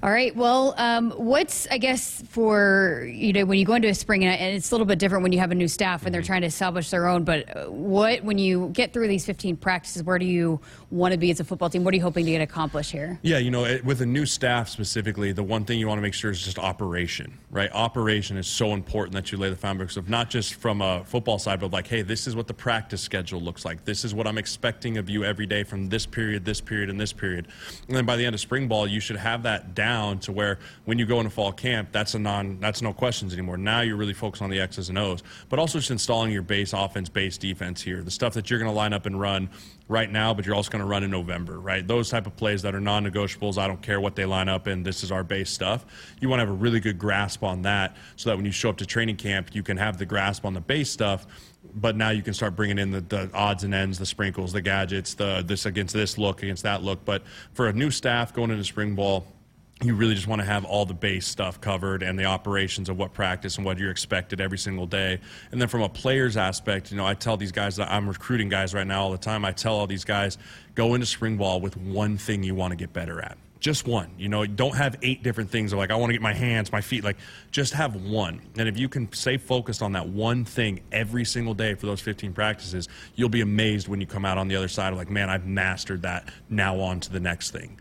All 0.00 0.12
right. 0.12 0.34
Well, 0.36 0.74
um, 0.76 1.10
what's 1.10 1.66
I 1.72 1.78
guess 1.78 2.22
for 2.28 3.04
you 3.12 3.32
know 3.32 3.44
when 3.44 3.58
you 3.58 3.64
go 3.64 3.74
into 3.74 3.88
a 3.88 3.94
spring 3.94 4.24
and 4.24 4.54
it's 4.54 4.70
a 4.70 4.74
little 4.74 4.86
bit 4.86 5.00
different 5.00 5.24
when 5.24 5.32
you 5.32 5.40
have 5.40 5.50
a 5.50 5.56
new 5.56 5.66
staff 5.66 6.06
and 6.06 6.14
they're 6.14 6.22
trying 6.22 6.42
to 6.42 6.46
establish 6.46 6.90
their 6.90 7.08
own. 7.08 7.24
But 7.24 7.56
uh, 7.56 7.64
what 7.64 8.22
when 8.22 8.38
you 8.38 8.68
get 8.68 8.92
through 8.92 9.08
these 9.08 9.26
15 9.26 9.56
practices, 9.56 10.04
where 10.04 10.16
do 10.16 10.24
you 10.24 10.60
want 10.92 11.12
to 11.12 11.18
be 11.18 11.32
as 11.32 11.40
a 11.40 11.44
football 11.44 11.68
team? 11.68 11.82
What 11.82 11.94
are 11.94 11.96
you 11.96 12.02
hoping 12.04 12.26
to 12.26 12.30
get 12.30 12.40
accomplished 12.40 12.92
here? 12.92 13.18
Yeah, 13.22 13.38
you 13.38 13.50
know, 13.50 13.64
it, 13.64 13.84
with 13.84 14.00
a 14.00 14.06
new 14.06 14.24
staff 14.24 14.68
specifically, 14.68 15.32
the 15.32 15.42
one 15.42 15.64
thing 15.64 15.80
you 15.80 15.88
want 15.88 15.98
to 15.98 16.02
make 16.02 16.14
sure 16.14 16.30
is 16.30 16.40
just 16.40 16.60
operation, 16.60 17.36
right? 17.50 17.70
Operation 17.72 18.36
is 18.36 18.46
so 18.46 18.74
important 18.74 19.14
that 19.14 19.32
you 19.32 19.38
lay 19.38 19.50
the 19.50 19.56
foundation 19.56 19.98
of 19.98 20.08
not 20.08 20.30
just 20.30 20.54
from 20.54 20.80
a 20.80 21.02
football 21.06 21.40
side, 21.40 21.58
but 21.58 21.72
like, 21.72 21.88
hey, 21.88 22.02
this 22.02 22.28
is 22.28 22.36
what 22.36 22.46
the 22.46 22.54
practice 22.54 23.02
schedule 23.02 23.40
looks 23.40 23.64
like. 23.64 23.84
This 23.84 24.04
is 24.04 24.14
what 24.14 24.28
I'm 24.28 24.38
expecting 24.38 24.96
of 24.96 25.10
you 25.10 25.24
every 25.24 25.46
day 25.46 25.64
from 25.64 25.88
this 25.88 26.06
period, 26.06 26.44
this 26.44 26.60
period, 26.60 26.88
and 26.88 27.00
this 27.00 27.12
period. 27.12 27.48
And 27.88 27.96
then 27.96 28.06
by 28.06 28.14
the 28.14 28.24
end 28.24 28.36
of 28.36 28.40
spring 28.40 28.68
ball, 28.68 28.86
you 28.86 29.00
should 29.00 29.16
have 29.16 29.42
that 29.42 29.74
down 29.74 29.87
to 29.88 30.32
where 30.32 30.58
when 30.84 30.98
you 30.98 31.06
go 31.06 31.18
into 31.18 31.30
fall 31.30 31.52
camp, 31.52 31.88
that's 31.92 32.14
a 32.14 32.18
non, 32.18 32.60
that's 32.60 32.82
no 32.82 32.92
questions 32.92 33.32
anymore. 33.32 33.56
Now 33.56 33.80
you're 33.80 33.96
really 33.96 34.14
focused 34.14 34.42
on 34.42 34.50
the 34.50 34.60
X's 34.60 34.88
and 34.88 34.98
O's, 34.98 35.22
but 35.48 35.58
also 35.58 35.78
just 35.78 35.90
installing 35.90 36.30
your 36.30 36.42
base 36.42 36.72
offense, 36.72 37.08
base 37.08 37.38
defense 37.38 37.80
here, 37.82 38.02
the 38.02 38.10
stuff 38.10 38.34
that 38.34 38.50
you're 38.50 38.58
going 38.58 38.70
to 38.70 38.76
line 38.76 38.92
up 38.92 39.06
and 39.06 39.18
run 39.18 39.48
right 39.88 40.10
now, 40.10 40.34
but 40.34 40.44
you're 40.44 40.54
also 40.54 40.70
going 40.70 40.82
to 40.82 40.88
run 40.88 41.02
in 41.02 41.10
November, 41.10 41.58
right? 41.58 41.86
Those 41.86 42.10
type 42.10 42.26
of 42.26 42.36
plays 42.36 42.62
that 42.62 42.74
are 42.74 42.80
non-negotiables. 42.80 43.56
I 43.56 43.66
don't 43.66 43.80
care 43.80 44.00
what 44.00 44.14
they 44.14 44.26
line 44.26 44.48
up 44.48 44.68
in. 44.68 44.82
This 44.82 45.02
is 45.02 45.10
our 45.10 45.24
base 45.24 45.50
stuff. 45.50 45.86
You 46.20 46.28
want 46.28 46.40
to 46.40 46.46
have 46.46 46.54
a 46.54 46.58
really 46.58 46.80
good 46.80 46.98
grasp 46.98 47.42
on 47.42 47.62
that, 47.62 47.96
so 48.16 48.30
that 48.30 48.36
when 48.36 48.44
you 48.44 48.52
show 48.52 48.70
up 48.70 48.76
to 48.78 48.86
training 48.86 49.16
camp, 49.16 49.54
you 49.54 49.62
can 49.62 49.76
have 49.78 49.98
the 49.98 50.06
grasp 50.06 50.44
on 50.44 50.54
the 50.54 50.60
base 50.60 50.90
stuff. 50.90 51.26
But 51.74 51.96
now 51.96 52.10
you 52.10 52.22
can 52.22 52.34
start 52.34 52.54
bringing 52.54 52.78
in 52.78 52.90
the, 52.90 53.00
the 53.00 53.30
odds 53.34 53.64
and 53.64 53.74
ends, 53.74 53.98
the 53.98 54.06
sprinkles, 54.06 54.52
the 54.52 54.62
gadgets, 54.62 55.14
the 55.14 55.42
this 55.44 55.66
against 55.66 55.92
this 55.92 56.16
look, 56.16 56.42
against 56.42 56.62
that 56.62 56.82
look. 56.82 57.04
But 57.04 57.22
for 57.52 57.66
a 57.66 57.72
new 57.72 57.90
staff 57.90 58.32
going 58.32 58.50
into 58.50 58.64
spring 58.64 58.94
ball, 58.94 59.26
you 59.82 59.94
really 59.94 60.14
just 60.14 60.26
want 60.26 60.40
to 60.40 60.46
have 60.46 60.64
all 60.64 60.84
the 60.84 60.94
base 60.94 61.26
stuff 61.26 61.60
covered 61.60 62.02
and 62.02 62.18
the 62.18 62.24
operations 62.24 62.88
of 62.88 62.98
what 62.98 63.12
practice 63.12 63.56
and 63.56 63.64
what 63.64 63.78
you're 63.78 63.92
expected 63.92 64.40
every 64.40 64.58
single 64.58 64.86
day. 64.86 65.20
And 65.52 65.60
then 65.60 65.68
from 65.68 65.82
a 65.82 65.88
player's 65.88 66.36
aspect, 66.36 66.90
you 66.90 66.96
know, 66.96 67.06
I 67.06 67.14
tell 67.14 67.36
these 67.36 67.52
guys 67.52 67.76
that 67.76 67.90
I'm 67.90 68.08
recruiting 68.08 68.48
guys 68.48 68.74
right 68.74 68.86
now 68.86 69.02
all 69.02 69.12
the 69.12 69.18
time. 69.18 69.44
I 69.44 69.52
tell 69.52 69.74
all 69.74 69.86
these 69.86 70.04
guys, 70.04 70.36
go 70.74 70.94
into 70.94 71.06
spring 71.06 71.36
ball 71.36 71.60
with 71.60 71.76
one 71.76 72.18
thing 72.18 72.42
you 72.42 72.56
want 72.56 72.72
to 72.72 72.76
get 72.76 72.92
better 72.92 73.20
at. 73.20 73.38
Just 73.60 73.86
one. 73.86 74.10
You 74.18 74.28
know, 74.28 74.46
don't 74.46 74.76
have 74.76 74.96
eight 75.02 75.22
different 75.22 75.50
things 75.50 75.72
of 75.72 75.78
like, 75.78 75.90
I 75.90 75.96
want 75.96 76.10
to 76.10 76.14
get 76.14 76.22
my 76.22 76.32
hands, 76.32 76.72
my 76.72 76.80
feet. 76.80 77.04
Like, 77.04 77.16
just 77.52 77.72
have 77.74 77.94
one. 78.04 78.40
And 78.56 78.68
if 78.68 78.78
you 78.78 78.88
can 78.88 79.12
stay 79.12 79.36
focused 79.36 79.82
on 79.82 79.92
that 79.92 80.08
one 80.08 80.44
thing 80.44 80.80
every 80.90 81.24
single 81.24 81.54
day 81.54 81.74
for 81.74 81.86
those 81.86 82.00
15 82.00 82.32
practices, 82.32 82.88
you'll 83.14 83.28
be 83.28 83.42
amazed 83.42 83.86
when 83.86 84.00
you 84.00 84.06
come 84.06 84.24
out 84.24 84.38
on 84.38 84.48
the 84.48 84.56
other 84.56 84.68
side 84.68 84.92
of 84.92 84.98
like, 84.98 85.10
man, 85.10 85.30
I've 85.30 85.46
mastered 85.46 86.02
that. 86.02 86.28
Now 86.48 86.80
on 86.80 86.98
to 87.00 87.12
the 87.12 87.20
next 87.20 87.52
thing. 87.52 87.78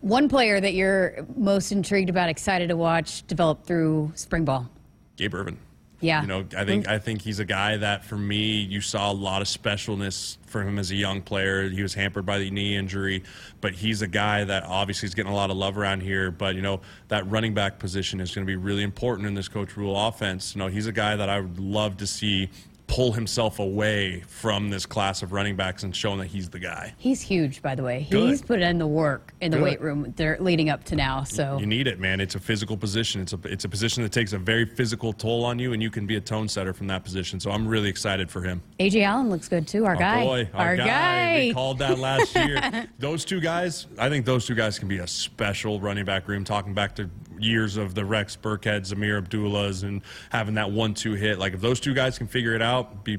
One 0.00 0.28
player 0.28 0.60
that 0.60 0.74
you're 0.74 1.26
most 1.36 1.72
intrigued 1.72 2.10
about, 2.10 2.28
excited 2.28 2.68
to 2.68 2.76
watch 2.76 3.26
develop 3.26 3.64
through 3.64 4.12
spring 4.14 4.44
ball. 4.44 4.68
Gabe 5.16 5.34
Ervin. 5.34 5.58
Yeah. 6.00 6.20
You 6.20 6.26
know, 6.26 6.44
I 6.56 6.64
think 6.64 6.88
I 6.88 6.98
think 6.98 7.22
he's 7.22 7.38
a 7.38 7.44
guy 7.44 7.78
that 7.78 8.04
for 8.04 8.18
me, 8.18 8.60
you 8.60 8.82
saw 8.82 9.10
a 9.10 9.14
lot 9.14 9.40
of 9.40 9.48
specialness 9.48 10.36
for 10.46 10.62
him 10.62 10.78
as 10.78 10.90
a 10.90 10.94
young 10.94 11.22
player. 11.22 11.68
He 11.70 11.82
was 11.82 11.94
hampered 11.94 12.26
by 12.26 12.38
the 12.38 12.50
knee 12.50 12.76
injury, 12.76 13.22
but 13.62 13.72
he's 13.72 14.02
a 14.02 14.06
guy 14.06 14.44
that 14.44 14.64
obviously 14.64 15.06
is 15.06 15.14
getting 15.14 15.32
a 15.32 15.34
lot 15.34 15.50
of 15.50 15.56
love 15.56 15.78
around 15.78 16.02
here. 16.02 16.30
But 16.30 16.54
you 16.54 16.60
know, 16.60 16.82
that 17.08 17.28
running 17.30 17.54
back 17.54 17.78
position 17.78 18.20
is 18.20 18.34
going 18.34 18.46
to 18.46 18.50
be 18.50 18.56
really 18.56 18.82
important 18.82 19.26
in 19.26 19.34
this 19.34 19.48
coach 19.48 19.76
Rhule 19.76 19.96
offense. 19.96 20.54
You 20.54 20.58
know, 20.58 20.68
he's 20.68 20.86
a 20.86 20.92
guy 20.92 21.16
that 21.16 21.30
I 21.30 21.40
would 21.40 21.58
love 21.58 21.96
to 21.98 22.06
see 22.06 22.50
pull 22.86 23.12
himself 23.12 23.58
away 23.58 24.20
from 24.28 24.70
this 24.70 24.86
class 24.86 25.22
of 25.22 25.32
running 25.32 25.56
backs 25.56 25.82
and 25.82 25.94
showing 25.94 26.18
that 26.18 26.26
he's 26.28 26.48
the 26.48 26.58
guy. 26.58 26.94
He's 26.98 27.20
huge, 27.20 27.60
by 27.60 27.74
the 27.74 27.82
way. 27.82 28.06
Good. 28.08 28.28
He's 28.28 28.42
put 28.42 28.60
in 28.60 28.78
the 28.78 28.86
work 28.86 29.34
in 29.40 29.50
the 29.50 29.56
Good. 29.56 29.64
weight 29.64 29.80
room 29.80 30.12
there 30.16 30.36
leading 30.40 30.70
up 30.70 30.84
to 30.84 30.96
now. 30.96 31.24
So 31.24 31.58
You 31.58 31.66
need 31.66 31.88
it, 31.88 31.98
man. 31.98 32.20
It's 32.20 32.36
a 32.36 32.40
physical 32.40 32.76
position. 32.76 33.20
It's 33.20 33.32
a 33.32 33.38
it's 33.44 33.64
a 33.64 33.68
position 33.68 34.02
that 34.04 34.12
takes 34.12 34.32
a 34.32 34.38
very 34.38 34.64
physical 34.64 35.12
toll 35.12 35.44
on 35.44 35.58
you, 35.58 35.72
and 35.72 35.82
you 35.82 35.90
can 35.90 36.06
be 36.06 36.16
a 36.16 36.20
tone 36.20 36.48
setter 36.48 36.72
from 36.72 36.86
that 36.86 37.02
position. 37.02 37.40
So 37.40 37.50
I'm 37.50 37.66
really 37.66 37.88
excited 37.88 38.30
for 38.30 38.40
him. 38.42 38.62
Ajay 38.78 39.02
Allen 39.02 39.30
looks 39.30 39.48
good 39.48 39.66
too. 39.66 39.84
Our 39.84 39.92
Our 39.92 39.96
guy. 39.96 40.24
boy, 40.24 40.48
our, 40.54 40.76
guy. 40.76 40.86
guy. 40.86 41.38
We 41.46 41.54
called 41.54 41.78
that 41.80 41.98
last 41.98 42.34
year. 42.36 42.86
those 42.98 43.24
two 43.24 43.40
guys, 43.40 43.86
I 43.98 44.08
think 44.08 44.24
those 44.24 44.46
two 44.46 44.54
guys 44.54 44.78
can 44.78 44.86
be 44.88 44.98
a 44.98 45.06
special 45.06 45.80
running 45.80 46.04
back 46.04 46.28
room. 46.28 46.44
Talking 46.44 46.72
back 46.72 46.94
to 46.96 47.10
years 47.38 47.76
of 47.76 47.94
the 47.94 48.04
Rex 48.04 48.36
Burkhead, 48.36 48.92
Ameer 48.92 49.18
Abdullahs, 49.18 49.82
and 49.82 50.02
having 50.30 50.54
that 50.54 50.70
one-two 50.70 51.14
hit. 51.14 51.38
Like 51.38 51.54
if 51.54 51.60
those 51.60 51.80
two 51.80 51.94
guys 51.94 52.18
can 52.18 52.26
figure 52.26 52.54
it 52.54 52.62
out, 52.62 53.04
be 53.04 53.18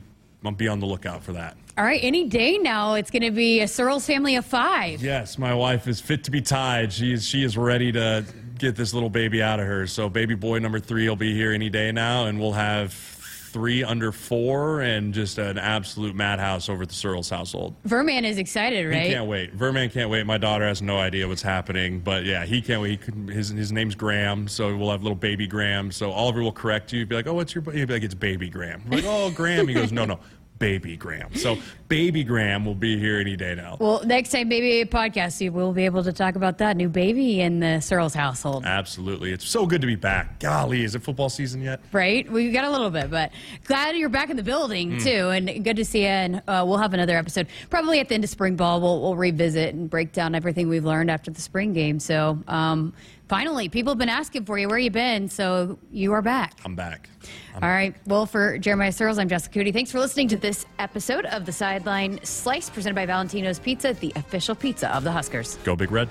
be 0.55 0.67
on 0.67 0.79
the 0.79 0.85
lookout 0.85 1.23
for 1.23 1.33
that. 1.33 1.57
All 1.77 1.83
right, 1.83 1.99
any 2.01 2.23
day 2.23 2.57
now, 2.57 2.93
it's 2.93 3.11
going 3.11 3.23
to 3.23 3.31
be 3.31 3.59
a 3.59 3.65
Sirles 3.65 4.05
family 4.05 4.37
of 4.37 4.45
five. 4.45 5.03
Yes, 5.03 5.37
my 5.37 5.53
wife 5.53 5.87
is 5.87 5.99
fit 5.99 6.23
to 6.23 6.31
be 6.31 6.41
tied. 6.41 6.93
She 6.93 7.11
is 7.11 7.25
she 7.25 7.43
is 7.43 7.57
ready 7.57 7.91
to 7.91 8.25
get 8.57 8.75
this 8.75 8.93
little 8.93 9.09
baby 9.09 9.41
out 9.41 9.59
of 9.59 9.67
her. 9.67 9.87
So 9.87 10.09
baby 10.09 10.35
boy 10.35 10.59
number 10.59 10.79
three 10.79 11.07
will 11.07 11.15
be 11.15 11.33
here 11.33 11.51
any 11.51 11.69
day 11.69 11.91
now, 11.91 12.25
and 12.25 12.39
we'll 12.39 12.53
have 12.53 13.16
three 13.57 13.83
under 13.83 14.11
four 14.11 14.81
and 14.81 15.15
just 15.15 15.39
an 15.39 15.57
absolute 15.57 16.15
madhouse 16.15 16.69
over 16.69 16.83
at 16.83 16.89
the 16.89 16.93
Sirles 16.93 17.27
household. 17.27 17.75
Verman 17.85 18.23
is 18.23 18.37
excited, 18.37 18.85
right? 18.87 19.07
He 19.07 19.09
can't 19.13 19.25
wait. 19.27 19.51
Verman 19.53 19.89
can't 19.89 20.11
wait. 20.11 20.27
My 20.27 20.37
daughter 20.37 20.67
has 20.67 20.79
no 20.79 20.97
idea 20.97 21.27
what's 21.27 21.41
happening, 21.41 21.99
but 21.99 22.23
yeah, 22.23 22.45
he 22.45 22.61
can't 22.61 22.83
wait. 22.83 22.91
He 22.91 22.97
could, 22.97 23.29
his 23.29 23.49
his 23.49 23.71
name's 23.71 23.95
Graham, 23.95 24.47
so 24.47 24.77
we'll 24.77 24.91
have 24.91 25.01
little 25.01 25.15
baby 25.15 25.47
Graham. 25.47 25.91
So 25.91 26.11
Oliver 26.11 26.43
will 26.43 26.51
correct 26.51 26.93
you. 26.93 27.03
Be 27.07 27.15
like, 27.15 27.25
"Oh, 27.25 27.33
what's 27.33 27.55
your?" 27.55 27.63
He'll 27.63 27.87
be 27.87 27.93
like, 27.93 28.03
"It's 28.03 28.13
baby 28.13 28.47
Graham." 28.47 28.83
We're 28.87 28.97
like, 28.97 29.05
"Oh, 29.07 29.31
Graham." 29.31 29.67
He 29.67 29.73
goes, 29.73 29.91
"No, 29.91 30.05
no, 30.05 30.19
baby 30.59 30.95
Graham." 30.97 31.33
So 31.35 31.57
baby 31.87 32.23
Graham 32.23 32.65
will 32.65 32.75
be 32.75 32.99
here 32.99 33.19
any 33.19 33.35
day 33.35 33.55
now. 33.55 33.77
Well, 33.79 34.01
next 34.05 34.29
time, 34.31 34.49
maybe 34.49 34.81
a 34.81 34.85
podcast, 34.85 35.39
you 35.41 35.51
will 35.51 35.71
be 35.73 35.85
able 35.85 36.03
to 36.03 36.11
talk 36.13 36.35
about 36.35 36.57
that 36.57 36.75
new 36.77 36.89
baby 36.89 37.39
in 37.41 37.59
the 37.59 37.77
Sirles 37.81 38.13
household. 38.13 38.65
Absolutely, 38.65 39.31
it's 39.31 39.47
so 39.47 39.65
good 39.65 39.81
to 39.81 39.87
be 39.87 39.95
back. 39.95 40.39
Golly, 40.39 40.83
is 40.83 40.95
it 40.95 41.03
football 41.03 41.29
season 41.29 41.61
yet? 41.61 41.79
right? 41.91 42.29
We 42.31 42.51
got 42.51 42.65
a 42.65 42.71
little 42.71 42.89
bit, 42.89 43.09
but 43.09 43.31
glad 43.65 43.95
you're 43.95 44.09
back 44.09 44.29
in 44.29 44.37
the 44.37 44.43
building 44.43 44.93
Hmm. 44.93 44.97
too, 44.99 45.29
and 45.29 45.63
good 45.63 45.77
to 45.77 45.85
see 45.85 46.01
you. 46.01 46.07
And 46.07 46.41
uh, 46.47 46.63
we'll 46.67 46.77
have 46.77 46.93
another 46.93 47.17
episode 47.17 47.47
probably 47.69 47.99
at 47.99 48.09
the 48.09 48.15
end 48.15 48.23
of 48.23 48.29
spring 48.29 48.55
ball. 48.55 48.81
We'll, 48.81 49.01
we'll 49.01 49.15
revisit 49.15 49.73
and 49.73 49.89
break 49.89 50.11
down 50.13 50.35
everything 50.35 50.67
we've 50.69 50.85
learned 50.85 51.09
after 51.11 51.31
the 51.31 51.41
spring 51.41 51.73
game. 51.73 51.99
So 51.99 52.39
um, 52.47 52.93
finally, 53.27 53.69
people 53.69 53.91
have 53.91 53.97
been 53.97 54.09
asking 54.09 54.45
for 54.45 54.57
you 54.57 54.67
where 54.67 54.77
you 54.77 54.91
been, 54.91 55.29
so 55.29 55.77
you 55.91 56.13
are 56.13 56.21
back. 56.21 56.53
I'm 56.65 56.75
back. 56.75 57.09
I'm 57.55 57.63
All 57.63 57.69
right. 57.69 57.95
Well, 58.05 58.25
for 58.25 58.57
Jeremiah 58.57 58.91
Sirles, 58.91 59.19
I'm 59.19 59.29
Jessica 59.29 59.59
Coody. 59.59 59.73
Thanks 59.73 59.91
for 59.91 59.99
listening 59.99 60.27
to 60.29 60.37
this 60.37 60.65
episode 60.79 61.25
of 61.25 61.45
the 61.45 61.51
Sideline 61.51 62.19
Slice 62.23 62.69
presented 62.69 62.95
by 62.95 63.05
Valentino's 63.05 63.59
Pizza, 63.59 63.93
the 63.93 64.13
official 64.15 64.55
pizza 64.55 64.93
of 64.95 65.03
the 65.03 65.11
Huskers. 65.11 65.57
Go 65.63 65.75
Big 65.75 65.91
Red. 65.91 66.09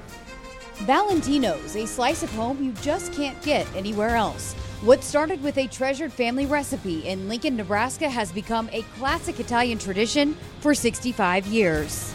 Valentino's, 0.81 1.75
a 1.75 1.87
slice 1.87 2.23
of 2.23 2.31
home 2.33 2.63
you 2.63 2.73
just 2.83 3.13
can't 3.15 3.41
get 3.43 3.67
anywhere 3.75 4.15
else. 4.15 4.53
What 4.83 5.03
started 5.03 5.43
with 5.43 5.57
a 5.57 5.67
treasured 5.69 6.13
family 6.13 6.45
recipe 6.45 7.09
in 7.09 7.29
Lincoln, 7.29 7.57
Nebraska 7.57 8.11
has 8.11 8.31
become 8.31 8.69
a 8.73 8.83
classic 8.99 9.41
Italian 9.41 9.79
tradition 9.79 10.37
for 10.61 10.75
65 10.75 11.47
years. 11.47 12.13